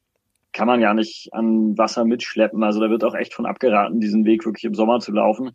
kann 0.52 0.66
man 0.66 0.80
ja 0.80 0.92
nicht 0.92 1.32
an 1.32 1.78
Wasser 1.78 2.04
mitschleppen. 2.04 2.64
Also 2.64 2.80
da 2.80 2.90
wird 2.90 3.04
auch 3.04 3.14
echt 3.14 3.34
von 3.34 3.46
abgeraten, 3.46 4.00
diesen 4.00 4.24
Weg 4.24 4.44
wirklich 4.44 4.64
im 4.64 4.74
Sommer 4.74 4.98
zu 4.98 5.12
laufen. 5.12 5.52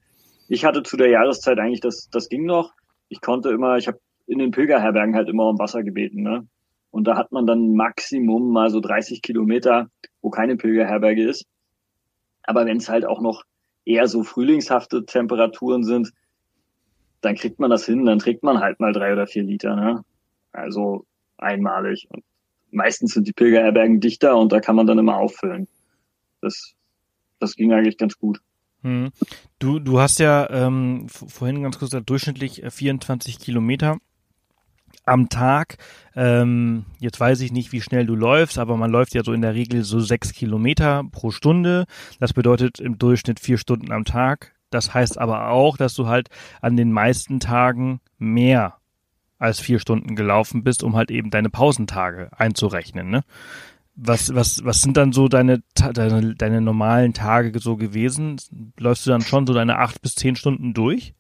Ich 0.48 0.64
hatte 0.64 0.84
zu 0.84 0.96
der 0.96 1.10
Jahreszeit 1.10 1.60
eigentlich, 1.60 1.82
das, 1.82 2.10
das 2.10 2.30
ging 2.30 2.46
noch. 2.46 2.74
Ich 3.10 3.20
konnte 3.20 3.50
immer, 3.50 3.78
ich 3.78 3.88
habe 3.88 4.00
in 4.32 4.40
den 4.40 4.52
Pilgerherbergen 4.52 5.16
halt 5.16 5.28
immer 5.28 5.50
um 5.50 5.60
Wasser 5.60 5.84
gebeten. 5.84 6.24
Ne? 6.24 6.48
Und 6.90 7.06
da 7.06 7.18
hat 7.18 7.32
man 7.32 7.46
dann 7.46 7.74
Maximum 7.74 8.52
mal 8.52 8.70
so 8.70 8.80
30 8.80 9.22
Kilometer, 9.22 9.90
wo 10.22 10.30
keine 10.30 10.56
Pilgerherberge 10.56 11.28
ist. 11.28 11.46
Aber 12.44 12.66
wenn 12.66 12.78
es 12.78 12.90
halt 12.90 13.06
auch 13.06 13.22
noch 13.22 13.44
eher 13.86 14.08
so 14.08 14.24
frühlingshafte 14.24 15.06
Temperaturen 15.06 15.84
sind, 15.84 16.14
dann 17.20 17.36
kriegt 17.36 17.60
man 17.60 17.70
das 17.70 17.86
hin, 17.86 18.06
dann 18.06 18.20
trägt 18.20 18.42
man 18.42 18.60
halt 18.60 18.80
mal 18.80 18.94
drei 18.94 19.14
oder 19.14 19.28
vier 19.28 19.44
Liter. 19.44 19.76
Ne? 19.76 20.04
Also 20.54 21.06
einmalig. 21.38 22.08
Und 22.10 22.24
meistens 22.72 23.14
sind 23.14 23.28
die 23.28 23.34
Pilgerherbergen 23.34 24.00
dichter 24.00 24.38
und 24.38 24.52
da 24.52 24.62
kann 24.62 24.76
man 24.76 24.88
dann 24.88 24.98
immer 24.98 25.18
auffüllen. 25.18 25.68
Das, 26.42 26.74
das 27.40 27.56
ging 27.56 27.74
eigentlich 27.74 27.98
ganz 27.98 28.18
gut. 28.18 28.42
Hm. 28.82 29.12
Du, 29.60 29.80
du 29.80 30.00
hast 30.00 30.20
ja 30.20 30.50
ähm, 30.50 31.08
vorhin 31.10 31.62
ganz 31.62 31.78
kurz 31.78 31.92
gesagt, 31.92 32.10
durchschnittlich 32.10 32.64
24 32.68 33.36
äh, 33.36 33.38
Kilometer 33.38 33.98
am 35.06 35.30
Tag. 35.30 35.78
Ähm, 36.16 36.86
jetzt 37.00 37.20
weiß 37.20 37.42
ich 37.42 37.52
nicht, 37.52 37.72
wie 37.72 37.82
schnell 37.82 38.06
du 38.06 38.16
läufst, 38.16 38.58
aber 38.58 38.78
man 38.78 38.92
läuft 38.92 39.14
ja 39.14 39.24
so 39.24 39.34
in 39.34 39.42
der 39.42 39.56
Regel 39.56 39.84
so 39.84 40.00
sechs 40.00 40.34
Kilometer 40.34 41.04
pro 41.12 41.32
Stunde. 41.32 41.86
Das 42.20 42.34
bedeutet 42.34 42.80
im 42.80 42.98
Durchschnitt 42.98 43.40
vier 43.40 43.58
Stunden 43.58 43.92
am 43.92 44.06
Tag. 44.06 44.54
Das 44.70 44.94
heißt 44.94 45.18
aber 45.18 45.50
auch, 45.50 45.78
dass 45.78 45.94
du 45.96 46.08
halt 46.08 46.30
an 46.62 46.78
den 46.78 46.92
meisten 46.92 47.40
Tagen 47.40 48.00
mehr 48.18 48.78
als 49.38 49.60
vier 49.60 49.80
Stunden 49.80 50.16
gelaufen 50.16 50.64
bist, 50.64 50.84
um 50.84 50.96
halt 50.96 51.12
eben 51.12 51.32
deine 51.32 51.50
Pausentage 51.50 52.30
einzurechnen. 52.38 53.10
Ne? 53.10 53.24
Was, 53.96 54.34
was, 54.34 54.64
was 54.64 54.82
sind 54.82 54.96
dann 54.98 55.14
so 55.14 55.28
deine, 55.28 55.64
deine, 55.76 56.36
deine 56.36 56.62
normalen 56.62 57.14
Tage 57.14 57.58
so 57.60 57.76
gewesen? 57.76 58.38
Läufst 58.78 59.06
du 59.06 59.10
dann 59.10 59.22
schon 59.22 59.48
so 59.48 59.54
deine 59.54 59.80
acht 59.80 60.02
bis 60.02 60.14
zehn 60.16 60.36
Stunden 60.36 60.74
durch? 60.74 61.14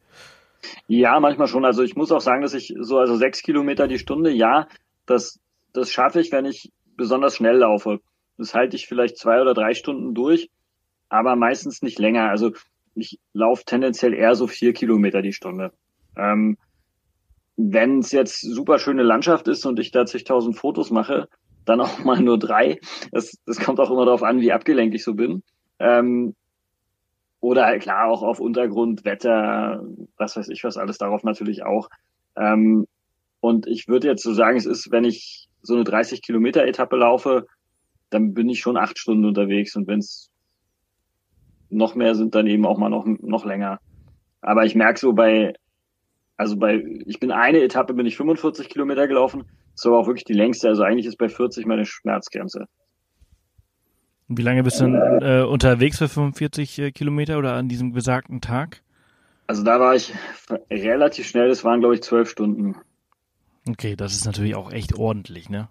Ja, 0.87 1.19
manchmal 1.19 1.47
schon. 1.47 1.65
Also 1.65 1.83
ich 1.83 1.95
muss 1.95 2.11
auch 2.11 2.21
sagen, 2.21 2.41
dass 2.41 2.53
ich 2.53 2.73
so, 2.79 2.97
also 2.99 3.15
sechs 3.15 3.41
Kilometer 3.41 3.87
die 3.87 3.99
Stunde, 3.99 4.31
ja, 4.31 4.67
das, 5.05 5.39
das 5.73 5.89
schaffe 5.89 6.19
ich, 6.19 6.31
wenn 6.31 6.45
ich 6.45 6.71
besonders 6.95 7.35
schnell 7.35 7.57
laufe. 7.57 7.99
Das 8.37 8.53
halte 8.53 8.75
ich 8.75 8.87
vielleicht 8.87 9.17
zwei 9.17 9.41
oder 9.41 9.53
drei 9.53 9.73
Stunden 9.73 10.13
durch, 10.13 10.49
aber 11.09 11.35
meistens 11.35 11.81
nicht 11.81 11.99
länger. 11.99 12.29
Also 12.29 12.51
ich 12.95 13.19
laufe 13.33 13.63
tendenziell 13.65 14.13
eher 14.13 14.35
so 14.35 14.47
vier 14.47 14.73
Kilometer 14.73 15.21
die 15.21 15.33
Stunde. 15.33 15.71
Ähm, 16.17 16.57
wenn 17.57 17.99
es 17.99 18.11
jetzt 18.11 18.41
super 18.41 18.79
schöne 18.79 19.03
Landschaft 19.03 19.47
ist 19.47 19.65
und 19.65 19.79
ich 19.79 19.91
da 19.91 20.05
zigtausend 20.05 20.57
Fotos 20.57 20.91
mache, 20.91 21.27
dann 21.65 21.81
auch 21.81 21.99
mal 22.03 22.19
nur 22.21 22.39
drei. 22.39 22.79
Das, 23.11 23.37
das 23.45 23.59
kommt 23.59 23.79
auch 23.79 23.91
immer 23.91 24.05
darauf 24.05 24.23
an, 24.23 24.41
wie 24.41 24.51
abgelenkt 24.51 24.95
ich 24.95 25.03
so 25.03 25.13
bin. 25.13 25.43
Ähm, 25.79 26.35
oder 27.41 27.65
halt 27.65 27.81
klar 27.81 28.07
auch 28.07 28.21
auf 28.23 28.39
Untergrund, 28.39 29.03
Wetter, 29.03 29.83
was 30.17 30.37
weiß 30.37 30.47
ich 30.49 30.63
was 30.63 30.77
alles, 30.77 30.97
darauf 30.97 31.23
natürlich 31.23 31.63
auch. 31.63 31.89
Ähm, 32.37 32.87
und 33.41 33.67
ich 33.67 33.87
würde 33.87 34.07
jetzt 34.07 34.23
so 34.23 34.33
sagen, 34.33 34.57
es 34.57 34.65
ist, 34.65 34.91
wenn 34.91 35.03
ich 35.03 35.49
so 35.61 35.73
eine 35.73 35.83
30 35.83 36.21
Kilometer 36.21 36.65
Etappe 36.65 36.95
laufe, 36.95 37.47
dann 38.09 38.33
bin 38.33 38.47
ich 38.47 38.59
schon 38.59 38.77
acht 38.77 38.99
Stunden 38.99 39.25
unterwegs 39.25 39.75
und 39.75 39.87
wenn 39.87 39.99
es 39.99 40.29
noch 41.69 41.95
mehr 41.95 42.15
sind, 42.15 42.35
dann 42.35 42.47
eben 42.47 42.65
auch 42.65 42.77
mal 42.77 42.89
noch, 42.89 43.05
noch 43.05 43.45
länger. 43.45 43.79
Aber 44.41 44.65
ich 44.65 44.75
merke 44.75 44.99
so 44.99 45.13
bei, 45.13 45.53
also 46.37 46.57
bei, 46.57 46.83
ich 47.05 47.19
bin 47.19 47.31
eine 47.31 47.61
Etappe, 47.61 47.93
bin 47.93 48.05
ich 48.05 48.17
45 48.17 48.69
Kilometer 48.69 49.07
gelaufen, 49.07 49.45
war 49.83 49.99
auch 49.99 50.07
wirklich 50.07 50.25
die 50.25 50.33
längste, 50.33 50.67
also 50.67 50.83
eigentlich 50.83 51.07
ist 51.07 51.17
bei 51.17 51.29
40 51.29 51.65
meine 51.65 51.85
Schmerzgrenze. 51.85 52.67
Wie 54.33 54.43
lange 54.43 54.63
bist 54.63 54.79
du 54.79 54.85
denn 54.85 55.21
äh, 55.21 55.43
unterwegs 55.43 55.97
für 55.97 56.07
45 56.07 56.79
äh, 56.79 56.91
Kilometer 56.91 57.37
oder 57.37 57.53
an 57.53 57.67
diesem 57.67 57.91
besagten 57.91 58.39
Tag? 58.39 58.81
Also 59.47 59.63
da 59.63 59.79
war 59.79 59.93
ich 59.93 60.13
relativ 60.69 61.27
schnell, 61.27 61.49
das 61.49 61.65
waren 61.65 61.81
glaube 61.81 61.95
ich 61.95 62.03
zwölf 62.03 62.29
Stunden. 62.29 62.77
Okay, 63.67 63.97
das 63.97 64.13
ist 64.13 64.25
natürlich 64.25 64.55
auch 64.55 64.71
echt 64.71 64.95
ordentlich, 64.95 65.49
ne? 65.49 65.67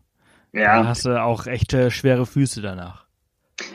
Ja. 0.53 0.83
Da 0.83 0.89
hast 0.89 1.07
du 1.07 1.23
auch 1.23 1.47
echt 1.47 1.73
äh, 1.73 1.91
schwere 1.91 2.27
Füße 2.27 2.61
danach. 2.61 3.07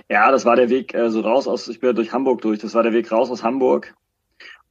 Ja, 0.07 0.31
das 0.31 0.45
war 0.45 0.55
der 0.55 0.69
Weg 0.69 0.93
äh, 0.93 1.09
so 1.09 1.21
raus 1.21 1.47
aus, 1.47 1.67
ich 1.67 1.79
bin 1.79 1.95
durch 1.95 2.13
Hamburg 2.13 2.41
durch, 2.41 2.59
das 2.59 2.75
war 2.75 2.83
der 2.83 2.93
Weg 2.93 3.11
raus 3.11 3.31
aus 3.31 3.43
Hamburg. 3.43 3.95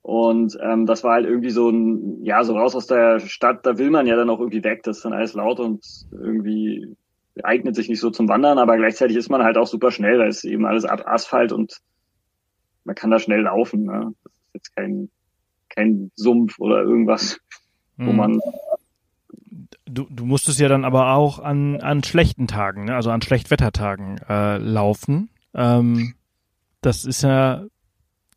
Und 0.03 0.57
ähm, 0.63 0.87
das 0.87 1.03
war 1.03 1.15
halt 1.15 1.27
irgendwie 1.27 1.51
so 1.51 1.71
ein, 1.71 2.23
ja, 2.25 2.45
so 2.45 2.57
raus 2.57 2.77
aus 2.77 2.87
der 2.87 3.19
Stadt, 3.19 3.67
da 3.67 3.79
will 3.79 3.91
man 3.91 4.07
ja 4.07 4.15
dann 4.15 4.31
auch 4.31 4.39
irgendwie 4.39 4.63
weg, 4.63 4.83
das 4.85 4.99
ist 4.99 5.05
dann 5.05 5.15
alles 5.15 5.35
laut 5.35 5.59
und 5.59 5.85
irgendwie 6.13 6.95
eignet 7.43 7.75
sich 7.75 7.89
nicht 7.89 8.01
so 8.01 8.11
zum 8.11 8.29
Wandern, 8.29 8.59
aber 8.59 8.77
gleichzeitig 8.77 9.17
ist 9.17 9.29
man 9.29 9.43
halt 9.43 9.57
auch 9.57 9.67
super 9.67 9.91
schnell, 9.91 10.19
da 10.19 10.27
ist 10.27 10.45
eben 10.45 10.67
alles 10.67 10.85
Asphalt 10.85 11.53
und 11.53 11.81
man 12.85 12.95
kann 12.95 13.11
da 13.11 13.19
schnell 13.19 13.43
laufen. 13.43 13.85
Ne? 13.85 14.13
Das 14.23 14.33
ist 14.33 14.55
jetzt 14.55 14.77
kein, 14.77 15.11
kein 15.69 16.11
Sumpf 16.15 16.59
oder 16.59 16.83
irgendwas, 16.83 17.41
mhm. 17.97 18.07
wo 18.07 18.13
man. 18.13 18.41
Du, 19.87 20.07
du 20.11 20.25
musstest 20.25 20.61
ja 20.61 20.69
dann 20.69 20.85
aber 20.85 21.15
auch 21.15 21.39
an, 21.39 21.81
an 21.81 22.03
schlechten 22.05 22.47
Tagen, 22.47 22.85
ne? 22.87 22.95
also 22.95 23.11
an 23.11 23.23
Schlechtwettertagen 23.23 24.19
äh, 24.29 24.59
laufen. 24.59 25.31
Ähm, 25.55 26.15
das 26.81 27.05
ist 27.05 27.23
ja 27.23 27.65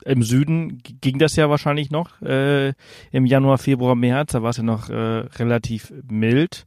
im 0.05 0.23
Süden 0.23 0.81
ging 0.83 1.19
das 1.19 1.35
ja 1.35 1.49
wahrscheinlich 1.49 1.91
noch 1.91 2.21
äh, 2.21 2.73
im 3.11 3.25
Januar, 3.25 3.57
Februar, 3.57 3.95
März, 3.95 4.31
da 4.31 4.43
war 4.43 4.51
es 4.51 4.57
ja 4.57 4.63
noch 4.63 4.89
äh, 4.89 4.93
relativ 4.93 5.91
mild. 6.09 6.65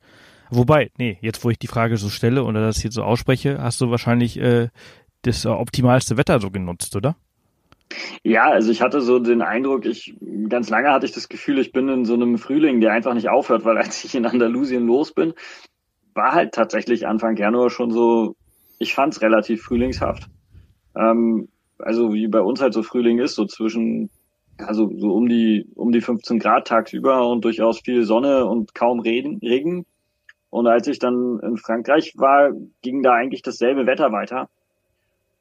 Wobei, 0.50 0.90
nee, 0.98 1.18
jetzt 1.20 1.44
wo 1.44 1.50
ich 1.50 1.58
die 1.58 1.66
Frage 1.66 1.96
so 1.96 2.08
stelle 2.08 2.44
oder 2.44 2.60
das 2.60 2.80
hier 2.80 2.90
so 2.90 3.02
ausspreche, 3.02 3.62
hast 3.62 3.80
du 3.80 3.90
wahrscheinlich 3.90 4.38
äh, 4.38 4.68
das 5.22 5.46
optimalste 5.46 6.16
Wetter 6.16 6.40
so 6.40 6.50
genutzt, 6.50 6.96
oder? 6.96 7.16
Ja, 8.22 8.48
also 8.50 8.70
ich 8.70 8.82
hatte 8.82 9.00
so 9.00 9.18
den 9.18 9.42
Eindruck, 9.42 9.84
ich 9.84 10.14
ganz 10.48 10.70
lange 10.70 10.90
hatte 10.90 11.06
ich 11.06 11.12
das 11.12 11.28
Gefühl, 11.28 11.58
ich 11.58 11.72
bin 11.72 11.88
in 11.88 12.04
so 12.04 12.14
einem 12.14 12.38
Frühling, 12.38 12.80
der 12.80 12.92
einfach 12.92 13.14
nicht 13.14 13.28
aufhört, 13.28 13.64
weil 13.64 13.78
als 13.78 14.04
ich 14.04 14.14
in 14.14 14.26
Andalusien 14.26 14.86
los 14.86 15.12
bin, 15.12 15.34
war 16.14 16.32
halt 16.32 16.52
tatsächlich 16.52 17.06
Anfang 17.06 17.36
Januar 17.36 17.70
schon 17.70 17.90
so, 17.90 18.36
ich 18.78 18.94
fand 18.94 19.14
es 19.14 19.22
relativ 19.22 19.62
frühlingshaft. 19.62 20.28
Ähm, 20.96 21.48
also 21.78 22.12
wie 22.12 22.28
bei 22.28 22.40
uns 22.40 22.60
halt 22.60 22.74
so 22.74 22.82
Frühling 22.82 23.18
ist, 23.18 23.34
so 23.34 23.46
zwischen, 23.46 24.10
also 24.58 24.90
so 24.96 25.12
um 25.12 25.28
die 25.28 25.66
um 25.74 25.92
die 25.92 26.00
15 26.00 26.38
Grad 26.38 26.66
tagsüber 26.66 27.28
und 27.28 27.44
durchaus 27.44 27.80
viel 27.80 28.04
Sonne 28.04 28.46
und 28.46 28.74
kaum 28.74 29.00
Regen. 29.00 29.38
Regen. 29.42 29.86
Und 30.50 30.66
als 30.66 30.88
ich 30.88 30.98
dann 30.98 31.38
in 31.40 31.56
Frankreich 31.56 32.14
war, 32.16 32.50
ging 32.82 33.02
da 33.02 33.12
eigentlich 33.14 33.42
dasselbe 33.42 33.86
Wetter 33.86 34.12
weiter. 34.12 34.48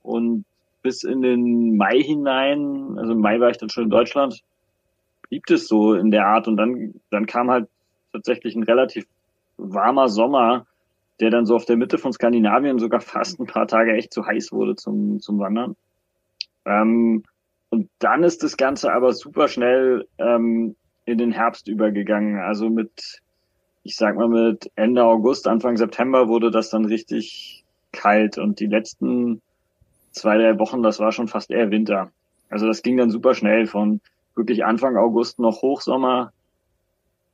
Und 0.04 0.46
bis 0.82 1.04
in 1.04 1.22
den 1.22 1.76
Mai 1.78 2.00
hinein, 2.00 2.98
also 2.98 3.14
im 3.14 3.20
Mai 3.20 3.40
war 3.40 3.50
ich 3.50 3.58
dann 3.58 3.70
schon 3.70 3.86
in 3.86 3.90
Deutschland, 3.90 4.42
blieb 5.28 5.50
es 5.50 5.68
so 5.68 5.96
in 5.96 6.12
der 6.12 6.28
Art. 6.28 6.48
Und 6.48 6.58
dann, 6.58 6.94
dann 7.10 7.26
kam 7.26 7.50
halt 7.50 7.68
tatsächlich 8.14 8.56
ein 8.56 8.64
relativ 8.64 9.06
warmer 9.58 10.08
Sommer, 10.08 10.68
der 11.20 11.32
dann 11.32 11.46
so 11.46 11.56
auf 11.56 11.66
der 11.66 11.76
Mitte 11.76 11.98
von 11.98 12.14
Skandinavien 12.14 12.80
sogar 12.80 13.02
fast 13.02 13.40
ein 13.40 13.48
paar 13.48 13.68
Tage 13.68 13.94
echt 13.94 14.14
zu 14.14 14.26
heiß 14.26 14.52
wurde 14.52 14.76
zum, 14.76 15.20
zum 15.20 15.40
Wandern. 15.40 15.76
Ähm, 16.66 17.24
und 17.70 17.90
dann 18.00 18.24
ist 18.24 18.44
das 18.44 18.58
Ganze 18.58 18.94
aber 18.94 19.14
super 19.14 19.48
schnell 19.48 20.08
ähm, 20.18 20.76
in 21.06 21.18
den 21.18 21.32
Herbst 21.32 21.68
übergegangen. 21.68 22.40
Also 22.40 22.70
mit 22.70 23.22
ich 23.90 23.96
sag 23.96 24.16
mal, 24.16 24.28
mit 24.28 24.72
Ende 24.76 25.04
August, 25.04 25.48
Anfang 25.48 25.76
September 25.76 26.28
wurde 26.28 26.52
das 26.52 26.70
dann 26.70 26.86
richtig 26.86 27.64
kalt 27.92 28.38
und 28.38 28.60
die 28.60 28.68
letzten 28.68 29.42
zwei, 30.12 30.38
drei 30.38 30.60
Wochen, 30.60 30.84
das 30.84 31.00
war 31.00 31.12
schon 31.12 31.28
fast 31.28 31.50
eher 31.50 31.72
Winter. 31.72 32.12
Also 32.52 32.68
das 32.68 32.84
ging 32.84 32.98
dann 32.98 33.10
super 33.10 33.34
schnell 33.34 33.66
von 33.66 34.00
wirklich 34.36 34.64
Anfang 34.64 34.96
August 34.96 35.40
noch 35.40 35.64
Hochsommer 35.64 36.32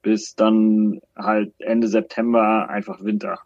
bis 0.02 0.36
dann 0.36 1.02
halt 1.18 1.52
Ende 1.60 1.90
September 1.90 2.70
einfach 2.70 3.04
Winter. 3.04 3.40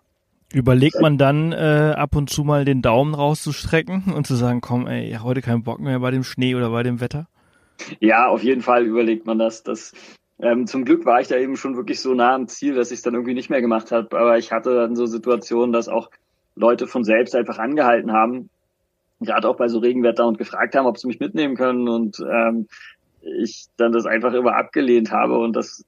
Überlegt 0.53 1.01
man 1.01 1.17
dann 1.17 1.51
äh, 1.51 1.95
ab 1.95 2.15
und 2.15 2.29
zu 2.29 2.43
mal 2.43 2.63
den 2.63 2.83
Daumen 2.83 3.15
rauszustrecken 3.15 4.13
und 4.13 4.27
zu 4.27 4.35
sagen, 4.35 4.61
komm, 4.61 4.85
ey, 4.85 5.17
heute 5.23 5.41
keinen 5.41 5.63
Bock 5.63 5.79
mehr 5.79 5.99
bei 5.99 6.11
dem 6.11 6.23
Schnee 6.23 6.53
oder 6.53 6.69
bei 6.69 6.83
dem 6.83 7.01
Wetter? 7.01 7.27
Ja, 7.99 8.27
auf 8.27 8.43
jeden 8.43 8.61
Fall 8.61 8.85
überlegt 8.85 9.25
man 9.25 9.39
das. 9.39 9.63
Das 9.63 9.93
ähm, 10.41 10.67
zum 10.67 10.85
Glück 10.85 11.05
war 11.05 11.19
ich 11.19 11.27
da 11.27 11.37
eben 11.37 11.57
schon 11.57 11.75
wirklich 11.75 11.99
so 11.99 12.13
nah 12.13 12.33
am 12.33 12.47
Ziel, 12.47 12.75
dass 12.75 12.91
ich 12.91 12.97
es 12.97 13.01
dann 13.03 13.13
irgendwie 13.13 13.33
nicht 13.33 13.49
mehr 13.49 13.61
gemacht 13.61 13.91
habe. 13.91 14.17
Aber 14.17 14.37
ich 14.37 14.51
hatte 14.51 14.73
dann 14.73 14.95
so 14.95 15.05
Situationen, 15.05 15.73
dass 15.73 15.89
auch 15.89 16.09
Leute 16.55 16.87
von 16.87 17.03
selbst 17.03 17.35
einfach 17.35 17.57
angehalten 17.57 18.11
haben, 18.11 18.49
gerade 19.19 19.47
auch 19.49 19.57
bei 19.57 19.67
so 19.67 19.79
Regenwetter 19.79 20.25
und 20.27 20.37
gefragt 20.37 20.75
haben, 20.75 20.85
ob 20.85 20.97
sie 20.97 21.07
mich 21.07 21.19
mitnehmen 21.19 21.55
können 21.55 21.89
und 21.89 22.19
ähm, 22.19 22.67
ich 23.21 23.67
dann 23.77 23.91
das 23.91 24.05
einfach 24.05 24.33
immer 24.33 24.55
abgelehnt 24.55 25.11
habe 25.11 25.37
und 25.37 25.55
das 25.55 25.85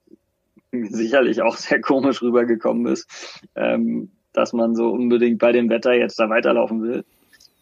sicherlich 0.71 1.41
auch 1.41 1.55
sehr 1.55 1.81
komisch 1.81 2.21
rübergekommen 2.21 2.87
ist, 2.87 3.41
ähm, 3.55 4.11
dass 4.33 4.53
man 4.53 4.75
so 4.75 4.89
unbedingt 4.89 5.39
bei 5.39 5.51
dem 5.51 5.69
Wetter 5.69 5.93
jetzt 5.93 6.19
da 6.19 6.29
weiterlaufen 6.29 6.81
will. 6.81 7.05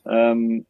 Ähm, 0.06 0.66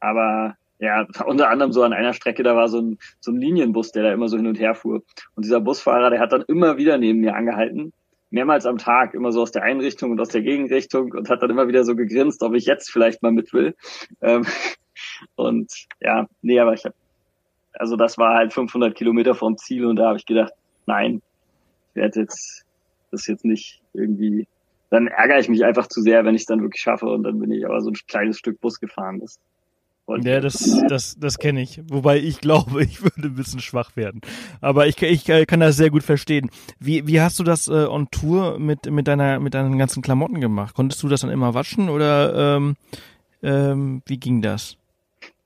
aber 0.00 0.56
ja, 0.78 1.06
unter 1.26 1.50
anderem 1.50 1.72
so 1.72 1.82
an 1.82 1.92
einer 1.92 2.12
Strecke, 2.12 2.42
da 2.42 2.54
war 2.54 2.68
so 2.68 2.80
ein, 2.80 2.98
so 3.20 3.32
ein 3.32 3.40
Linienbus, 3.40 3.92
der 3.92 4.04
da 4.04 4.12
immer 4.12 4.28
so 4.28 4.36
hin 4.36 4.46
und 4.46 4.60
her 4.60 4.74
fuhr. 4.74 5.02
Und 5.34 5.44
dieser 5.44 5.60
Busfahrer, 5.60 6.10
der 6.10 6.20
hat 6.20 6.32
dann 6.32 6.42
immer 6.42 6.76
wieder 6.76 6.98
neben 6.98 7.20
mir 7.20 7.34
angehalten, 7.34 7.92
mehrmals 8.30 8.66
am 8.66 8.78
Tag, 8.78 9.14
immer 9.14 9.32
so 9.32 9.42
aus 9.42 9.50
der 9.50 9.62
einen 9.62 9.80
Richtung 9.80 10.12
und 10.12 10.20
aus 10.20 10.28
der 10.28 10.42
Gegenrichtung 10.42 11.12
und 11.12 11.28
hat 11.30 11.42
dann 11.42 11.50
immer 11.50 11.66
wieder 11.66 11.84
so 11.84 11.96
gegrinst, 11.96 12.42
ob 12.42 12.54
ich 12.54 12.66
jetzt 12.66 12.90
vielleicht 12.90 13.22
mal 13.22 13.32
mit 13.32 13.52
will. 13.52 13.74
Ähm, 14.20 14.46
und 15.36 15.72
ja, 16.00 16.26
nee, 16.42 16.60
aber 16.60 16.74
ich 16.74 16.84
habe, 16.84 16.94
also 17.72 17.96
das 17.96 18.18
war 18.18 18.34
halt 18.34 18.52
500 18.52 18.94
Kilometer 18.94 19.34
vom 19.34 19.56
Ziel 19.56 19.84
und 19.84 19.96
da 19.96 20.08
habe 20.08 20.18
ich 20.18 20.26
gedacht, 20.26 20.52
nein, 20.86 21.22
ich 21.90 21.96
werde 21.96 22.20
jetzt 22.20 22.64
das 23.10 23.26
jetzt 23.26 23.44
nicht 23.44 23.80
irgendwie, 23.94 24.46
dann 24.90 25.06
ärgere 25.06 25.38
ich 25.38 25.48
mich 25.48 25.64
einfach 25.64 25.86
zu 25.86 26.02
sehr, 26.02 26.24
wenn 26.24 26.34
ich 26.34 26.42
es 26.42 26.46
dann 26.46 26.62
wirklich 26.62 26.82
schaffe 26.82 27.06
und 27.06 27.22
dann 27.22 27.38
bin 27.38 27.50
ich 27.50 27.64
aber 27.64 27.80
so 27.80 27.90
ein 27.90 27.96
kleines 28.06 28.38
Stück 28.38 28.60
Bus 28.60 28.78
gefahren. 28.78 29.20
Das 29.20 29.38
ja, 30.16 30.40
das, 30.40 30.82
das, 30.88 31.16
das 31.18 31.38
kenne 31.38 31.62
ich. 31.62 31.80
Wobei 31.88 32.18
ich 32.18 32.40
glaube, 32.40 32.82
ich 32.82 33.02
würde 33.02 33.28
ein 33.28 33.34
bisschen 33.34 33.60
schwach 33.60 33.96
werden. 33.96 34.20
Aber 34.60 34.86
ich, 34.86 35.00
ich 35.02 35.28
äh, 35.28 35.46
kann 35.46 35.60
das 35.60 35.76
sehr 35.76 35.90
gut 35.90 36.02
verstehen. 36.02 36.50
Wie, 36.80 37.06
wie 37.06 37.20
hast 37.20 37.38
du 37.38 37.44
das 37.44 37.68
äh, 37.68 37.86
on 37.86 38.08
Tour 38.10 38.58
mit, 38.58 38.90
mit, 38.90 39.08
deiner, 39.08 39.38
mit 39.40 39.54
deinen 39.54 39.78
ganzen 39.78 40.02
Klamotten 40.02 40.40
gemacht? 40.40 40.74
Konntest 40.74 41.02
du 41.02 41.08
das 41.08 41.20
dann 41.20 41.30
immer 41.30 41.54
waschen 41.54 41.88
oder 41.88 42.56
ähm, 42.56 42.76
ähm, 43.42 44.02
wie 44.06 44.18
ging 44.18 44.42
das? 44.42 44.76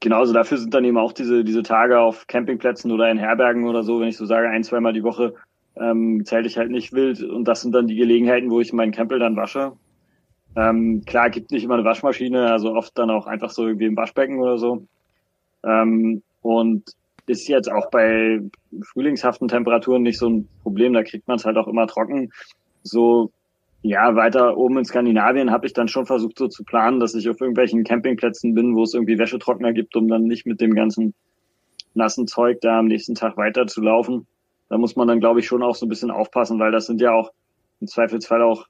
Genau, 0.01 0.19
also 0.19 0.33
dafür 0.33 0.59
sind 0.59 0.75
dann 0.75 0.85
eben 0.85 0.99
auch 0.99 1.13
diese, 1.13 1.45
diese 1.45 1.63
Tage 1.63 2.01
auf 2.01 2.27
Campingplätzen 2.27 2.91
oder 2.91 3.11
in 3.11 3.19
Herbergen 3.19 3.69
oder 3.69 3.85
so, 3.85 4.01
wenn 4.01 4.09
ich 4.09 4.17
so 4.17 4.27
sage, 4.27 4.49
ein, 4.49 4.65
zweimal 4.65 4.93
die 4.93 5.05
Woche 5.05 5.35
ähm, 5.77 6.25
zähle 6.25 6.47
ich 6.47 6.59
halt 6.59 6.71
nicht 6.71 6.93
wild. 6.93 7.23
Und 7.23 7.47
das 7.47 7.63
sind 7.63 7.73
dann 7.73 7.87
die 7.87 7.95
Gelegenheiten, 7.95 8.51
wo 8.51 8.61
ich 8.61 8.73
meinen 8.73 8.93
Campbell 8.93 9.19
dann 9.19 9.37
wasche. 9.37 9.73
Ähm, 10.55 11.03
klar, 11.07 11.31
gibt 11.31 11.51
nicht 11.51 11.65
immer 11.65 11.75
eine 11.75 11.85
Waschmaschine, 11.85 12.51
also 12.51 12.75
oft 12.75 12.97
dann 12.99 13.11
auch 13.11 13.27
einfach 13.27 13.51
so 13.51 13.67
irgendwie 13.67 13.87
im 13.87 13.97
Waschbecken 13.97 14.39
oder 14.41 14.59
so. 14.59 14.87
Ähm, 15.65 16.23
und 16.43 16.85
ist 17.27 17.49
jetzt 17.49 17.71
auch 17.71 17.91
bei 17.91 18.41
frühlingshaften 18.93 19.49
Temperaturen 19.49 20.03
nicht 20.03 20.19
so 20.19 20.29
ein 20.29 20.49
Problem, 20.63 20.93
da 20.93 21.03
kriegt 21.03 21.29
man 21.29 21.37
es 21.37 21.45
halt 21.45 21.57
auch 21.57 21.69
immer 21.69 21.87
trocken. 21.87 22.33
So, 22.83 23.31
ja, 23.83 24.15
weiter 24.17 24.57
oben 24.57 24.79
in 24.79 24.85
Skandinavien 24.85 25.51
habe 25.51 25.67
ich 25.67 25.73
dann 25.73 25.89
schon 25.89 26.07
versucht 26.07 26.39
so 26.39 26.49
zu 26.49 26.65
planen, 26.65 27.01
dass 27.01 27.15
ich 27.15 27.29
auf 27.29 27.41
irgendwelchen 27.41 27.85
Campingplätzen 27.85 28.55
bin, 28.55 28.75
wo 28.75 28.83
es 28.83 28.95
irgendwie 28.95 29.19
Wäschetrockner 29.19 29.73
gibt, 29.73 29.97
um 29.97 30.09
dann 30.09 30.25
nicht 30.25 30.47
mit 30.47 30.61
dem 30.61 30.75
ganzen 30.75 31.15
nassen 31.95 32.27
Zeug 32.27 32.61
da 32.61 32.79
am 32.79 32.87
nächsten 32.87 33.15
Tag 33.15 33.37
weiter 33.37 33.67
zu 33.67 33.81
laufen. 33.81 34.27
Da 34.69 34.79
muss 34.79 34.97
man 34.97 35.09
dann, 35.09 35.21
glaube 35.21 35.41
ich, 35.41 35.47
schon 35.47 35.63
auch 35.63 35.75
so 35.75 35.87
ein 35.87 35.89
bisschen 35.89 36.11
aufpassen, 36.11 36.59
weil 36.59 36.73
das 36.73 36.87
sind 36.87 37.01
ja 37.01 37.13
auch 37.13 37.31
im 37.81 37.87
Zweifelsfall 37.87 38.43
auch 38.43 38.67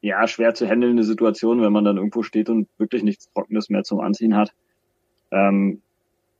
ja, 0.00 0.26
schwer 0.26 0.54
zu 0.54 0.66
handelnde 0.66 1.04
Situation, 1.04 1.60
wenn 1.60 1.72
man 1.72 1.84
dann 1.84 1.96
irgendwo 1.96 2.22
steht 2.22 2.48
und 2.48 2.68
wirklich 2.78 3.02
nichts 3.02 3.30
Trockenes 3.32 3.68
mehr 3.68 3.84
zum 3.84 4.00
Anziehen 4.00 4.36
hat. 4.36 4.52
Ähm, 5.30 5.82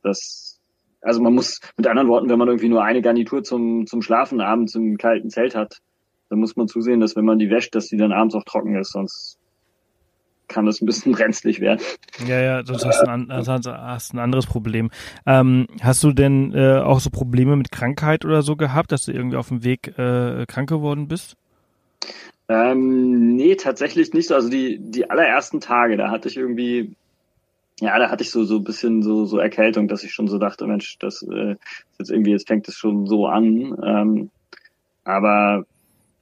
das, 0.03 0.59
also 1.03 1.21
man 1.21 1.35
muss, 1.35 1.61
mit 1.77 1.87
anderen 1.87 2.09
Worten, 2.09 2.29
wenn 2.29 2.39
man 2.39 2.49
irgendwie 2.49 2.69
nur 2.69 2.83
eine 2.83 3.03
Garnitur 3.03 3.43
zum, 3.43 3.87
zum 3.87 4.03
Schlafen 4.03 4.41
abends 4.41 4.75
im 4.75 4.97
kalten 4.97 5.31
Zelt 5.31 5.55
hat, 5.55 5.79
dann 6.31 6.39
muss 6.39 6.57
man 6.57 6.69
zusehen, 6.69 7.01
dass 7.01 7.17
wenn 7.17 7.25
man 7.25 7.39
die 7.39 7.51
wäscht, 7.51 7.75
dass 7.75 7.89
die 7.89 7.97
dann 7.97 8.13
abends 8.13 8.35
auch 8.35 8.45
trocken 8.45 8.77
ist, 8.77 8.93
sonst 8.93 9.39
kann 10.49 10.67
das 10.67 10.81
ein 10.81 10.87
bisschen 10.87 11.13
brenzlig 11.13 11.61
werden. 11.61 11.81
Ja, 12.27 12.41
ja, 12.41 12.63
das 12.63 12.85
hast 12.85 13.07
ein, 13.07 13.29
hast 13.31 14.15
ein 14.15 14.19
anderes 14.19 14.47
Problem. 14.47 14.91
Ähm, 15.27 15.67
hast 15.81 16.03
du 16.03 16.13
denn 16.13 16.55
äh, 16.55 16.79
auch 16.79 17.01
so 17.01 17.11
Probleme 17.11 17.57
mit 17.57 17.71
Krankheit 17.71 18.25
oder 18.25 18.43
so 18.43 18.57
gehabt, 18.57 18.93
dass 18.93 19.05
du 19.05 19.13
irgendwie 19.13 19.37
auf 19.37 19.49
dem 19.49 19.65
Weg 19.65 19.99
äh, 19.99 20.47
krank 20.47 20.69
geworden 20.69 21.09
bist? 21.09 21.37
Ähm, 22.51 23.37
nee, 23.37 23.55
tatsächlich 23.55 24.13
nicht 24.13 24.27
so. 24.27 24.35
Also 24.35 24.49
die, 24.49 24.81
die 24.81 25.09
allerersten 25.09 25.61
Tage, 25.61 25.97
da 25.97 26.11
hatte 26.11 26.29
ich 26.29 26.37
irgendwie, 26.37 26.97
ja, 27.79 27.97
da 27.97 28.11
hatte 28.11 28.25
ich 28.25 28.31
so, 28.33 28.43
so 28.43 28.57
ein 28.57 28.65
bisschen 28.65 29.05
so, 29.05 29.25
so 29.25 29.39
Erkältung, 29.39 29.87
dass 29.87 30.03
ich 30.03 30.13
schon 30.13 30.27
so 30.27 30.37
dachte, 30.37 30.67
Mensch, 30.67 30.99
das 30.99 31.23
äh, 31.23 31.55
jetzt 32.01 32.11
irgendwie, 32.11 32.33
jetzt 32.33 32.49
fängt 32.49 32.67
es 32.67 32.75
schon 32.75 33.07
so 33.07 33.29
an. 33.29 33.79
Ähm, 33.85 34.31
aber 35.05 35.65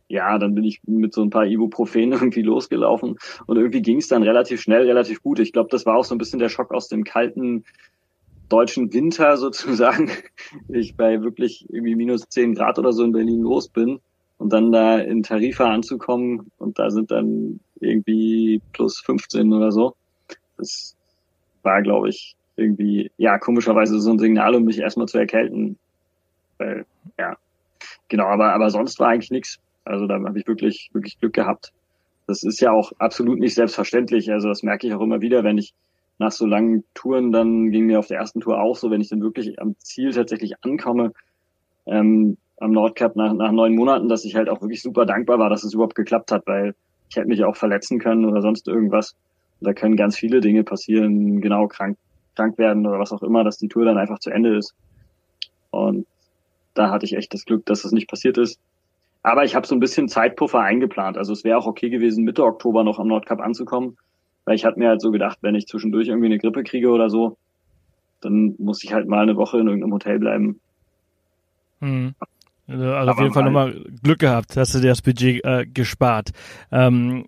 ja, 0.09 0.39
dann 0.39 0.55
bin 0.55 0.65
ich 0.65 0.83
mit 0.85 1.15
so 1.15 1.23
ein 1.23 1.31
paar 1.31 1.47
Ibuprofen 1.47 2.13
irgendwie 2.13 2.43
losgelaufen 2.43 3.17
und 3.47 3.57
irgendwie 3.57 3.81
ging 3.81 3.97
es 3.97 4.09
dann 4.09 4.23
relativ 4.23 4.61
schnell, 4.61 4.87
relativ 4.87 5.23
gut. 5.23 5.39
Ich 5.39 5.55
glaube, 5.55 5.71
das 5.71 5.87
war 5.87 5.97
auch 5.97 6.05
so 6.05 6.15
ein 6.15 6.19
bisschen 6.19 6.41
der 6.41 6.51
Schock 6.51 6.73
aus 6.75 6.89
dem 6.89 7.05
kalten 7.05 7.65
deutschen 8.51 8.93
Winter 8.93 9.37
sozusagen. 9.39 10.11
Ich 10.69 10.95
bei 10.95 11.23
wirklich 11.23 11.65
irgendwie 11.71 11.95
minus 11.95 12.29
zehn 12.29 12.55
Grad 12.55 12.79
oder 12.79 12.93
so 12.93 13.03
in 13.03 13.13
Berlin 13.13 13.41
los 13.41 13.71
bin 13.71 14.01
und 14.39 14.53
dann 14.53 14.73
da 14.73 14.99
in 14.99 15.23
Tarifa 15.23 15.71
anzukommen 15.71 16.51
und 16.59 16.79
da 16.79 16.91
sind 16.91 17.11
dann 17.11 17.61
irgendwie 17.81 18.61
plus 18.73 19.01
15 19.01 19.53
oder 19.53 19.73
so. 19.73 19.95
Das 20.57 20.97
war, 21.63 21.83
glaube 21.83 22.09
ich, 22.09 22.37
irgendwie, 22.57 23.11
ja, 23.17 23.39
komischerweise 23.39 24.01
so 24.01 24.11
ein 24.11 24.19
Signal, 24.19 24.55
um 24.55 24.65
mich 24.65 24.79
erstmal 24.79 25.07
zu 25.07 25.19
erkälten. 25.19 25.79
Weil, 26.59 26.87
ja, 27.19 27.37
genau, 28.09 28.27
aber, 28.27 28.53
aber 28.53 28.71
sonst 28.71 28.99
war 28.99 29.09
eigentlich 29.09 29.31
nichts. 29.31 29.59
Also 29.85 30.07
da 30.07 30.15
habe 30.15 30.39
ich 30.39 30.47
wirklich, 30.47 30.91
wirklich 30.93 31.19
Glück 31.19 31.33
gehabt. 31.33 31.73
Das 32.27 32.43
ist 32.43 32.61
ja 32.61 32.73
auch 32.73 32.93
absolut 32.99 33.39
nicht 33.39 33.55
selbstverständlich. 33.55 34.31
Also 34.31 34.49
das 34.49 34.63
merke 34.63 34.87
ich 34.87 34.95
auch 34.95 35.01
immer 35.01 35.21
wieder, 35.21 35.45
wenn 35.45 35.59
ich 35.59 35.73
nach 36.19 36.33
so 36.33 36.47
langen 36.47 36.85
Touren, 36.95 37.33
dann 37.33 37.71
ging 37.71 37.87
mir 37.87 37.99
auf 37.99 38.09
der 38.09 38.19
ersten 38.19 38.41
Tour 38.41 38.61
auch 38.61 38.77
so, 38.77 38.91
wenn 38.91 39.01
ich 39.01 39.09
dann 39.09 39.23
wirklich 39.23 39.61
am 39.61 39.77
Ziel 39.79 40.13
tatsächlich 40.13 40.63
ankomme, 40.63 41.13
ähm, 41.87 42.37
am 42.61 42.73
Nordcup 42.73 43.17
nach, 43.17 43.33
nach 43.33 43.53
neun 43.53 43.75
Monaten, 43.75 44.09
dass 44.09 44.25
ich 44.25 44.35
halt 44.35 44.49
auch 44.49 44.61
wirklich 44.61 44.83
super 44.83 45.07
dankbar 45.07 45.39
war, 45.39 45.51
dass 45.51 45.65
es 45.65 45.75
überhaupt 45.75 45.95
geklappt 45.95 46.33
hat, 46.33 46.47
weil 46.47 46.75
ich 47.09 47.17
hätte 47.17 47.29
mich 47.29 47.45
auch 47.45 47.57
verletzen 47.57 47.99
können 47.99 48.25
oder 48.25 48.43
sonst 48.43 48.69
irgendwas. 48.69 49.15
Da 49.61 49.73
können 49.73 49.97
ganz 49.97 50.17
viele 50.17 50.41
Dinge 50.41 50.65
passieren, 50.65 51.41
genau 51.41 51.67
krank, 51.67 51.97
krank 52.37 52.59
werden 52.59 52.87
oder 52.87 52.99
was 52.99 53.13
auch 53.13 53.23
immer, 53.23 53.45
dass 53.45 53.59
die 53.59 53.69
Tour 53.69 53.85
dann 53.85 53.99
einfach 53.99 54.19
zu 54.19 54.31
Ende 54.31 54.57
ist. 54.57 54.75
Und 55.71 56.07
da 56.75 56.91
hatte 56.91 57.07
ich 57.07 57.17
echt 57.17 57.35
das 57.35 57.45
Glück, 57.45 57.67
dass 57.67 57.83
das 57.83 57.93
nicht 57.93 58.09
passiert 58.09 58.39
ist. 58.39 58.61
Aber 59.23 59.45
ich 59.45 59.55
habe 59.55 59.67
so 59.67 59.75
ein 59.75 59.81
bisschen 59.81 60.09
Zeitpuffer 60.09 60.61
eingeplant. 60.61 61.19
Also 61.19 61.33
es 61.33 61.45
wäre 61.45 61.59
auch 61.59 61.67
okay 61.67 61.91
gewesen, 61.91 62.25
Mitte 62.25 62.45
Oktober 62.45 62.85
noch 62.85 62.99
am 62.99 63.09
Nordcup 63.09 63.41
anzukommen. 63.41 63.97
Weil 64.45 64.55
ich 64.55 64.65
hatte 64.65 64.79
mir 64.79 64.89
halt 64.89 65.03
so 65.03 65.11
gedacht, 65.11 65.39
wenn 65.43 65.55
ich 65.55 65.67
zwischendurch 65.67 66.09
irgendwie 66.09 66.27
eine 66.27 66.39
Grippe 66.39 66.63
kriege 66.63 66.91
oder 66.91 67.11
so, 67.11 67.37
dann 68.21 68.55
muss 68.59 68.83
ich 68.83 68.93
halt 68.93 69.09
mal 69.09 69.23
eine 69.23 69.37
Woche 69.37 69.59
in 69.59 69.67
irgendeinem 69.67 69.93
Hotel 69.93 70.19
bleiben. 70.19 70.61
Hm. 71.81 72.15
Also, 72.69 72.93
also 72.93 73.13
auf 73.13 73.19
jeden 73.19 73.33
Fall 73.33 73.45
nochmal 73.45 73.85
Glück 74.03 74.19
gehabt, 74.19 74.57
hast 74.57 74.75
du 74.75 74.81
dir 74.81 74.89
das 74.89 75.03
Budget 75.03 75.45
äh, 75.45 75.67
gespart. 75.67 76.31
Ähm, 76.71 77.27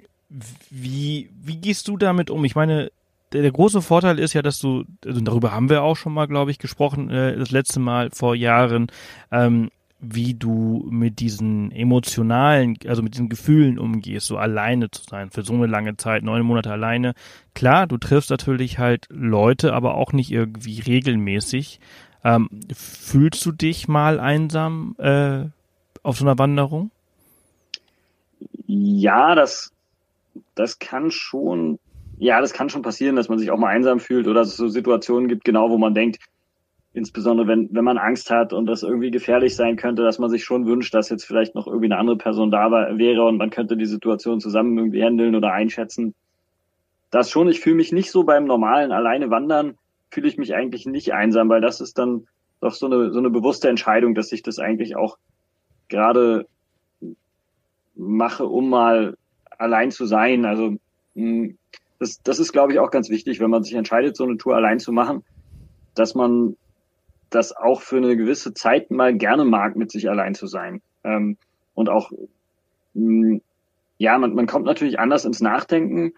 wie, 0.70 1.30
wie 1.42 1.56
gehst 1.56 1.88
du 1.88 1.96
damit 1.96 2.30
um? 2.30 2.44
Ich 2.44 2.54
meine, 2.54 2.92
der, 3.32 3.42
der, 3.42 3.50
große 3.50 3.80
Vorteil 3.82 4.18
ist 4.18 4.34
ja, 4.34 4.42
dass 4.42 4.58
du, 4.58 4.84
also 5.04 5.20
darüber 5.20 5.52
haben 5.52 5.70
wir 5.70 5.82
auch 5.82 5.96
schon 5.96 6.12
mal, 6.12 6.26
glaube 6.26 6.50
ich, 6.50 6.58
gesprochen, 6.58 7.10
äh, 7.10 7.36
das 7.36 7.50
letzte 7.50 7.80
Mal 7.80 8.10
vor 8.12 8.34
Jahren, 8.34 8.88
ähm, 9.32 9.70
wie 9.98 10.34
du 10.34 10.86
mit 10.90 11.20
diesen 11.20 11.72
emotionalen, 11.72 12.76
also 12.86 13.02
mit 13.02 13.14
diesen 13.14 13.28
Gefühlen 13.28 13.78
umgehst, 13.78 14.26
so 14.26 14.38
alleine 14.38 14.90
zu 14.90 15.02
sein, 15.04 15.30
für 15.30 15.42
so 15.42 15.52
eine 15.52 15.66
lange 15.66 15.96
Zeit, 15.96 16.22
neun 16.22 16.42
Monate 16.42 16.72
alleine. 16.72 17.14
Klar, 17.54 17.86
du 17.86 17.98
triffst 17.98 18.30
natürlich 18.30 18.78
halt 18.78 19.06
Leute, 19.10 19.74
aber 19.74 19.94
auch 19.94 20.12
nicht 20.12 20.30
irgendwie 20.30 20.80
regelmäßig. 20.80 21.80
Ähm, 22.24 22.48
fühlst 22.74 23.44
du 23.46 23.52
dich 23.52 23.88
mal 23.88 24.20
einsam 24.20 24.94
äh, 24.98 25.44
auf 26.02 26.18
so 26.18 26.24
einer 26.24 26.38
Wanderung? 26.38 26.90
Ja, 28.66 29.34
das, 29.34 29.72
das 30.54 30.78
kann 30.78 31.10
schon, 31.10 31.78
ja, 32.18 32.40
das 32.40 32.52
kann 32.52 32.68
schon 32.68 32.82
passieren, 32.82 33.16
dass 33.16 33.28
man 33.28 33.38
sich 33.38 33.50
auch 33.50 33.58
mal 33.58 33.68
einsam 33.68 34.00
fühlt 34.00 34.28
oder 34.28 34.42
es 34.42 34.56
so 34.56 34.68
Situationen 34.68 35.28
gibt, 35.28 35.44
genau, 35.44 35.70
wo 35.70 35.78
man 35.78 35.94
denkt, 35.94 36.18
insbesondere 36.92 37.46
wenn, 37.46 37.68
wenn 37.72 37.84
man 37.84 37.98
Angst 37.98 38.30
hat 38.30 38.52
und 38.52 38.66
das 38.66 38.82
irgendwie 38.82 39.10
gefährlich 39.10 39.54
sein 39.56 39.76
könnte, 39.76 40.02
dass 40.02 40.18
man 40.18 40.30
sich 40.30 40.44
schon 40.44 40.66
wünscht, 40.66 40.92
dass 40.94 41.08
jetzt 41.08 41.24
vielleicht 41.24 41.54
noch 41.54 41.66
irgendwie 41.66 41.86
eine 41.86 41.98
andere 41.98 42.16
Person 42.16 42.50
da 42.50 42.70
war, 42.70 42.98
wäre 42.98 43.24
und 43.24 43.38
man 43.38 43.50
könnte 43.50 43.76
die 43.76 43.86
Situation 43.86 44.40
zusammen 44.40 44.76
irgendwie 44.76 45.02
handeln 45.02 45.34
oder 45.34 45.52
einschätzen. 45.52 46.14
Das 47.10 47.30
schon, 47.30 47.48
ich 47.48 47.60
fühle 47.60 47.76
mich 47.76 47.92
nicht 47.92 48.10
so 48.10 48.24
beim 48.24 48.44
normalen 48.44 48.92
alleine 48.92 49.30
wandern, 49.30 49.76
fühle 50.10 50.28
ich 50.28 50.38
mich 50.38 50.54
eigentlich 50.54 50.86
nicht 50.86 51.12
einsam, 51.12 51.48
weil 51.48 51.60
das 51.60 51.80
ist 51.80 51.98
dann 51.98 52.26
doch 52.60 52.74
so 52.74 52.86
eine, 52.86 53.12
so 53.12 53.18
eine 53.18 53.30
bewusste 53.30 53.68
Entscheidung, 53.68 54.14
dass 54.14 54.32
ich 54.32 54.42
das 54.42 54.58
eigentlich 54.58 54.96
auch 54.96 55.18
gerade 55.88 56.46
mache, 57.94 58.46
um 58.46 58.68
mal 58.68 59.16
allein 59.58 59.90
zu 59.90 60.06
sein. 60.06 60.44
Also 60.44 60.76
hm, 61.14 61.56
das, 61.98 62.22
das 62.22 62.38
ist, 62.38 62.52
glaube 62.52 62.72
ich, 62.72 62.78
auch 62.78 62.90
ganz 62.90 63.10
wichtig, 63.10 63.40
wenn 63.40 63.50
man 63.50 63.62
sich 63.62 63.74
entscheidet, 63.74 64.16
so 64.16 64.24
eine 64.24 64.36
Tour 64.36 64.56
allein 64.56 64.78
zu 64.78 64.92
machen, 64.92 65.22
dass 65.94 66.14
man 66.14 66.56
das 67.28 67.56
auch 67.56 67.82
für 67.82 67.98
eine 67.98 68.16
gewisse 68.16 68.54
Zeit 68.54 68.90
mal 68.90 69.16
gerne 69.16 69.44
mag, 69.44 69.76
mit 69.76 69.90
sich 69.90 70.10
allein 70.10 70.34
zu 70.34 70.46
sein. 70.46 70.82
Ähm, 71.04 71.36
und 71.74 71.88
auch, 71.88 72.10
hm, 72.94 73.40
ja, 73.98 74.18
man, 74.18 74.34
man 74.34 74.46
kommt 74.46 74.64
natürlich 74.64 74.98
anders 74.98 75.24
ins 75.24 75.40
Nachdenken 75.40 76.14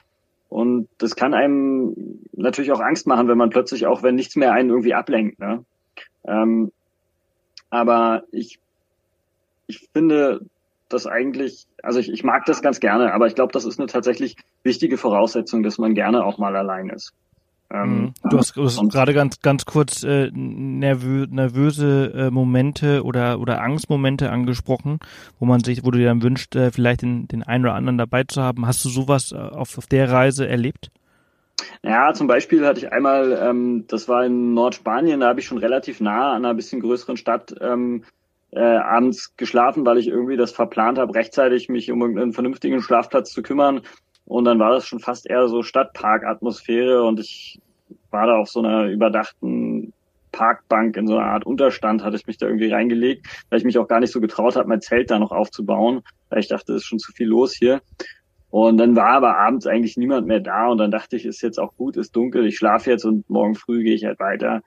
und 0.52 0.88
das 0.98 1.16
kann 1.16 1.32
einem 1.32 2.20
natürlich 2.32 2.72
auch 2.72 2.80
Angst 2.80 3.06
machen, 3.06 3.26
wenn 3.26 3.38
man 3.38 3.48
plötzlich 3.48 3.86
auch, 3.86 4.02
wenn 4.02 4.16
nichts 4.16 4.36
mehr 4.36 4.52
einen 4.52 4.68
irgendwie 4.68 4.92
ablenkt. 4.92 5.38
Ne? 5.38 5.64
Ähm, 6.24 6.70
aber 7.70 8.24
ich, 8.32 8.58
ich 9.66 9.88
finde 9.94 10.44
das 10.90 11.06
eigentlich, 11.06 11.66
also 11.82 12.00
ich, 12.00 12.12
ich 12.12 12.22
mag 12.22 12.44
das 12.44 12.60
ganz 12.60 12.80
gerne, 12.80 13.14
aber 13.14 13.26
ich 13.26 13.34
glaube, 13.34 13.52
das 13.52 13.64
ist 13.64 13.80
eine 13.80 13.86
tatsächlich 13.86 14.36
wichtige 14.62 14.98
Voraussetzung, 14.98 15.62
dass 15.62 15.78
man 15.78 15.94
gerne 15.94 16.22
auch 16.22 16.36
mal 16.36 16.54
allein 16.54 16.90
ist. 16.90 17.14
Ähm, 17.72 18.00
mhm. 18.00 18.14
du 18.28 18.38
hast, 18.38 18.56
du 18.56 18.64
hast 18.64 18.78
gerade 18.90 19.14
ganz 19.14 19.40
ganz 19.40 19.64
kurz 19.64 20.02
äh, 20.02 20.30
nervö 20.32 21.26
nervöse 21.30 22.12
äh, 22.14 22.30
Momente 22.30 23.02
oder 23.02 23.40
oder 23.40 23.62
Angstmomente 23.62 24.30
angesprochen, 24.30 24.98
wo 25.38 25.46
man 25.46 25.64
sich, 25.64 25.84
wo 25.84 25.90
du 25.90 25.98
dir 25.98 26.06
dann 26.06 26.22
wünscht, 26.22 26.54
äh, 26.54 26.70
vielleicht 26.70 27.02
den, 27.02 27.28
den 27.28 27.42
einen 27.42 27.64
oder 27.64 27.74
anderen 27.74 27.96
dabei 27.96 28.24
zu 28.24 28.42
haben. 28.42 28.66
Hast 28.66 28.84
du 28.84 28.90
sowas 28.90 29.32
äh, 29.32 29.36
auf, 29.36 29.78
auf 29.78 29.86
der 29.86 30.10
Reise 30.10 30.46
erlebt? 30.46 30.90
Ja, 31.82 32.12
zum 32.12 32.26
Beispiel 32.26 32.66
hatte 32.66 32.80
ich 32.80 32.92
einmal, 32.92 33.38
ähm, 33.40 33.84
das 33.88 34.08
war 34.08 34.24
in 34.24 34.52
Nordspanien, 34.52 35.20
da 35.20 35.28
habe 35.28 35.40
ich 35.40 35.46
schon 35.46 35.58
relativ 35.58 36.00
nah 36.00 36.32
an 36.32 36.44
einer 36.44 36.54
bisschen 36.54 36.80
größeren 36.80 37.16
Stadt 37.16 37.54
ähm, 37.60 38.04
äh, 38.50 38.60
abends 38.60 39.34
geschlafen, 39.36 39.86
weil 39.86 39.98
ich 39.98 40.08
irgendwie 40.08 40.36
das 40.36 40.52
verplant 40.52 40.98
habe, 40.98 41.14
rechtzeitig 41.14 41.68
mich 41.68 41.90
um 41.90 42.00
irgendeinen 42.02 42.32
vernünftigen 42.32 42.82
Schlafplatz 42.82 43.32
zu 43.32 43.42
kümmern 43.42 43.80
und 44.26 44.44
dann 44.44 44.58
war 44.58 44.70
das 44.70 44.86
schon 44.86 45.00
fast 45.00 45.28
eher 45.28 45.48
so 45.48 45.62
Stadtpark-Atmosphäre 45.62 47.02
und 47.02 47.20
ich 47.20 47.60
war 48.10 48.26
da 48.26 48.36
auf 48.36 48.48
so 48.48 48.60
einer 48.60 48.86
überdachten 48.86 49.92
Parkbank 50.32 50.96
in 50.96 51.06
so 51.06 51.16
einer 51.16 51.26
Art 51.26 51.44
Unterstand, 51.44 52.02
hatte 52.02 52.16
ich 52.16 52.26
mich 52.26 52.38
da 52.38 52.46
irgendwie 52.46 52.70
reingelegt, 52.70 53.26
weil 53.50 53.58
ich 53.58 53.64
mich 53.64 53.78
auch 53.78 53.88
gar 53.88 54.00
nicht 54.00 54.12
so 54.12 54.20
getraut 54.20 54.56
habe, 54.56 54.68
mein 54.68 54.80
Zelt 54.80 55.10
da 55.10 55.18
noch 55.18 55.30
aufzubauen, 55.30 56.02
weil 56.30 56.40
ich 56.40 56.48
dachte, 56.48 56.72
es 56.72 56.82
ist 56.82 56.88
schon 56.88 56.98
zu 56.98 57.12
viel 57.12 57.28
los 57.28 57.54
hier. 57.54 57.82
Und 58.50 58.76
dann 58.78 58.96
war 58.96 59.10
aber 59.10 59.38
abends 59.38 59.66
eigentlich 59.66 59.96
niemand 59.96 60.26
mehr 60.26 60.40
da 60.40 60.68
und 60.68 60.78
dann 60.78 60.90
dachte 60.90 61.16
ich, 61.16 61.24
ist 61.24 61.42
jetzt 61.42 61.58
auch 61.58 61.74
gut, 61.76 61.96
ist 61.96 62.14
dunkel, 62.14 62.46
ich 62.46 62.56
schlafe 62.56 62.90
jetzt 62.90 63.04
und 63.04 63.28
morgen 63.30 63.54
früh 63.54 63.82
gehe 63.82 63.94
ich 63.94 64.04
halt 64.04 64.18
weiter, 64.18 64.62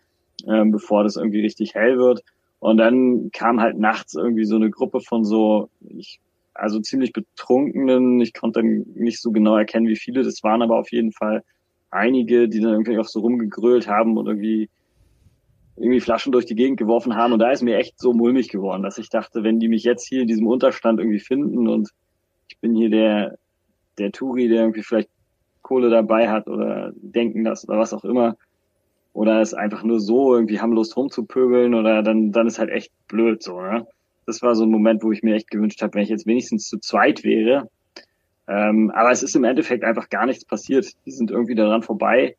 ähm, 0.47 0.71
bevor 0.71 1.03
das 1.03 1.17
irgendwie 1.17 1.41
richtig 1.41 1.75
hell 1.75 1.97
wird. 1.97 2.23
Und 2.59 2.77
dann 2.77 3.29
kam 3.31 3.61
halt 3.61 3.77
nachts 3.77 4.15
irgendwie 4.15 4.45
so 4.45 4.55
eine 4.55 4.71
Gruppe 4.71 5.01
von 5.01 5.23
so, 5.23 5.69
ich 5.81 6.19
also 6.55 6.79
ziemlich 6.79 7.13
betrunkenen. 7.13 8.19
Ich 8.21 8.33
konnte 8.33 8.63
nicht 8.63 9.21
so 9.21 9.31
genau 9.31 9.57
erkennen, 9.57 9.87
wie 9.87 9.95
viele 9.95 10.23
das 10.23 10.41
waren, 10.43 10.61
aber 10.61 10.79
auf 10.79 10.91
jeden 10.91 11.11
Fall 11.11 11.43
einige, 11.91 12.49
die 12.49 12.59
dann 12.59 12.73
irgendwie 12.73 12.97
auch 12.97 13.05
so 13.05 13.19
rumgegrölt 13.19 13.87
haben 13.87 14.17
und 14.17 14.27
irgendwie 14.27 14.69
irgendwie 15.77 15.99
Flaschen 15.99 16.31
durch 16.31 16.45
die 16.45 16.55
Gegend 16.55 16.77
geworfen 16.77 17.15
haben. 17.15 17.33
Und 17.33 17.39
da 17.39 17.51
ist 17.51 17.61
mir 17.61 17.77
echt 17.77 17.99
so 17.99 18.13
mulmig 18.13 18.49
geworden, 18.49 18.83
dass 18.83 18.97
ich 18.97 19.09
dachte, 19.09 19.43
wenn 19.43 19.59
die 19.59 19.67
mich 19.67 19.83
jetzt 19.83 20.07
hier 20.07 20.21
in 20.21 20.27
diesem 20.27 20.47
Unterstand 20.47 20.99
irgendwie 20.99 21.19
finden 21.19 21.67
und 21.67 21.89
ich 22.47 22.57
bin 22.59 22.75
hier 22.75 22.89
der, 22.89 23.37
der 23.97 24.11
Turi, 24.11 24.47
der 24.47 24.61
irgendwie 24.61 24.83
vielleicht 24.83 25.09
Kohle 25.61 25.89
dabei 25.89 26.29
hat 26.29 26.47
oder 26.47 26.91
denken 26.95 27.43
das 27.43 27.67
oder 27.67 27.79
was 27.79 27.93
auch 27.93 28.05
immer, 28.05 28.37
oder 29.13 29.41
es 29.41 29.53
einfach 29.53 29.83
nur 29.83 29.99
so 29.99 30.35
irgendwie 30.35 30.57
Lust 30.57 30.95
rumzupöbeln 30.95 31.73
oder 31.73 32.03
dann, 32.03 32.31
dann 32.31 32.47
ist 32.47 32.59
halt 32.59 32.69
echt 32.69 32.91
blöd 33.07 33.41
so, 33.41 33.59
ne? 33.61 33.87
Das 34.25 34.41
war 34.41 34.55
so 34.55 34.63
ein 34.63 34.71
Moment, 34.71 35.03
wo 35.03 35.11
ich 35.11 35.23
mir 35.23 35.35
echt 35.35 35.51
gewünscht 35.51 35.81
habe, 35.81 35.93
wenn 35.95 36.03
ich 36.03 36.09
jetzt 36.09 36.25
wenigstens 36.25 36.67
zu 36.67 36.79
zweit 36.79 37.23
wäre. 37.23 37.69
Ähm, 38.47 38.91
aber 38.91 39.11
es 39.11 39.23
ist 39.23 39.35
im 39.35 39.43
Endeffekt 39.43 39.83
einfach 39.83 40.09
gar 40.09 40.25
nichts 40.25 40.45
passiert. 40.45 40.87
Die 41.05 41.11
sind 41.11 41.31
irgendwie 41.31 41.55
daran 41.55 41.83
vorbei 41.83 42.35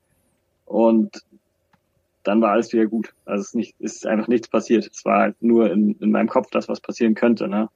und 0.64 1.22
dann 2.22 2.40
war 2.40 2.52
alles 2.52 2.72
wieder 2.72 2.86
gut. 2.86 3.12
Also 3.24 3.40
es 3.40 3.48
ist, 3.48 3.54
nicht, 3.54 3.74
ist 3.78 4.06
einfach 4.06 4.28
nichts 4.28 4.48
passiert. 4.48 4.88
Es 4.92 5.04
war 5.04 5.20
halt 5.20 5.42
nur 5.42 5.70
in, 5.70 5.96
in 6.00 6.10
meinem 6.10 6.28
Kopf 6.28 6.48
das, 6.50 6.68
was 6.68 6.80
passieren 6.80 7.14
könnte. 7.14 7.48
Ne? 7.48 7.68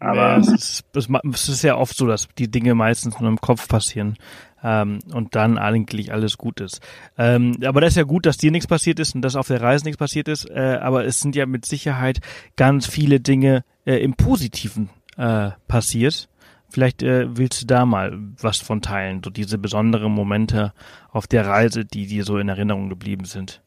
Aber 0.00 0.16
ja, 0.16 0.38
es, 0.38 0.48
ist, 0.48 0.84
es 0.94 1.48
ist 1.48 1.62
ja 1.62 1.76
oft 1.76 1.96
so, 1.96 2.06
dass 2.06 2.28
die 2.38 2.50
Dinge 2.50 2.74
meistens 2.74 3.20
nur 3.20 3.28
im 3.28 3.40
Kopf 3.40 3.68
passieren 3.68 4.16
ähm, 4.64 4.98
und 5.12 5.36
dann 5.36 5.58
eigentlich 5.58 6.12
alles 6.12 6.38
gut 6.38 6.60
ist. 6.60 6.80
Ähm, 7.18 7.58
aber 7.64 7.80
das 7.80 7.90
ist 7.90 7.96
ja 7.96 8.02
gut, 8.02 8.26
dass 8.26 8.38
dir 8.38 8.50
nichts 8.50 8.66
passiert 8.66 8.98
ist 8.98 9.14
und 9.14 9.22
dass 9.22 9.36
auf 9.36 9.46
der 9.46 9.60
Reise 9.60 9.84
nichts 9.84 9.98
passiert 9.98 10.26
ist. 10.26 10.50
Äh, 10.50 10.78
aber 10.80 11.04
es 11.04 11.20
sind 11.20 11.36
ja 11.36 11.46
mit 11.46 11.66
Sicherheit 11.66 12.20
ganz 12.56 12.86
viele 12.86 13.20
Dinge 13.20 13.64
äh, 13.84 13.98
im 13.98 14.14
Positiven 14.14 14.88
äh, 15.16 15.50
passiert. 15.68 16.28
Vielleicht 16.70 17.04
äh, 17.04 17.36
willst 17.36 17.62
du 17.62 17.66
da 17.66 17.86
mal 17.86 18.18
was 18.40 18.58
von 18.58 18.82
teilen, 18.82 19.20
so 19.22 19.30
diese 19.30 19.58
besonderen 19.58 20.10
Momente 20.10 20.72
auf 21.12 21.28
der 21.28 21.46
Reise, 21.46 21.84
die 21.84 22.06
dir 22.06 22.24
so 22.24 22.38
in 22.38 22.48
Erinnerung 22.48 22.88
geblieben 22.88 23.26
sind. 23.26 23.62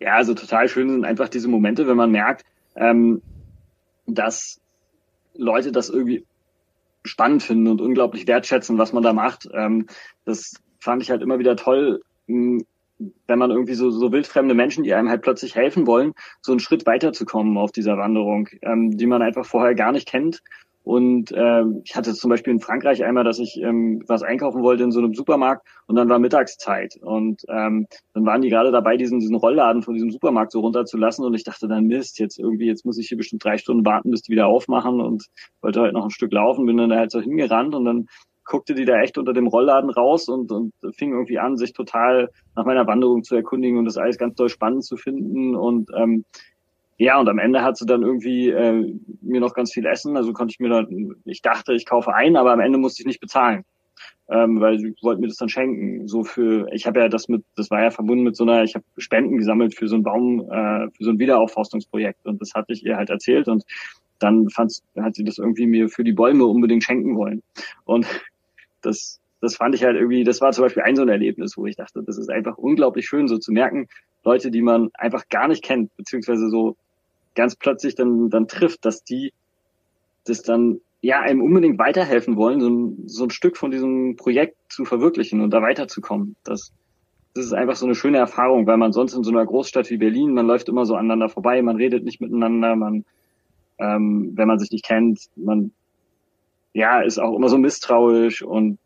Ja, 0.00 0.16
also 0.16 0.34
total 0.34 0.68
schön 0.68 0.90
sind 0.90 1.04
einfach 1.04 1.28
diese 1.28 1.46
Momente, 1.46 1.86
wenn 1.86 1.96
man 1.96 2.10
merkt, 2.10 2.44
ähm, 2.74 3.22
dass 4.06 4.60
Leute 5.36 5.70
das 5.70 5.90
irgendwie 5.90 6.24
spannend 7.04 7.42
finden 7.42 7.68
und 7.68 7.80
unglaublich 7.80 8.26
wertschätzen, 8.26 8.78
was 8.78 8.92
man 8.92 9.02
da 9.02 9.12
macht. 9.12 9.48
Ähm, 9.52 9.86
das 10.24 10.54
fand 10.80 11.02
ich 11.02 11.10
halt 11.10 11.22
immer 11.22 11.38
wieder 11.38 11.56
toll, 11.56 12.02
wenn 12.26 13.38
man 13.38 13.50
irgendwie 13.50 13.74
so, 13.74 13.90
so 13.90 14.12
wildfremde 14.12 14.54
Menschen, 14.54 14.84
die 14.84 14.94
einem 14.94 15.08
halt 15.08 15.22
plötzlich 15.22 15.54
helfen 15.54 15.86
wollen, 15.86 16.14
so 16.40 16.52
einen 16.52 16.60
Schritt 16.60 16.86
weiterzukommen 16.86 17.58
auf 17.58 17.72
dieser 17.72 17.98
Wanderung, 17.98 18.48
ähm, 18.62 18.96
die 18.96 19.06
man 19.06 19.22
einfach 19.22 19.44
vorher 19.44 19.74
gar 19.74 19.92
nicht 19.92 20.08
kennt 20.08 20.42
und 20.84 21.32
äh, 21.32 21.64
ich 21.82 21.96
hatte 21.96 22.12
zum 22.12 22.28
Beispiel 22.28 22.52
in 22.52 22.60
Frankreich 22.60 23.02
einmal, 23.02 23.24
dass 23.24 23.38
ich 23.38 23.58
ähm, 23.60 24.04
was 24.06 24.22
einkaufen 24.22 24.62
wollte 24.62 24.84
in 24.84 24.92
so 24.92 25.00
einem 25.00 25.14
Supermarkt 25.14 25.66
und 25.86 25.96
dann 25.96 26.10
war 26.10 26.18
Mittagszeit. 26.18 26.96
Und 27.00 27.42
ähm, 27.48 27.86
dann 28.12 28.26
waren 28.26 28.42
die 28.42 28.50
gerade 28.50 28.70
dabei, 28.70 28.98
diesen, 28.98 29.18
diesen 29.18 29.34
Rollladen 29.34 29.82
von 29.82 29.94
diesem 29.94 30.10
Supermarkt 30.10 30.52
so 30.52 30.60
runterzulassen. 30.60 31.24
Und 31.24 31.32
ich 31.32 31.42
dachte 31.42 31.68
dann, 31.68 31.86
Mist, 31.86 32.18
jetzt 32.18 32.38
irgendwie, 32.38 32.66
jetzt 32.66 32.84
muss 32.84 32.98
ich 32.98 33.08
hier 33.08 33.16
bestimmt 33.16 33.42
drei 33.42 33.56
Stunden 33.56 33.86
warten, 33.86 34.10
bis 34.10 34.22
die 34.22 34.32
wieder 34.32 34.46
aufmachen 34.46 35.00
und 35.00 35.24
wollte 35.62 35.80
halt 35.80 35.94
noch 35.94 36.04
ein 36.04 36.10
Stück 36.10 36.32
laufen, 36.32 36.66
bin 36.66 36.76
dann 36.76 36.90
da 36.90 36.96
halt 36.96 37.10
so 37.10 37.20
hingerannt 37.20 37.74
und 37.74 37.86
dann 37.86 38.06
guckte 38.44 38.74
die 38.74 38.84
da 38.84 39.00
echt 39.00 39.16
unter 39.16 39.32
dem 39.32 39.46
Rollladen 39.46 39.88
raus 39.88 40.28
und, 40.28 40.52
und 40.52 40.74
fing 40.98 41.12
irgendwie 41.12 41.38
an, 41.38 41.56
sich 41.56 41.72
total 41.72 42.28
nach 42.54 42.66
meiner 42.66 42.86
Wanderung 42.86 43.22
zu 43.22 43.34
erkundigen 43.34 43.78
und 43.78 43.86
das 43.86 43.96
alles 43.96 44.18
ganz 44.18 44.34
doll 44.34 44.50
spannend 44.50 44.84
zu 44.84 44.98
finden. 44.98 45.56
Und 45.56 45.90
ähm, 45.96 46.26
ja, 46.96 47.18
und 47.18 47.28
am 47.28 47.38
Ende 47.38 47.62
hat 47.62 47.76
sie 47.76 47.86
dann 47.86 48.02
irgendwie 48.02 48.50
äh, 48.50 48.94
mir 49.20 49.40
noch 49.40 49.54
ganz 49.54 49.72
viel 49.72 49.86
Essen. 49.86 50.16
Also 50.16 50.32
konnte 50.32 50.52
ich 50.52 50.60
mir 50.60 50.68
dann, 50.68 51.16
ich 51.24 51.42
dachte, 51.42 51.74
ich 51.74 51.86
kaufe 51.86 52.14
ein, 52.14 52.36
aber 52.36 52.52
am 52.52 52.60
Ende 52.60 52.78
musste 52.78 53.02
ich 53.02 53.06
nicht 53.06 53.20
bezahlen. 53.20 53.64
Ähm, 54.28 54.60
weil 54.60 54.78
sie 54.78 54.94
wollten 55.02 55.20
mir 55.20 55.28
das 55.28 55.36
dann 55.36 55.48
schenken. 55.48 56.06
So 56.08 56.24
für, 56.24 56.66
ich 56.72 56.86
habe 56.86 57.00
ja 57.00 57.08
das 57.08 57.28
mit, 57.28 57.44
das 57.56 57.70
war 57.70 57.82
ja 57.82 57.90
verbunden 57.90 58.24
mit 58.24 58.36
so 58.36 58.44
einer, 58.44 58.62
ich 58.62 58.74
habe 58.74 58.84
Spenden 58.96 59.36
gesammelt 59.36 59.74
für 59.74 59.88
so 59.88 59.96
einen 59.96 60.04
Baum, 60.04 60.40
äh, 60.50 60.88
für 60.96 61.04
so 61.04 61.10
ein 61.10 61.18
Wiederaufforstungsprojekt 61.18 62.24
und 62.24 62.40
das 62.40 62.54
hatte 62.54 62.72
ich 62.72 62.84
ihr 62.84 62.96
halt 62.96 63.10
erzählt 63.10 63.48
und 63.48 63.64
dann 64.20 64.48
fand, 64.48 64.80
hat 64.96 65.14
sie 65.14 65.24
das 65.24 65.38
irgendwie 65.38 65.66
mir 65.66 65.88
für 65.88 66.04
die 66.04 66.12
Bäume 66.12 66.46
unbedingt 66.46 66.84
schenken 66.84 67.16
wollen. 67.16 67.42
Und 67.84 68.06
das, 68.80 69.20
das 69.40 69.56
fand 69.56 69.74
ich 69.74 69.84
halt 69.84 69.96
irgendwie, 69.96 70.24
das 70.24 70.40
war 70.40 70.52
zum 70.52 70.64
Beispiel 70.64 70.82
ein 70.82 70.96
so 70.96 71.02
ein 71.02 71.08
Erlebnis, 71.08 71.56
wo 71.56 71.66
ich 71.66 71.76
dachte, 71.76 72.02
das 72.02 72.16
ist 72.16 72.30
einfach 72.30 72.56
unglaublich 72.56 73.06
schön, 73.06 73.28
so 73.28 73.36
zu 73.36 73.52
merken, 73.52 73.88
Leute, 74.24 74.50
die 74.50 74.62
man 74.62 74.90
einfach 74.94 75.28
gar 75.28 75.48
nicht 75.48 75.62
kennt, 75.62 75.94
beziehungsweise 75.96 76.48
so 76.48 76.76
ganz 77.34 77.56
plötzlich 77.56 77.94
dann, 77.94 78.30
dann 78.30 78.48
trifft, 78.48 78.84
dass 78.84 79.04
die 79.04 79.32
das 80.24 80.42
dann 80.42 80.80
ja 81.02 81.20
einem 81.20 81.42
unbedingt 81.42 81.78
weiterhelfen 81.78 82.36
wollen, 82.36 82.60
so 82.60 82.70
ein, 82.70 83.02
so 83.06 83.24
ein 83.24 83.30
Stück 83.30 83.56
von 83.56 83.70
diesem 83.70 84.16
Projekt 84.16 84.56
zu 84.70 84.84
verwirklichen 84.84 85.40
und 85.40 85.50
da 85.50 85.60
weiterzukommen. 85.60 86.36
Das, 86.44 86.72
das 87.34 87.44
ist 87.44 87.52
einfach 87.52 87.76
so 87.76 87.84
eine 87.84 87.94
schöne 87.94 88.18
Erfahrung, 88.18 88.66
weil 88.66 88.78
man 88.78 88.92
sonst 88.92 89.12
in 89.14 89.22
so 89.22 89.30
einer 89.30 89.44
Großstadt 89.44 89.90
wie 89.90 89.98
Berlin, 89.98 90.32
man 90.32 90.46
läuft 90.46 90.68
immer 90.68 90.86
so 90.86 90.94
aneinander 90.94 91.28
vorbei, 91.28 91.60
man 91.60 91.76
redet 91.76 92.04
nicht 92.04 92.20
miteinander, 92.20 92.74
man, 92.74 93.04
ähm, 93.78 94.32
wenn 94.34 94.48
man 94.48 94.58
sich 94.58 94.70
nicht 94.70 94.84
kennt, 94.84 95.28
man 95.36 95.72
ja 96.72 97.00
ist 97.02 97.18
auch 97.18 97.36
immer 97.36 97.48
so 97.48 97.58
misstrauisch 97.58 98.42
und 98.42 98.78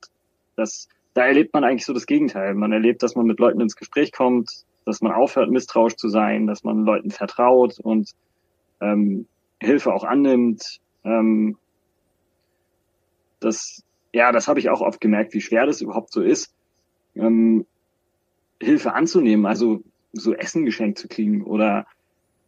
das, 0.56 0.88
da 1.14 1.26
erlebt 1.26 1.54
man 1.54 1.64
eigentlich 1.64 1.86
so 1.86 1.94
das 1.94 2.06
Gegenteil. 2.06 2.54
Man 2.54 2.72
erlebt, 2.72 3.02
dass 3.02 3.14
man 3.14 3.26
mit 3.26 3.38
Leuten 3.38 3.60
ins 3.60 3.76
Gespräch 3.76 4.12
kommt, 4.12 4.64
dass 4.84 5.00
man 5.02 5.12
aufhört, 5.12 5.50
misstrauisch 5.50 5.96
zu 5.96 6.08
sein, 6.08 6.46
dass 6.46 6.64
man 6.64 6.84
Leuten 6.84 7.10
vertraut 7.10 7.78
und 7.78 8.10
ähm, 8.80 9.26
Hilfe 9.60 9.92
auch 9.92 10.04
annimmt. 10.04 10.80
Ähm, 11.04 11.56
das, 13.40 13.82
ja, 14.12 14.32
das 14.32 14.48
habe 14.48 14.60
ich 14.60 14.70
auch 14.70 14.80
oft 14.80 15.00
gemerkt, 15.00 15.34
wie 15.34 15.40
schwer 15.40 15.66
das 15.66 15.80
überhaupt 15.80 16.12
so 16.12 16.22
ist, 16.22 16.52
ähm, 17.14 17.66
Hilfe 18.60 18.94
anzunehmen, 18.94 19.46
also 19.46 19.82
so 20.12 20.34
Essen 20.34 20.64
geschenkt 20.64 20.98
zu 20.98 21.08
kriegen 21.08 21.44
oder 21.44 21.86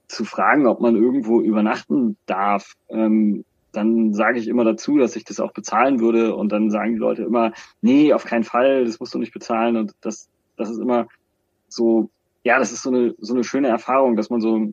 zu 0.08 0.24
fragen, 0.24 0.66
ob 0.66 0.80
man 0.80 0.96
irgendwo 0.96 1.40
übernachten 1.40 2.16
darf. 2.26 2.74
Ähm, 2.88 3.44
dann 3.72 4.12
sage 4.12 4.40
ich 4.40 4.48
immer 4.48 4.64
dazu, 4.64 4.98
dass 4.98 5.14
ich 5.14 5.24
das 5.24 5.38
auch 5.38 5.52
bezahlen 5.52 6.00
würde 6.00 6.34
und 6.34 6.50
dann 6.50 6.70
sagen 6.70 6.94
die 6.94 6.98
Leute 6.98 7.22
immer, 7.22 7.52
nee, 7.80 8.12
auf 8.12 8.24
keinen 8.24 8.42
Fall, 8.42 8.84
das 8.84 8.98
musst 8.98 9.14
du 9.14 9.18
nicht 9.18 9.32
bezahlen 9.32 9.76
und 9.76 9.94
das, 10.00 10.28
das 10.56 10.70
ist 10.70 10.78
immer 10.78 11.06
so, 11.68 12.10
ja, 12.42 12.58
das 12.58 12.72
ist 12.72 12.82
so 12.82 12.90
eine, 12.90 13.14
so 13.18 13.34
eine 13.34 13.44
schöne 13.44 13.68
Erfahrung, 13.68 14.16
dass 14.16 14.30
man 14.30 14.40
so 14.40 14.72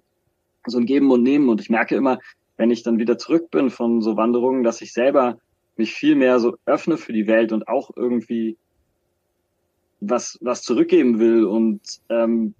so 0.67 0.77
ein 0.77 0.85
Geben 0.85 1.11
und 1.11 1.23
Nehmen. 1.23 1.49
Und 1.49 1.61
ich 1.61 1.69
merke 1.69 1.95
immer, 1.95 2.19
wenn 2.57 2.71
ich 2.71 2.83
dann 2.83 2.99
wieder 2.99 3.17
zurück 3.17 3.51
bin 3.51 3.69
von 3.69 4.01
so 4.01 4.17
Wanderungen, 4.17 4.63
dass 4.63 4.81
ich 4.81 4.93
selber 4.93 5.37
mich 5.75 5.93
viel 5.93 6.15
mehr 6.15 6.39
so 6.39 6.57
öffne 6.65 6.97
für 6.97 7.13
die 7.13 7.27
Welt 7.27 7.51
und 7.51 7.67
auch 7.67 7.91
irgendwie 7.95 8.57
was, 9.99 10.37
was 10.41 10.63
zurückgeben 10.63 11.19
will 11.19 11.45
und 11.45 11.81
ähm, 12.09 12.53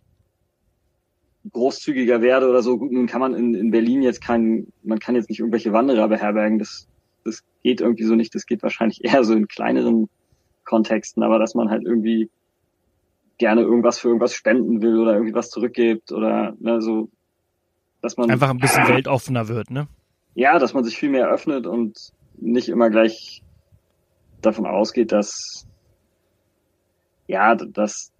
großzügiger 1.52 2.22
werde 2.22 2.50
oder 2.50 2.62
so. 2.62 2.78
Gut, 2.78 2.92
nun 2.92 3.08
kann 3.08 3.22
man 3.22 3.34
in, 3.34 3.54
in 3.54 3.72
Berlin 3.72 4.02
jetzt 4.02 4.22
kein, 4.22 4.68
man 4.84 5.00
kann 5.00 5.16
jetzt 5.16 5.30
nicht 5.30 5.40
irgendwelche 5.40 5.74
Wanderer 5.74 6.08
beherbergen. 6.08 6.60
Das, 6.60 6.88
das 7.24 7.44
geht 7.64 7.82
irgendwie 7.82 8.04
so 8.04 8.16
nicht. 8.16 8.34
Das 8.36 8.46
geht 8.46 8.64
wahrscheinlich 8.64 9.04
eher 9.04 9.24
so 9.24 9.34
in 9.34 9.48
kleineren 9.48 10.10
Kontexten, 10.64 11.24
aber 11.24 11.40
dass 11.40 11.56
man 11.56 11.70
halt 11.70 11.84
irgendwie 11.86 12.30
gerne 13.38 13.62
irgendwas 13.62 14.00
für 14.00 14.08
irgendwas 14.08 14.34
spenden 14.34 14.82
will 14.82 14.98
oder 14.98 15.14
irgendwie 15.14 15.36
was 15.36 15.50
zurückgibt 15.50 16.12
oder 16.12 16.56
ne, 16.60 16.82
so 16.82 17.10
dass 18.02 18.18
man 18.18 18.30
einfach 18.30 18.50
ein 18.50 18.58
bisschen 18.58 18.88
weltoffener 18.88 19.48
wird, 19.48 19.72
ne? 19.72 19.88
Ja, 20.36 20.60
dass 20.60 20.74
man 20.74 20.84
sich 20.84 20.98
viel 20.98 21.10
mehr 21.10 21.28
öffnet 21.30 21.66
und 21.66 21.98
nicht 22.38 22.70
immer 22.70 22.90
gleich 22.90 23.42
davon 24.42 24.66
ausgeht, 24.66 25.12
dass 25.12 25.66
ja, 27.28 27.56
dass 27.56 28.12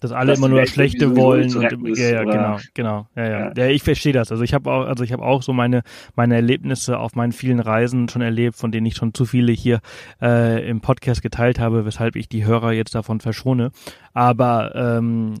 dass 0.00 0.12
alle 0.12 0.30
dass 0.30 0.38
immer 0.38 0.48
nur 0.48 0.60
das 0.60 0.70
Schlechte 0.70 1.16
wollen 1.16 1.56
und 1.56 1.62
ja, 1.98 2.10
ja, 2.10 2.22
genau, 2.22 2.58
genau, 2.72 3.08
ja, 3.16 3.24
ja, 3.24 3.38
ja. 3.38 3.52
ja 3.56 3.66
ich 3.66 3.82
verstehe 3.82 4.12
das. 4.12 4.30
Also 4.30 4.44
ich 4.44 4.54
habe 4.54 4.70
auch, 4.70 4.86
also 4.86 5.02
ich 5.02 5.12
habe 5.12 5.24
auch 5.24 5.42
so 5.42 5.52
meine 5.52 5.82
meine 6.14 6.36
Erlebnisse 6.36 6.98
auf 6.98 7.16
meinen 7.16 7.32
vielen 7.32 7.58
Reisen 7.58 8.08
schon 8.08 8.22
erlebt, 8.22 8.56
von 8.56 8.70
denen 8.70 8.86
ich 8.86 8.94
schon 8.94 9.12
zu 9.12 9.24
viele 9.24 9.50
hier 9.50 9.80
äh, 10.22 10.68
im 10.68 10.80
Podcast 10.80 11.20
geteilt 11.20 11.58
habe, 11.58 11.84
weshalb 11.84 12.14
ich 12.14 12.28
die 12.28 12.44
Hörer 12.44 12.72
jetzt 12.72 12.94
davon 12.94 13.18
verschone. 13.18 13.72
Aber 14.14 14.72
ähm, 14.76 15.34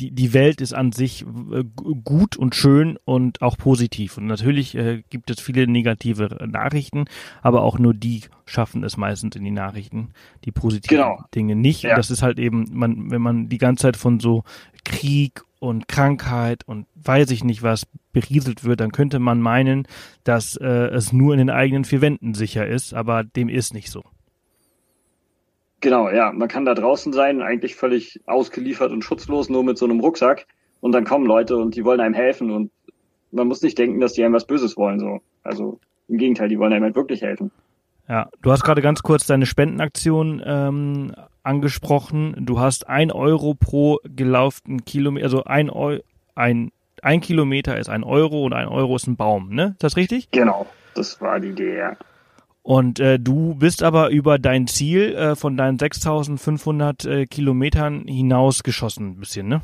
die, 0.00 0.10
die 0.10 0.32
Welt 0.32 0.60
ist 0.60 0.74
an 0.74 0.92
sich 0.92 1.22
äh, 1.22 1.64
gut 2.04 2.36
und 2.36 2.54
schön 2.54 2.98
und 3.04 3.42
auch 3.42 3.56
positiv. 3.56 4.18
Und 4.18 4.26
natürlich 4.26 4.74
äh, 4.74 5.02
gibt 5.10 5.30
es 5.30 5.40
viele 5.40 5.66
negative 5.66 6.46
Nachrichten, 6.46 7.04
aber 7.42 7.62
auch 7.62 7.78
nur 7.78 7.94
die 7.94 8.22
schaffen 8.46 8.84
es 8.84 8.96
meistens 8.96 9.36
in 9.36 9.44
die 9.44 9.50
Nachrichten, 9.50 10.10
die 10.44 10.52
positiven 10.52 10.96
genau. 10.96 11.24
Dinge 11.34 11.56
nicht. 11.56 11.82
Ja. 11.82 11.90
Und 11.90 11.98
das 11.98 12.10
ist 12.10 12.22
halt 12.22 12.38
eben, 12.38 12.66
man, 12.72 13.10
wenn 13.10 13.22
man 13.22 13.48
die 13.48 13.58
ganze 13.58 13.82
Zeit 13.82 13.96
von 13.96 14.20
so 14.20 14.44
Krieg 14.84 15.42
und 15.60 15.88
Krankheit 15.88 16.66
und 16.66 16.86
weiß 16.94 17.30
ich 17.30 17.42
nicht 17.42 17.62
was 17.62 17.86
berieselt 18.12 18.64
wird, 18.64 18.80
dann 18.80 18.92
könnte 18.92 19.18
man 19.18 19.40
meinen, 19.40 19.88
dass 20.22 20.56
äh, 20.56 20.66
es 20.66 21.12
nur 21.12 21.32
in 21.32 21.38
den 21.38 21.50
eigenen 21.50 21.84
vier 21.84 22.00
Wänden 22.00 22.34
sicher 22.34 22.66
ist, 22.66 22.94
aber 22.94 23.24
dem 23.24 23.48
ist 23.48 23.72
nicht 23.72 23.90
so. 23.90 24.04
Genau, 25.84 26.08
ja. 26.08 26.32
Man 26.32 26.48
kann 26.48 26.64
da 26.64 26.72
draußen 26.72 27.12
sein, 27.12 27.42
eigentlich 27.42 27.76
völlig 27.76 28.18
ausgeliefert 28.24 28.90
und 28.90 29.04
schutzlos, 29.04 29.50
nur 29.50 29.62
mit 29.62 29.76
so 29.76 29.84
einem 29.84 30.00
Rucksack. 30.00 30.46
Und 30.80 30.92
dann 30.92 31.04
kommen 31.04 31.26
Leute 31.26 31.58
und 31.58 31.76
die 31.76 31.84
wollen 31.84 32.00
einem 32.00 32.14
helfen. 32.14 32.50
Und 32.50 32.70
man 33.32 33.48
muss 33.48 33.60
nicht 33.60 33.76
denken, 33.76 34.00
dass 34.00 34.14
die 34.14 34.24
einem 34.24 34.32
was 34.32 34.46
Böses 34.46 34.78
wollen. 34.78 34.98
So. 34.98 35.20
Also 35.42 35.78
im 36.08 36.16
Gegenteil, 36.16 36.48
die 36.48 36.58
wollen 36.58 36.72
einem 36.72 36.84
halt 36.84 36.96
wirklich 36.96 37.20
helfen. 37.20 37.50
Ja, 38.08 38.30
du 38.40 38.50
hast 38.50 38.64
gerade 38.64 38.80
ganz 38.80 39.02
kurz 39.02 39.26
deine 39.26 39.44
Spendenaktion 39.44 40.42
ähm, 40.46 41.14
angesprochen. 41.42 42.34
Du 42.38 42.60
hast 42.60 42.88
ein 42.88 43.12
Euro 43.12 43.52
pro 43.52 43.98
gelauften 44.04 44.86
Kilometer, 44.86 45.24
also 45.24 45.44
ein, 45.44 45.68
Eu 45.68 45.98
ein, 46.34 46.72
ein 47.02 47.20
Kilometer 47.20 47.78
ist 47.78 47.90
ein 47.90 48.04
Euro 48.04 48.46
und 48.46 48.54
ein 48.54 48.68
Euro 48.68 48.96
ist 48.96 49.06
ein 49.06 49.16
Baum, 49.16 49.50
ne? 49.50 49.72
Ist 49.72 49.84
das 49.84 49.96
richtig? 49.98 50.30
Genau, 50.30 50.64
das 50.94 51.20
war 51.20 51.40
die 51.40 51.48
Idee, 51.48 51.76
ja. 51.76 51.96
Und 52.64 52.98
äh, 52.98 53.18
du 53.18 53.54
bist 53.54 53.82
aber 53.82 54.08
über 54.08 54.38
dein 54.38 54.66
Ziel 54.66 55.14
äh, 55.14 55.36
von 55.36 55.58
deinen 55.58 55.78
6500 55.78 57.04
äh, 57.04 57.26
Kilometern 57.26 58.06
hinausgeschossen 58.06 59.10
ein 59.10 59.20
bisschen, 59.20 59.48
ne? 59.48 59.60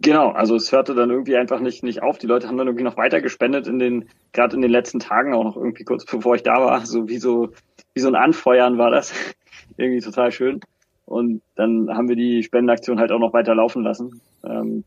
Genau, 0.00 0.30
also 0.30 0.54
es 0.54 0.70
hörte 0.70 0.94
dann 0.94 1.10
irgendwie 1.10 1.36
einfach 1.36 1.58
nicht, 1.58 1.82
nicht 1.82 2.04
auf. 2.04 2.18
Die 2.18 2.28
Leute 2.28 2.46
haben 2.46 2.56
dann 2.56 2.68
irgendwie 2.68 2.84
noch 2.84 2.96
weiter 2.96 3.20
gespendet 3.20 3.66
in 3.66 3.80
den, 3.80 4.08
gerade 4.32 4.54
in 4.54 4.62
den 4.62 4.70
letzten 4.70 5.00
Tagen, 5.00 5.34
auch 5.34 5.42
noch 5.42 5.56
irgendwie 5.56 5.82
kurz 5.82 6.04
bevor 6.04 6.36
ich 6.36 6.44
da 6.44 6.54
war. 6.60 6.86
So 6.86 7.08
wie 7.08 7.18
so, 7.18 7.48
wie 7.94 8.00
so 8.00 8.06
ein 8.06 8.14
Anfeuern 8.14 8.78
war 8.78 8.92
das. 8.92 9.12
irgendwie 9.76 10.00
total 10.00 10.30
schön. 10.30 10.60
Und 11.06 11.42
dann 11.56 11.90
haben 11.90 12.08
wir 12.08 12.14
die 12.14 12.44
Spendenaktion 12.44 13.00
halt 13.00 13.10
auch 13.10 13.18
noch 13.18 13.32
weiter 13.32 13.56
laufen 13.56 13.82
lassen. 13.82 14.20
Ähm, 14.44 14.84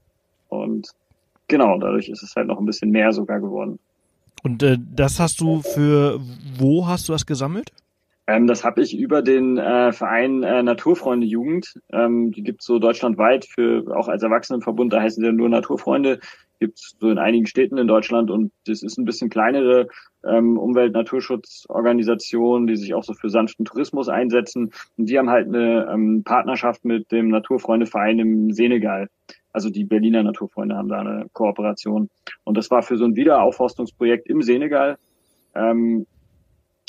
und 0.48 0.92
genau, 1.50 1.78
dadurch 1.78 2.08
ist 2.08 2.24
es 2.24 2.38
halt 2.38 2.48
noch 2.48 2.58
ein 2.58 2.66
bisschen 2.66 2.92
mehr 2.92 3.12
sogar 3.12 3.42
geworden. 3.42 3.80
Und 4.48 4.64
äh, 4.64 4.78
das 4.80 5.20
hast 5.20 5.42
du 5.42 5.62
für, 5.62 6.22
wo 6.58 6.88
hast 6.88 7.10
du 7.10 7.12
das 7.12 7.26
gesammelt? 7.26 7.74
Ähm, 8.28 8.48
das 8.48 8.64
habe 8.64 8.82
ich 8.82 8.98
über 8.98 9.22
den 9.22 9.58
äh, 9.58 9.92
Verein 9.92 10.42
äh, 10.44 10.64
Naturfreunde 10.64 11.28
Jugend. 11.28 11.74
Ähm, 11.92 12.32
die 12.32 12.44
gibt's 12.44 12.66
so 12.66 12.80
deutschlandweit 12.80 13.44
für 13.44 13.84
auch 13.94 14.08
als 14.08 14.24
Erwachsenenverbund, 14.24 14.94
da 14.94 15.02
heißen 15.02 15.22
sie 15.22 15.34
nur 15.34 15.50
Naturfreunde, 15.50 16.22
gibt's 16.62 16.96
so 16.98 17.10
in 17.10 17.18
einigen 17.18 17.46
Städten 17.46 17.78
in 17.78 17.88
Deutschland 17.88 18.32
und 18.32 18.54
das 18.66 18.84
ist 18.84 18.98
ein 18.98 19.04
bisschen 19.04 19.30
kleinere 19.30 19.90
ähm, 20.26 20.58
Umwelt-Naturschutzorganisation, 20.58 22.68
die 22.68 22.78
sich 22.78 22.94
auch 22.94 23.04
so 23.04 23.16
für 23.16 23.30
sanften 23.30 23.66
Tourismus 23.66 24.08
einsetzen. 24.08 24.72
Und 24.96 25.10
die 25.10 25.20
haben 25.20 25.30
halt 25.30 25.48
eine 25.48 25.90
ähm, 25.92 26.24
Partnerschaft 26.24 26.86
mit 26.86 27.12
dem 27.12 27.28
Naturfreundeverein 27.28 28.20
im 28.20 28.52
Senegal. 28.52 29.10
Also 29.54 29.70
die 29.70 29.84
Berliner 29.84 30.24
Naturfreunde 30.24 30.76
haben 30.76 30.90
da 30.90 31.00
eine 31.00 31.28
Kooperation. 31.34 32.10
Und 32.44 32.58
das 32.58 32.70
war 32.70 32.84
für 32.84 32.98
so 32.98 33.06
ein 33.06 33.16
Wiederaufforstungsprojekt 33.16 34.28
im 34.28 34.42
Senegal, 34.42 34.98
ähm, 35.56 36.06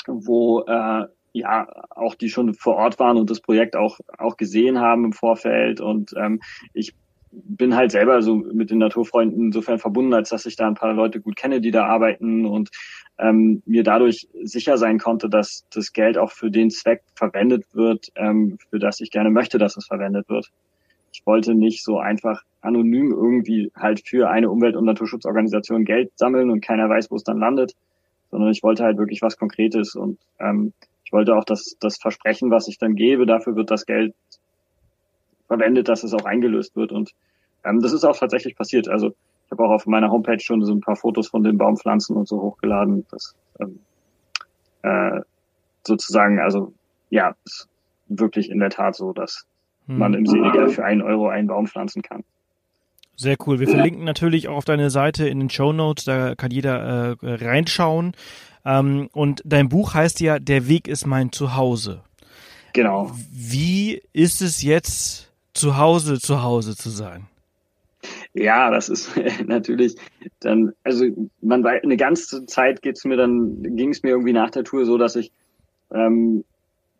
wo 0.07 0.61
äh, 0.61 1.05
ja 1.33 1.67
auch 1.89 2.15
die 2.15 2.29
schon 2.29 2.53
vor 2.53 2.75
Ort 2.75 2.99
waren 2.99 3.17
und 3.17 3.29
das 3.29 3.39
Projekt 3.41 3.75
auch 3.75 3.99
auch 4.17 4.37
gesehen 4.37 4.79
haben 4.79 5.05
im 5.05 5.13
Vorfeld. 5.13 5.81
Und 5.81 6.13
ähm, 6.17 6.41
ich 6.73 6.93
bin 7.31 7.75
halt 7.75 7.91
selber 7.91 8.21
so 8.21 8.35
mit 8.35 8.71
den 8.71 8.79
Naturfreunden 8.79 9.45
insofern 9.45 9.77
verbunden, 9.77 10.13
als 10.13 10.29
dass 10.29 10.45
ich 10.45 10.55
da 10.55 10.67
ein 10.67 10.75
paar 10.75 10.93
Leute 10.93 11.21
gut 11.21 11.35
kenne, 11.35 11.61
die 11.61 11.71
da 11.71 11.85
arbeiten 11.85 12.45
und 12.45 12.69
ähm, 13.19 13.61
mir 13.65 13.83
dadurch 13.83 14.27
sicher 14.43 14.77
sein 14.77 14.97
konnte, 14.97 15.29
dass 15.29 15.65
das 15.69 15.93
Geld 15.93 16.17
auch 16.17 16.31
für 16.31 16.49
den 16.49 16.71
Zweck 16.71 17.03
verwendet 17.15 17.65
wird, 17.73 18.07
ähm, 18.15 18.57
für 18.69 18.79
das 18.79 18.99
ich 18.99 19.11
gerne 19.11 19.29
möchte, 19.29 19.57
dass 19.57 19.77
es 19.77 19.85
verwendet 19.85 20.27
wird. 20.29 20.49
Ich 21.19 21.25
wollte 21.25 21.53
nicht 21.53 21.83
so 21.83 21.99
einfach 21.99 22.43
anonym 22.61 23.11
irgendwie 23.11 23.71
halt 23.75 24.07
für 24.07 24.29
eine 24.29 24.49
Umwelt- 24.49 24.75
und 24.75 24.85
Naturschutzorganisation 24.85 25.85
Geld 25.85 26.11
sammeln 26.15 26.49
und 26.49 26.61
keiner 26.61 26.89
weiß, 26.89 27.11
wo 27.11 27.15
es 27.15 27.23
dann 27.23 27.39
landet, 27.39 27.75
sondern 28.31 28.51
ich 28.51 28.63
wollte 28.63 28.83
halt 28.83 28.97
wirklich 28.97 29.21
was 29.21 29.37
Konkretes 29.37 29.95
und 29.95 30.17
ähm, 30.39 30.73
ich 31.03 31.13
wollte 31.13 31.35
auch 31.35 31.43
das, 31.43 31.75
das 31.79 31.97
Versprechen, 31.97 32.51
was 32.51 32.67
ich 32.67 32.77
dann 32.77 32.95
gebe, 32.95 33.25
dafür 33.25 33.55
wird 33.55 33.71
das 33.71 33.85
Geld 33.85 34.13
verwendet, 35.47 35.89
dass 35.89 36.03
es 36.03 36.13
auch 36.13 36.25
eingelöst 36.25 36.75
wird. 36.75 36.91
Und 36.91 37.13
ähm, 37.65 37.81
das 37.81 37.93
ist 37.93 38.05
auch 38.05 38.15
tatsächlich 38.15 38.55
passiert. 38.55 38.87
Also 38.87 39.07
ich 39.07 39.51
habe 39.51 39.63
auch 39.63 39.71
auf 39.71 39.87
meiner 39.87 40.11
Homepage 40.11 40.39
schon 40.39 40.63
so 40.63 40.71
ein 40.71 40.81
paar 40.81 40.95
Fotos 40.95 41.27
von 41.27 41.43
den 41.43 41.57
Baumpflanzen 41.57 42.15
und 42.15 42.27
so 42.27 42.39
hochgeladen. 42.39 43.07
Das 43.09 43.35
ähm, 43.59 43.79
äh, 44.83 45.21
sozusagen, 45.83 46.39
also 46.39 46.73
ja, 47.09 47.35
ist 47.43 47.67
wirklich 48.07 48.49
in 48.49 48.59
der 48.59 48.69
Tat 48.69 48.95
so, 48.95 49.11
dass. 49.11 49.47
Man 49.97 50.13
im 50.13 50.25
Senegal 50.25 50.69
für 50.69 50.83
einen 50.85 51.01
Euro 51.01 51.27
einen 51.29 51.47
Baum 51.47 51.67
pflanzen 51.67 52.01
kann. 52.01 52.23
Sehr 53.15 53.35
cool. 53.45 53.59
Wir 53.59 53.67
verlinken 53.67 54.05
natürlich 54.05 54.47
auch 54.47 54.57
auf 54.57 54.65
deine 54.65 54.89
Seite 54.89 55.27
in 55.27 55.39
den 55.39 55.49
Show 55.49 55.73
Notes, 55.73 56.05
da 56.05 56.35
kann 56.35 56.51
jeder 56.51 57.17
äh, 57.21 57.33
reinschauen. 57.33 58.13
Ähm, 58.65 59.09
und 59.11 59.41
dein 59.45 59.67
Buch 59.67 59.93
heißt 59.93 60.21
ja 60.21 60.39
Der 60.39 60.67
Weg 60.67 60.87
ist 60.87 61.05
mein 61.05 61.31
Zuhause. 61.31 62.01
Genau. 62.73 63.11
Wie 63.31 64.01
ist 64.13 64.41
es 64.41 64.61
jetzt 64.61 65.31
zu 65.53 65.77
Hause 65.77 66.19
zu 66.19 66.43
Hause 66.43 66.77
zu 66.77 66.89
sein? 66.89 67.25
Ja, 68.33 68.71
das 68.71 68.87
ist 68.87 69.11
natürlich 69.47 69.95
dann, 70.39 70.71
also 70.83 71.05
man 71.41 71.63
war 71.63 71.73
eine 71.83 71.97
ganze 71.97 72.45
Zeit 72.45 72.81
geht's 72.81 73.03
mir 73.03 73.17
dann, 73.17 73.75
ging 73.75 73.89
es 73.89 74.03
mir 74.03 74.09
irgendwie 74.09 74.33
nach 74.33 74.51
der 74.51 74.63
Tour 74.63 74.85
so, 74.85 74.97
dass 74.97 75.15
ich 75.15 75.31
ähm, 75.91 76.45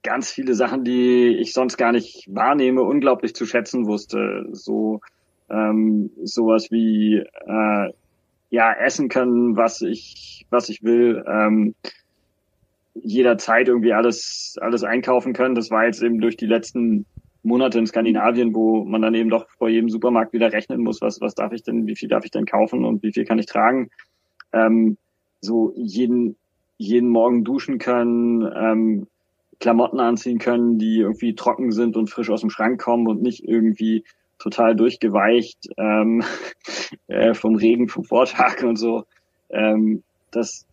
ganz 0.04 0.32
viele 0.32 0.54
Sachen, 0.54 0.84
die 0.84 1.38
ich 1.40 1.54
sonst 1.54 1.78
gar 1.78 1.92
nicht 1.92 2.28
wahrnehme, 2.30 2.82
unglaublich 2.82 3.36
zu 3.36 3.46
schätzen 3.46 3.88
wusste. 3.88 4.48
So 4.52 5.02
ähm, 5.50 6.12
sowas 6.24 6.72
wie 6.72 7.18
äh, 7.18 7.94
ja 8.50 8.74
essen 8.74 9.10
können, 9.10 9.56
was 9.56 9.82
ich 9.82 10.46
was 10.50 10.70
ich 10.70 10.84
will. 10.84 11.24
Ähm, 11.28 11.76
jederzeit 12.96 13.68
irgendwie 13.68 13.94
alles 13.94 14.58
alles 14.62 14.84
einkaufen 14.84 15.34
können. 15.34 15.56
Das 15.56 15.72
war 15.72 15.86
jetzt 15.86 16.02
eben 16.02 16.20
durch 16.20 16.38
die 16.38 16.48
letzten 16.48 17.06
Monate 17.44 17.80
in 17.80 17.88
Skandinavien, 17.88 18.54
wo 18.54 18.84
man 18.84 19.02
dann 19.02 19.16
eben 19.16 19.30
doch 19.30 19.50
vor 19.58 19.70
jedem 19.70 19.90
Supermarkt 19.90 20.34
wieder 20.34 20.52
rechnen 20.52 20.82
muss, 20.82 21.02
was, 21.02 21.22
was 21.22 21.36
darf 21.36 21.54
ich 21.54 21.64
denn, 21.64 21.88
wie 21.88 21.96
viel 21.96 22.10
darf 22.10 22.26
ich 22.26 22.32
denn 22.32 22.46
kaufen 22.46 22.84
und 22.84 23.02
wie 23.02 23.14
viel 23.14 23.26
kann 23.26 23.40
ich 23.40 23.46
tragen. 23.46 23.90
Ähm, 24.52 24.98
so 25.42 25.74
jeden, 25.76 26.36
jeden 26.78 27.10
Morgen 27.10 27.44
duschen 27.44 27.78
können, 27.78 28.50
ähm, 28.56 29.08
Klamotten 29.60 30.00
anziehen 30.00 30.40
können, 30.40 30.80
die 30.80 31.00
irgendwie 31.00 31.36
trocken 31.36 31.72
sind 31.72 31.98
und 31.98 32.10
frisch 32.10 32.30
aus 32.30 32.42
dem 32.42 32.50
Schrank 32.50 32.82
kommen 32.82 33.08
und 33.08 33.22
nicht 33.22 33.44
irgendwie 33.44 34.06
total 34.40 34.76
durchgeweicht 34.76 35.70
ähm, 35.78 36.24
äh, 37.08 37.34
vom 37.34 37.56
Regen 37.56 37.90
vom 37.90 38.04
Vortag 38.04 38.64
und 38.64 38.78
so. 38.78 39.06
Ähm, 39.50 40.04
das, 40.32 40.66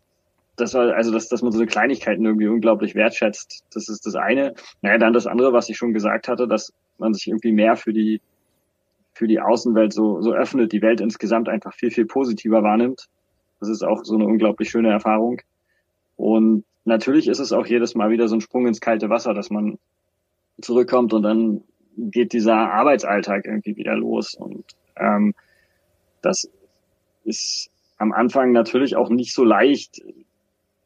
das 0.56 0.74
war, 0.74 0.94
also 0.94 1.12
dass, 1.12 1.28
dass 1.28 1.42
man 1.42 1.52
so 1.52 1.66
Kleinigkeiten 1.66 2.24
irgendwie 2.24 2.46
unglaublich 2.46 2.94
wertschätzt. 2.94 3.64
Das 3.74 3.88
ist 3.88 4.06
das 4.06 4.14
eine. 4.14 4.54
Naja, 4.82 4.98
dann 4.98 5.12
das 5.12 5.26
andere, 5.26 5.52
was 5.52 5.68
ich 5.68 5.76
schon 5.76 5.92
gesagt 5.92 6.28
hatte, 6.28 6.46
dass 6.46 6.72
man 6.98 7.12
sich 7.12 7.26
irgendwie 7.26 7.52
mehr 7.52 7.76
für 7.76 7.92
die, 7.92 8.20
für 9.14 9.26
die 9.26 9.40
Außenwelt 9.40 9.92
so, 9.92 10.22
so 10.22 10.32
öffnet, 10.32 10.72
die 10.72 10.82
Welt 10.82 11.00
insgesamt 11.00 11.48
einfach 11.48 11.74
viel, 11.74 11.90
viel 11.90 12.06
positiver 12.06 12.62
wahrnimmt. 12.62 13.06
Das 13.58 13.68
ist 13.68 13.82
auch 13.82 14.04
so 14.04 14.14
eine 14.14 14.26
unglaublich 14.26 14.70
schöne 14.70 14.90
Erfahrung. 14.90 15.40
Und 16.16 16.64
natürlich 16.86 17.28
ist 17.28 17.38
es 17.38 17.52
auch 17.52 17.66
jedes 17.66 17.94
Mal 17.94 18.10
wieder 18.10 18.28
so 18.28 18.36
ein 18.36 18.40
Sprung 18.40 18.66
ins 18.66 18.80
kalte 18.80 19.10
Wasser, 19.10 19.34
dass 19.34 19.50
man 19.50 19.78
zurückkommt 20.60 21.12
und 21.12 21.22
dann 21.22 21.62
geht 21.96 22.32
dieser 22.32 22.56
Arbeitsalltag 22.56 23.46
irgendwie 23.46 23.76
wieder 23.76 23.96
los. 23.96 24.34
Und 24.34 24.64
ähm, 24.96 25.34
das 26.22 26.50
ist 27.24 27.70
am 27.98 28.12
Anfang 28.12 28.52
natürlich 28.52 28.96
auch 28.96 29.10
nicht 29.10 29.34
so 29.34 29.44
leicht, 29.44 30.02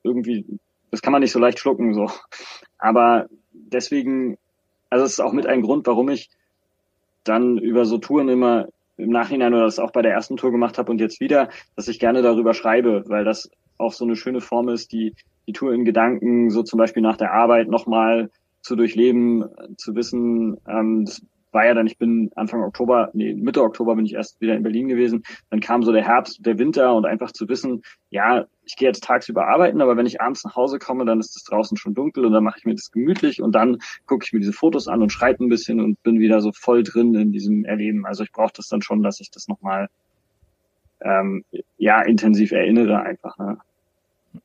irgendwie, 0.03 0.45
das 0.91 1.03
kann 1.03 1.13
man 1.13 1.21
nicht 1.21 1.33
so 1.33 1.39
leicht 1.39 1.59
schlucken, 1.59 1.95
so. 1.95 2.11
Aber 2.79 3.27
deswegen, 3.53 4.39
also 4.89 5.05
es 5.05 5.13
ist 5.13 5.21
auch 5.21 5.33
mit 5.33 5.47
ein 5.47 5.63
Grund, 5.63 5.87
warum 5.87 6.09
ich 6.09 6.31
dann 7.25 7.59
über 7.59 7.85
so 7.85 7.99
Touren 7.99 8.29
immer 8.29 8.69
im 8.97 9.11
Nachhinein 9.11 9.55
oder 9.55 9.65
das 9.65 9.79
auch 9.79 9.93
bei 9.93 10.03
der 10.03 10.13
ersten 10.13 10.37
Tour 10.37 10.51
gemacht 10.51 10.79
habe 10.79 10.91
und 10.91 11.01
jetzt 11.01 11.21
wieder, 11.21 11.51
dass 11.77 11.89
ich 11.89 11.99
gerne 11.99 12.23
darüber 12.23 12.55
schreibe, 12.55 13.05
weil 13.07 13.25
das 13.25 13.51
auch 13.79 13.93
so 13.93 14.05
eine 14.05 14.17
schöne 14.17 14.41
Form 14.41 14.69
ist, 14.69 14.93
die 14.93 15.15
die 15.51 15.53
Tour 15.53 15.75
in 15.75 15.85
Gedanken 15.85 16.51
so 16.51 16.63
zum 16.63 16.79
Beispiel 16.79 17.03
nach 17.03 17.17
der 17.17 17.33
Arbeit 17.33 17.69
nochmal 17.69 18.31
zu 18.63 18.77
durchleben, 18.77 19.45
zu 19.77 19.97
wissen, 19.97 20.59
ähm, 20.69 21.05
das 21.05 21.23
war 21.51 21.67
ja 21.67 21.75
dann, 21.75 21.89
ich 21.89 21.99
bin 21.99 22.31
Anfang 22.37 22.63
Oktober, 22.63 23.11
nee, 23.13 23.35
Mitte 23.35 23.65
Oktober 23.65 23.97
bin 23.97 24.07
ich 24.07 24.15
erst 24.15 24.41
wieder 24.41 24.55
in 24.55 24.63
Berlin 24.63 24.87
gewesen. 24.87 25.25
Dann 25.51 25.59
kam 25.59 25.83
so 25.83 25.91
der 25.91 26.07
Herbst, 26.07 26.47
der 26.47 26.59
Winter 26.59 26.95
und 26.95 27.05
einfach 27.05 27.33
zu 27.33 27.49
wissen, 27.49 27.83
ja, 28.11 28.47
ich 28.65 28.77
gehe 28.77 28.87
jetzt 28.87 29.03
tagsüber 29.03 29.49
arbeiten, 29.49 29.81
aber 29.81 29.97
wenn 29.97 30.07
ich 30.07 30.21
abends 30.21 30.45
nach 30.45 30.55
Hause 30.55 30.79
komme, 30.79 31.05
dann 31.05 31.19
ist 31.19 31.35
es 31.37 31.43
draußen 31.43 31.77
schon 31.77 31.95
dunkel 31.95 32.25
und 32.25 32.33
dann 32.33 32.45
mache 32.45 32.59
ich 32.59 32.65
mir 32.65 32.75
das 32.75 32.93
gemütlich 32.93 33.43
und 33.43 33.53
dann 33.57 33.79
gucke 34.07 34.25
ich 34.25 34.33
mir 34.33 34.39
diese 34.39 34.53
Fotos 34.53 34.87
an 34.87 35.03
und 35.03 35.11
schreibe 35.11 35.45
ein 35.45 35.49
bisschen 35.49 35.81
und 35.81 36.01
bin 36.05 36.21
wieder 36.21 36.41
so 36.41 36.53
voll 36.53 36.85
drin 36.85 37.17
in 37.17 37.33
diesem 37.33 37.65
Erleben. 37.65 38.07
Also 38.07 38.23
ich 38.23 38.31
brauche 38.31 38.53
das 38.55 38.69
dann 38.69 38.83
schon, 38.83 39.03
dass 39.03 39.19
ich 39.19 39.33
das 39.33 39.49
nochmal 39.49 39.89
ähm, 41.01 41.45
ja 41.79 42.01
intensiv 42.03 42.53
erinnere 42.53 43.03
einfach. 43.03 43.37
Ne? 43.39 43.59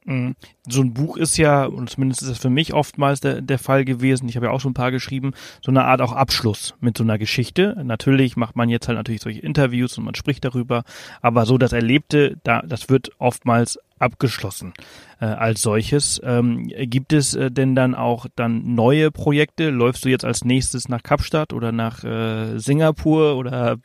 Mhm. 0.05 0.35
So 0.67 0.81
ein 0.81 0.93
Buch 0.93 1.17
ist 1.17 1.37
ja, 1.37 1.65
und 1.65 1.89
zumindest 1.89 2.23
ist 2.23 2.31
das 2.31 2.37
für 2.39 2.49
mich 2.49 2.73
oftmals 2.73 3.19
der, 3.19 3.41
der 3.41 3.59
Fall 3.59 3.85
gewesen, 3.85 4.27
ich 4.27 4.35
habe 4.35 4.47
ja 4.47 4.51
auch 4.51 4.59
schon 4.59 4.71
ein 4.71 4.75
paar 4.75 4.91
geschrieben, 4.91 5.33
so 5.61 5.71
eine 5.71 5.83
Art 5.85 6.01
auch 6.01 6.11
Abschluss 6.11 6.73
mit 6.79 6.97
so 6.97 7.03
einer 7.03 7.17
Geschichte. 7.17 7.75
Natürlich 7.83 8.35
macht 8.35 8.55
man 8.55 8.69
jetzt 8.69 8.87
halt 8.87 8.97
natürlich 8.97 9.21
solche 9.21 9.41
Interviews 9.41 9.97
und 9.97 10.05
man 10.05 10.15
spricht 10.15 10.43
darüber, 10.43 10.83
aber 11.21 11.45
so 11.45 11.57
das 11.57 11.71
Erlebte, 11.71 12.37
da, 12.43 12.61
das 12.61 12.89
wird 12.89 13.11
oftmals 13.19 13.79
abgeschlossen 13.99 14.73
äh, 15.21 15.25
als 15.25 15.61
solches. 15.61 16.19
Ähm, 16.23 16.67
gibt 16.67 17.13
es 17.13 17.33
äh, 17.33 17.51
denn 17.51 17.75
dann 17.75 17.95
auch 17.95 18.25
dann 18.35 18.75
neue 18.75 19.11
Projekte? 19.11 19.69
Läufst 19.69 20.03
du 20.05 20.09
jetzt 20.09 20.25
als 20.25 20.43
nächstes 20.43 20.89
nach 20.89 21.03
Kapstadt 21.03 21.53
oder 21.53 21.71
nach 21.71 22.03
äh, 22.03 22.57
Singapur 22.57 23.37
oder 23.37 23.77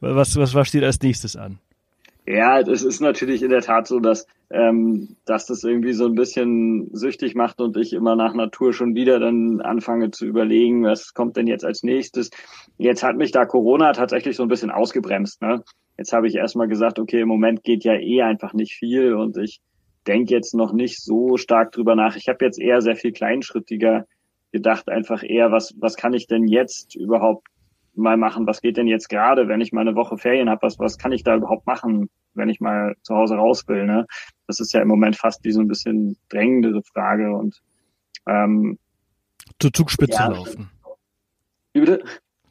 was, 0.00 0.36
was, 0.36 0.54
was 0.54 0.68
steht 0.68 0.84
als 0.84 1.00
nächstes 1.00 1.36
an? 1.36 1.58
Ja, 2.24 2.60
es 2.60 2.84
ist 2.84 3.00
natürlich 3.00 3.42
in 3.42 3.50
der 3.50 3.62
Tat 3.62 3.88
so, 3.88 3.98
dass, 3.98 4.26
ähm, 4.50 5.16
dass 5.24 5.46
das 5.46 5.64
irgendwie 5.64 5.92
so 5.92 6.06
ein 6.06 6.14
bisschen 6.14 6.88
süchtig 6.94 7.34
macht 7.34 7.60
und 7.60 7.76
ich 7.76 7.92
immer 7.92 8.14
nach 8.14 8.34
Natur 8.34 8.72
schon 8.72 8.94
wieder 8.94 9.18
dann 9.18 9.60
anfange 9.60 10.12
zu 10.12 10.26
überlegen, 10.26 10.84
was 10.84 11.14
kommt 11.14 11.36
denn 11.36 11.48
jetzt 11.48 11.64
als 11.64 11.82
nächstes. 11.82 12.30
Jetzt 12.78 13.02
hat 13.02 13.16
mich 13.16 13.32
da 13.32 13.44
Corona 13.44 13.92
tatsächlich 13.92 14.36
so 14.36 14.44
ein 14.44 14.48
bisschen 14.48 14.70
ausgebremst. 14.70 15.42
Ne? 15.42 15.64
Jetzt 15.98 16.12
habe 16.12 16.28
ich 16.28 16.36
erstmal 16.36 16.68
gesagt, 16.68 17.00
okay, 17.00 17.22
im 17.22 17.28
Moment 17.28 17.64
geht 17.64 17.82
ja 17.82 17.94
eh 17.94 18.22
einfach 18.22 18.52
nicht 18.52 18.74
viel 18.74 19.14
und 19.14 19.36
ich 19.36 19.60
denke 20.06 20.32
jetzt 20.32 20.54
noch 20.54 20.72
nicht 20.72 21.02
so 21.02 21.36
stark 21.36 21.72
drüber 21.72 21.96
nach. 21.96 22.14
Ich 22.16 22.28
habe 22.28 22.44
jetzt 22.44 22.60
eher 22.60 22.80
sehr 22.82 22.96
viel 22.96 23.12
kleinschrittiger 23.12 24.06
gedacht, 24.52 24.88
einfach 24.88 25.24
eher, 25.24 25.50
was, 25.50 25.74
was 25.78 25.96
kann 25.96 26.12
ich 26.12 26.28
denn 26.28 26.46
jetzt 26.46 26.94
überhaupt 26.94 27.48
mal 27.94 28.16
machen, 28.16 28.46
was 28.46 28.60
geht 28.60 28.76
denn 28.76 28.86
jetzt 28.86 29.08
gerade, 29.08 29.48
wenn 29.48 29.60
ich 29.60 29.72
mal 29.72 29.82
eine 29.82 29.94
Woche 29.94 30.16
Ferien 30.16 30.48
habe, 30.48 30.62
was, 30.62 30.78
was 30.78 30.98
kann 30.98 31.12
ich 31.12 31.24
da 31.24 31.36
überhaupt 31.36 31.66
machen, 31.66 32.08
wenn 32.34 32.48
ich 32.48 32.60
mal 32.60 32.94
zu 33.02 33.14
Hause 33.14 33.36
raus 33.36 33.68
will. 33.68 33.86
Ne? 33.86 34.06
Das 34.46 34.60
ist 34.60 34.72
ja 34.72 34.80
im 34.80 34.88
Moment 34.88 35.16
fast 35.16 35.44
wie 35.44 35.52
so 35.52 35.60
ein 35.60 35.68
bisschen 35.68 36.16
drängendere 36.28 36.82
Frage 36.82 37.34
und 37.34 37.60
ähm, 38.26 38.78
zur 39.58 39.72
Zugspitze 39.72 40.18
ja. 40.18 40.28
laufen. 40.28 40.70
Wie 41.72 41.80
bitte? 41.80 42.04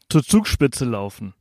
Zur 0.09 0.23
Zugspitze 0.23 0.85
laufen. 0.85 1.33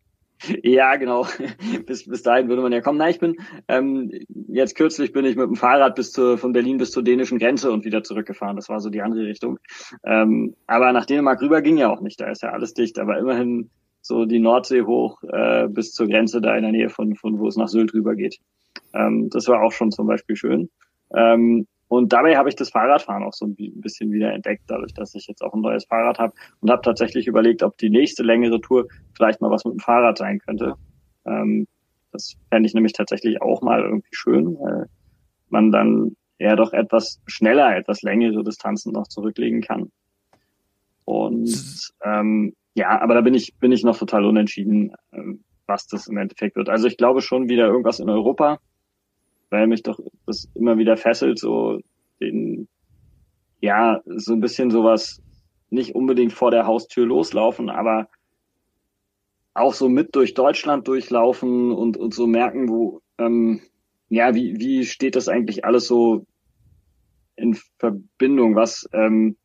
Ja, 0.63 0.97
genau. 0.97 1.27
bis, 1.87 2.07
bis 2.07 2.23
dahin 2.23 2.49
würde 2.49 2.63
man 2.63 2.73
ja 2.73 2.81
kommen. 2.81 2.99
Nein, 2.99 3.11
ich 3.11 3.21
bin 3.21 3.37
ähm, 3.69 4.11
jetzt 4.49 4.75
kürzlich 4.75 5.13
bin 5.13 5.25
ich 5.25 5.37
mit 5.37 5.47
dem 5.47 5.57
Fahrrad 5.57 5.95
bis 5.97 6.13
zur 6.13 6.39
von 6.39 6.53
Berlin 6.53 6.79
bis 6.79 6.93
zur 6.93 7.03
dänischen 7.03 7.39
Grenze 7.39 7.71
und 7.71 7.85
wieder 7.85 8.03
zurückgefahren. 8.03 8.57
Das 8.57 8.69
war 8.69 8.81
so 8.81 8.89
die 8.91 9.03
andere 9.03 9.25
Richtung. 9.25 9.59
Ähm, 10.05 10.57
aber 10.67 10.93
nach 10.93 11.05
Dänemark 11.05 11.43
rüber 11.43 11.61
ging 11.61 11.77
ja 11.77 11.91
auch 11.91 12.01
nicht. 12.01 12.21
Da 12.21 12.31
ist 12.31 12.43
ja 12.43 12.51
alles 12.51 12.73
dicht. 12.73 12.99
Aber 12.99 13.19
immerhin 13.19 13.71
so 14.01 14.25
die 14.25 14.39
Nordsee 14.39 14.83
hoch 14.83 15.23
äh, 15.25 15.69
bis 15.69 15.93
zur 15.93 16.09
Grenze 16.09 16.41
da 16.41 16.57
in 16.57 16.63
der 16.63 16.73
Nähe 16.73 16.89
von, 16.89 17.15
von 17.17 17.39
wo 17.39 17.49
es 17.49 17.57
nach 17.57 17.69
Sylt 17.69 17.95
rüber 17.95 18.15
geht. 18.15 18.39
Ähm, 18.95 19.29
das 19.31 19.49
war 19.49 19.63
auch 19.63 19.73
schon 19.73 19.91
zum 19.91 20.07
Beispiel 20.07 20.37
schön. 20.37 20.71
Ähm, 21.15 21.67
und 21.89 22.13
dabei 22.13 22.37
habe 22.37 22.49
ich 22.49 22.55
das 22.55 22.71
Fahrradfahren 22.71 23.25
auch 23.25 23.33
so 23.33 23.47
ein 23.47 23.57
bisschen 23.57 24.13
wieder 24.13 24.33
entdeckt, 24.33 24.63
dadurch, 24.69 24.95
dass 24.95 25.15
ich 25.17 25.27
jetzt 25.27 25.43
auch 25.43 25.55
ein 25.55 25.61
neues 25.61 25.85
Fahrrad 25.87 26.21
habe 26.21 26.33
und 26.61 26.71
habe 26.71 26.83
tatsächlich 26.83 27.27
überlegt, 27.27 27.65
ob 27.65 27.77
die 27.79 27.91
nächste 27.91 28.23
längere 28.23 28.61
Tour 28.61 28.87
vielleicht 29.17 29.41
mal 29.41 29.51
was 29.51 29.65
mit 29.65 29.75
dem 29.75 29.81
Fahrrad 29.81 30.17
sein 30.17 30.39
könnte. 30.39 30.75
Ähm, 31.27 31.67
das 32.13 32.37
fände 32.49 32.69
ich 32.69 32.75
nämlich 32.75 32.93
tatsächlich 32.93 33.43
auch 33.43 33.61
mal 33.63 33.83
irgendwie 33.83 34.09
schön, 34.13 34.57
weil 34.61 34.87
man 35.49 35.73
dann 35.73 36.17
eher 36.39 36.57
doch 36.57 36.73
etwas 36.73 37.21
schneller, 37.27 37.77
etwas 37.77 38.03
längere 38.03 38.45
Distanzen 38.45 38.93
noch 38.93 39.09
zurücklegen 39.09 39.61
kann. 39.61 39.91
Und 41.05 41.91
ähm, 42.05 42.55
ja, 42.75 43.01
aber 43.01 43.15
da 43.15 43.21
bin 43.21 43.35
ich, 43.35 43.55
bin 43.59 43.73
ich 43.73 43.83
noch 43.83 43.99
total 43.99 44.25
unentschieden, 44.25 44.93
ähm, 45.13 45.45
was 45.67 45.87
das 45.87 46.07
im 46.09 46.17
Endeffekt 46.17 46.57
wird. 46.57 46.69
Also 46.69 46.87
ich 46.87 46.97
glaube 46.97 47.21
schon 47.21 47.49
wieder 47.49 47.67
irgendwas 47.67 48.01
in 48.01 48.09
Europa, 48.09 48.59
weil 49.51 49.67
mich 49.67 49.83
doch 49.83 49.99
das 50.27 50.49
immer 50.55 50.79
wieder 50.79 50.97
fesselt, 50.97 51.39
so 51.39 51.81
den, 52.21 52.69
ja, 53.61 54.01
so 54.07 54.33
ein 54.33 54.41
bisschen 54.41 54.71
sowas 54.71 55.21
nicht 55.71 55.95
unbedingt 55.95 56.33
vor 56.33 56.51
der 56.51 56.67
Haustür 56.67 57.07
loslaufen, 57.07 57.71
aber 57.71 58.09
auch 59.55 59.75
so 59.75 59.89
mit 59.89 60.15
durch 60.15 60.35
Deutschland 60.35 60.87
durchlaufen 60.89 61.73
und, 61.73 61.97
und 61.97 62.15
so 62.15 62.27
merken, 62.27 62.69
wo, 62.69 63.01
ähm, 63.19 63.61
ja, 64.09 64.35
wie, 64.35 64.59
wie 64.59 64.85
steht 64.85 65.17
das 65.17 65.29
eigentlich 65.29 65.65
alles 65.65 65.87
so 65.87 66.25
in 67.37 67.57
Verbindung? 67.79 68.55
Was, 68.57 68.89
ähm, 68.93 69.37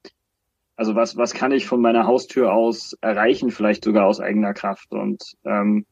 also 0.76 0.96
was, 0.96 1.18
was 1.18 1.34
kann 1.34 1.52
ich 1.52 1.68
von 1.68 1.82
meiner 1.82 2.06
Haustür 2.06 2.54
aus 2.54 2.96
erreichen, 3.02 3.52
vielleicht 3.52 3.84
sogar 3.84 4.06
aus 4.06 4.20
eigener 4.20 4.54
Kraft? 4.54 4.92
Und 4.92 5.24
ähm, 5.46 5.86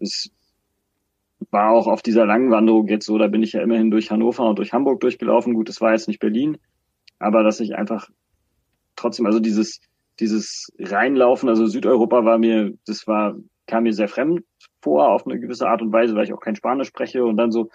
das 0.00 0.30
war 1.50 1.70
auch 1.70 1.86
auf 1.86 2.02
dieser 2.02 2.26
langen 2.26 2.50
Wanderung 2.50 2.88
jetzt 2.88 3.06
so, 3.06 3.18
da 3.18 3.28
bin 3.28 3.42
ich 3.42 3.52
ja 3.52 3.62
immerhin 3.62 3.90
durch 3.90 4.10
Hannover 4.10 4.48
und 4.48 4.58
durch 4.58 4.72
Hamburg 4.72 5.00
durchgelaufen. 5.00 5.54
Gut, 5.54 5.68
das 5.68 5.80
war 5.80 5.92
jetzt 5.92 6.08
nicht 6.08 6.20
Berlin, 6.20 6.58
aber 7.18 7.44
dass 7.44 7.60
ich 7.60 7.76
einfach 7.76 8.08
trotzdem, 8.96 9.26
also 9.26 9.38
dieses, 9.38 9.80
dieses 10.18 10.72
Reinlaufen, 10.78 11.48
also 11.48 11.66
Südeuropa 11.66 12.24
war 12.24 12.38
mir, 12.38 12.72
das 12.86 13.06
war, 13.06 13.36
kam 13.66 13.84
mir 13.84 13.92
sehr 13.92 14.08
fremd 14.08 14.44
vor 14.80 15.10
auf 15.10 15.26
eine 15.26 15.38
gewisse 15.38 15.68
Art 15.68 15.82
und 15.82 15.92
Weise, 15.92 16.14
weil 16.14 16.24
ich 16.24 16.32
auch 16.32 16.40
kein 16.40 16.56
Spanisch 16.56 16.88
spreche 16.88 17.24
und 17.24 17.36
dann 17.36 17.52
so 17.52 17.70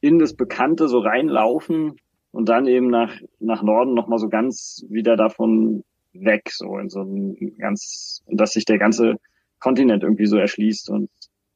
in 0.00 0.18
das 0.18 0.34
Bekannte 0.34 0.88
so 0.88 0.98
reinlaufen 0.98 1.96
und 2.30 2.48
dann 2.48 2.66
eben 2.66 2.88
nach, 2.88 3.14
nach 3.38 3.62
Norden 3.62 3.94
nochmal 3.94 4.18
so 4.18 4.28
ganz 4.28 4.84
wieder 4.88 5.16
davon 5.16 5.84
weg, 6.14 6.50
so 6.50 6.78
in 6.78 6.90
so 6.90 7.02
ein 7.02 7.56
ganz, 7.58 8.22
dass 8.28 8.52
sich 8.52 8.64
der 8.64 8.78
ganze 8.78 9.16
Kontinent 9.58 10.02
irgendwie 10.02 10.26
so 10.26 10.36
erschließt 10.36 10.90
und 10.90 11.10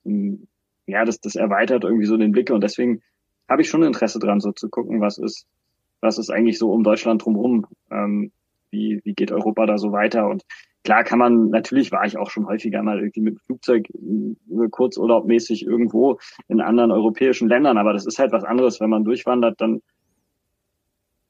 ähm, 0.04 0.48
ja, 0.86 1.04
das, 1.04 1.20
das 1.20 1.36
erweitert 1.36 1.84
irgendwie 1.84 2.06
so 2.06 2.16
den 2.16 2.32
Blick 2.32 2.50
und 2.50 2.62
deswegen 2.62 3.02
habe 3.48 3.62
ich 3.62 3.68
schon 3.68 3.82
Interesse 3.82 4.18
dran, 4.18 4.40
so 4.40 4.52
zu 4.52 4.68
gucken, 4.68 5.00
was 5.00 5.18
ist, 5.18 5.46
was 6.00 6.18
ist 6.18 6.30
eigentlich 6.30 6.58
so 6.58 6.72
um 6.72 6.82
Deutschland 6.82 7.24
drumherum, 7.24 7.66
ähm, 7.90 8.32
wie, 8.70 9.00
wie 9.04 9.14
geht 9.14 9.32
Europa 9.32 9.66
da 9.66 9.78
so 9.78 9.92
weiter 9.92 10.28
und 10.28 10.44
klar 10.84 11.04
kann 11.04 11.18
man, 11.18 11.50
natürlich 11.50 11.92
war 11.92 12.04
ich 12.06 12.16
auch 12.16 12.30
schon 12.30 12.46
häufiger 12.46 12.82
mal 12.82 12.98
irgendwie 12.98 13.20
mit 13.20 13.40
Flugzeug 13.42 13.88
äh, 13.90 14.68
kurzurlaubmäßig 14.70 15.66
irgendwo 15.66 16.18
in 16.48 16.60
anderen 16.60 16.90
europäischen 16.90 17.48
Ländern, 17.48 17.78
aber 17.78 17.92
das 17.92 18.06
ist 18.06 18.18
halt 18.18 18.32
was 18.32 18.44
anderes, 18.44 18.80
wenn 18.80 18.90
man 18.90 19.04
durchwandert, 19.04 19.60
dann 19.60 19.82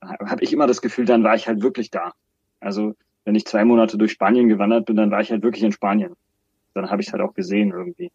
habe 0.01 0.45
ich 0.45 0.53
immer 0.53 0.67
das 0.67 0.81
Gefühl, 0.81 1.05
dann 1.05 1.25
war 1.25 1.35
ich 1.35 1.49
halt 1.49 1.63
wirklich 1.63 1.91
da. 1.91 2.13
Also 2.61 2.95
wenn 3.25 3.35
ich 3.35 3.47
zwei 3.47 3.65
Monate 3.65 3.99
durch 3.99 4.13
Spanien 4.13 4.49
gewandert 4.49 4.87
bin, 4.87 4.97
dann 4.97 5.11
war 5.11 5.21
ich 5.21 5.31
halt 5.31 5.43
wirklich 5.43 5.65
in 5.65 5.73
Spanien. 5.73 6.15
Dann 6.75 6.91
habe 6.91 7.03
ich 7.03 7.09
es 7.09 7.13
halt 7.13 7.23
auch 7.23 7.35
gesehen 7.35 7.73
irgendwie. 7.73 8.11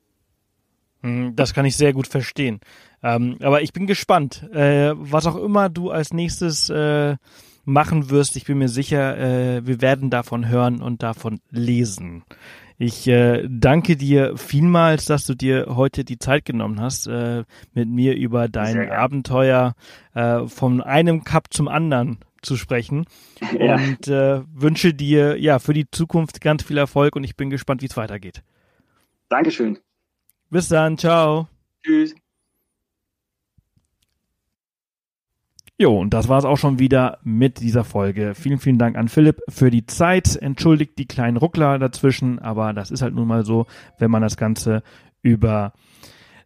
Hm, 1.02 1.36
das 1.36 1.54
kann 1.54 1.66
ich 1.66 1.76
sehr 1.76 1.94
gut 1.94 2.08
verstehen. 2.08 2.60
Ähm, 3.04 3.38
aber 3.42 3.62
ich 3.62 3.74
bin 3.74 3.88
gespannt. 3.88 4.50
Äh, 4.54 4.94
was 4.96 5.28
auch 5.28 5.36
immer 5.36 5.70
du 5.70 5.92
als 5.92 6.14
nächstes 6.14 6.70
äh, 6.70 7.18
machen 7.66 8.10
wirst, 8.10 8.36
ich 8.36 8.46
bin 8.46 8.58
mir 8.58 8.70
sicher, 8.70 9.18
äh, 9.18 9.66
wir 9.66 9.82
werden 9.82 10.10
davon 10.10 10.48
hören 10.48 10.82
und 10.82 11.04
davon 11.04 11.40
lesen. 11.50 12.24
Ich 12.78 13.08
äh, 13.08 13.48
danke 13.48 13.96
dir 13.96 14.36
vielmals, 14.36 15.06
dass 15.06 15.26
du 15.26 15.36
dir 15.36 15.68
heute 15.76 16.04
die 16.04 16.18
Zeit 16.18 16.44
genommen 16.46 16.82
hast, 16.82 17.08
äh, 17.08 17.44
mit 17.74 17.88
mir 17.88 18.16
über 18.16 18.48
dein 18.48 18.92
Abenteuer 18.92 19.76
äh, 20.16 20.48
von 20.48 20.82
einem 20.82 21.24
Cup 21.24 21.54
zum 21.54 21.68
anderen 21.68 22.18
zu 22.44 22.58
sprechen. 22.58 23.06
Ja. 23.60 23.76
Und 23.76 24.08
äh, 24.08 24.42
wünsche 24.54 24.94
dir 24.94 25.40
ja 25.40 25.60
für 25.60 25.74
die 25.74 25.90
Zukunft 25.90 26.42
ganz 26.42 26.64
viel 26.64 26.78
Erfolg 26.78 27.16
und 27.16 27.24
ich 27.24 27.36
bin 27.36 27.50
gespannt, 27.50 27.82
wie 27.82 27.88
es 27.88 27.98
weitergeht. 27.98 28.44
Dankeschön. 29.30 29.80
Bis 30.50 30.68
dann, 30.68 30.98
ciao. 30.98 31.48
Tschüss. 31.84 32.16
Jo, 35.80 36.00
und 36.00 36.14
das 36.14 36.30
war 36.30 36.38
es 36.38 36.46
auch 36.46 36.58
schon 36.58 36.78
wieder 36.78 37.18
mit 37.24 37.60
dieser 37.60 37.84
Folge. 37.84 38.36
Vielen, 38.36 38.60
vielen 38.60 38.78
Dank 38.78 38.96
an 38.96 39.08
Philipp 39.08 39.42
für 39.50 39.72
die 39.72 39.86
Zeit. 39.88 40.36
Entschuldigt 40.36 41.00
die 41.00 41.08
kleinen 41.08 41.38
Ruckler 41.38 41.80
dazwischen, 41.80 42.40
aber 42.40 42.74
das 42.74 42.92
ist 42.92 43.02
halt 43.02 43.16
nun 43.16 43.28
mal 43.28 43.44
so, 43.44 43.66
wenn 43.98 44.12
man 44.12 44.22
das 44.22 44.38
Ganze 44.38 44.84
über 45.24 45.74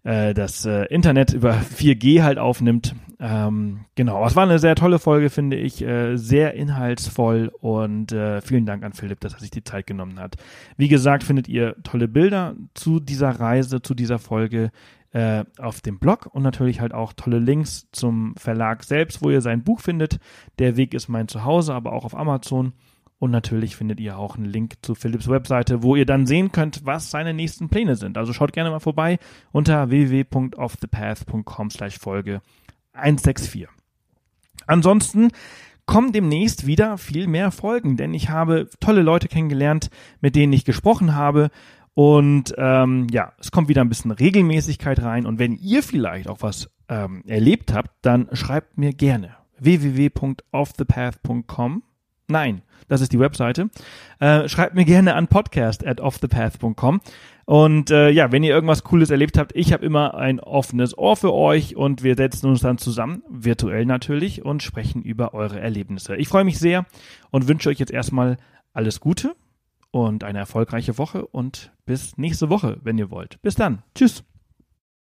äh, 0.07 0.33
das 0.33 0.65
äh, 0.65 0.85
Internet 0.85 1.33
über 1.33 1.53
4G 1.53 2.23
halt 2.23 2.37
aufnimmt. 2.37 2.95
Ähm, 3.19 3.81
genau, 3.95 4.25
es 4.25 4.37
war 4.37 4.43
eine 4.43 4.57
sehr 4.57 4.75
tolle 4.75 4.99
Folge, 4.99 5.29
finde 5.29 5.57
ich, 5.57 5.81
äh, 5.81 6.15
sehr 6.15 6.53
inhaltsvoll 6.53 7.51
und 7.59 8.13
äh, 8.13 8.41
vielen 8.41 8.65
Dank 8.65 8.83
an 8.83 8.93
Philipp, 8.93 9.19
dass 9.19 9.33
er 9.33 9.39
sich 9.39 9.51
die 9.51 9.65
Zeit 9.65 9.85
genommen 9.85 10.19
hat. 10.19 10.35
Wie 10.77 10.87
gesagt, 10.87 11.23
findet 11.23 11.49
ihr 11.49 11.75
tolle 11.83 12.07
Bilder 12.07 12.55
zu 12.73 13.01
dieser 13.01 13.31
Reise, 13.31 13.81
zu 13.81 13.93
dieser 13.95 14.17
Folge 14.17 14.71
äh, 15.11 15.43
auf 15.57 15.81
dem 15.81 15.99
Blog 15.99 16.29
und 16.31 16.41
natürlich 16.41 16.79
halt 16.79 16.93
auch 16.93 17.11
tolle 17.11 17.39
Links 17.39 17.89
zum 17.91 18.33
Verlag 18.37 18.85
selbst, 18.85 19.21
wo 19.21 19.29
ihr 19.29 19.41
sein 19.41 19.63
Buch 19.63 19.81
findet. 19.81 20.19
Der 20.57 20.77
Weg 20.77 20.93
ist 20.93 21.09
mein 21.09 21.27
Zuhause, 21.27 21.73
aber 21.73 21.91
auch 21.91 22.05
auf 22.05 22.15
Amazon. 22.15 22.71
Und 23.19 23.31
natürlich 23.31 23.75
findet 23.75 23.99
ihr 23.99 24.17
auch 24.17 24.37
einen 24.37 24.45
Link 24.45 24.75
zu 24.83 24.93
Philips 24.93 25.27
Webseite, 25.27 25.81
wo 25.81 25.95
ihr 25.95 26.05
dann 26.05 26.27
sehen 26.27 26.51
könnt, 26.51 26.85
was 26.85 27.09
seine 27.09 27.33
nächsten 27.33 27.67
Pläne 27.67 27.95
sind. 27.95 28.15
Also 28.17 28.31
schaut 28.31 28.53
gerne 28.53 28.69
mal 28.69 28.79
vorbei 28.79 29.17
unter 29.51 29.89
www.offthepath.com 29.89 31.71
slash 31.71 31.97
Folge 31.97 32.41
164. 32.93 33.67
Ansonsten 34.67 35.31
kommen 35.87 36.11
demnächst 36.11 36.67
wieder 36.67 36.99
viel 36.99 37.25
mehr 37.27 37.49
Folgen, 37.51 37.97
denn 37.97 38.13
ich 38.13 38.29
habe 38.29 38.69
tolle 38.79 39.01
Leute 39.01 39.27
kennengelernt, 39.27 39.89
mit 40.21 40.35
denen 40.35 40.53
ich 40.53 40.65
gesprochen 40.65 41.15
habe. 41.15 41.49
Und 41.95 42.53
ähm, 42.57 43.07
ja, 43.09 43.33
es 43.39 43.49
kommt 43.49 43.69
wieder 43.69 43.81
ein 43.81 43.89
bisschen 43.89 44.11
Regelmäßigkeit 44.11 45.01
rein. 45.01 45.25
Und 45.25 45.39
wenn 45.39 45.55
ihr 45.55 45.81
vielleicht 45.81 46.27
auch 46.27 46.43
was 46.43 46.69
ähm, 46.89 47.23
erlebt 47.25 47.73
habt, 47.73 47.89
dann 48.03 48.29
schreibt 48.33 48.77
mir 48.77 48.93
gerne 48.93 49.35
www.offthepath.com. 49.59 51.81
Nein, 52.27 52.61
das 52.87 53.01
ist 53.01 53.13
die 53.13 53.19
Webseite. 53.19 53.69
Äh, 54.19 54.47
schreibt 54.49 54.75
mir 54.75 54.85
gerne 54.85 55.15
an 55.15 55.27
podcast 55.27 55.85
at 55.85 56.01
offthepath.com. 56.01 57.01
Und 57.45 57.91
äh, 57.91 58.09
ja, 58.09 58.33
wenn 58.33 58.43
ihr 58.43 58.53
irgendwas 58.53 58.83
Cooles 58.83 59.09
erlebt 59.09 59.37
habt, 59.37 59.55
ich 59.55 59.71
habe 59.71 59.85
immer 59.85 60.15
ein 60.15 60.41
offenes 60.41 60.97
Ohr 60.97 61.15
für 61.15 61.33
euch 61.33 61.77
und 61.77 62.03
wir 62.03 62.15
setzen 62.15 62.49
uns 62.49 62.59
dann 62.59 62.77
zusammen, 62.77 63.23
virtuell 63.29 63.85
natürlich, 63.85 64.43
und 64.43 64.61
sprechen 64.61 65.01
über 65.01 65.33
eure 65.33 65.59
Erlebnisse. 65.59 66.17
Ich 66.17 66.27
freue 66.27 66.43
mich 66.43 66.59
sehr 66.59 66.85
und 67.31 67.47
wünsche 67.47 67.69
euch 67.69 67.79
jetzt 67.79 67.93
erstmal 67.93 68.37
alles 68.73 68.99
Gute 68.99 69.33
und 69.91 70.25
eine 70.25 70.39
erfolgreiche 70.39 70.97
Woche 70.97 71.25
und 71.25 71.71
bis 71.85 72.17
nächste 72.17 72.49
Woche, 72.49 72.79
wenn 72.83 72.97
ihr 72.97 73.11
wollt. 73.11 73.41
Bis 73.41 73.55
dann. 73.55 73.81
Tschüss. 73.95 74.25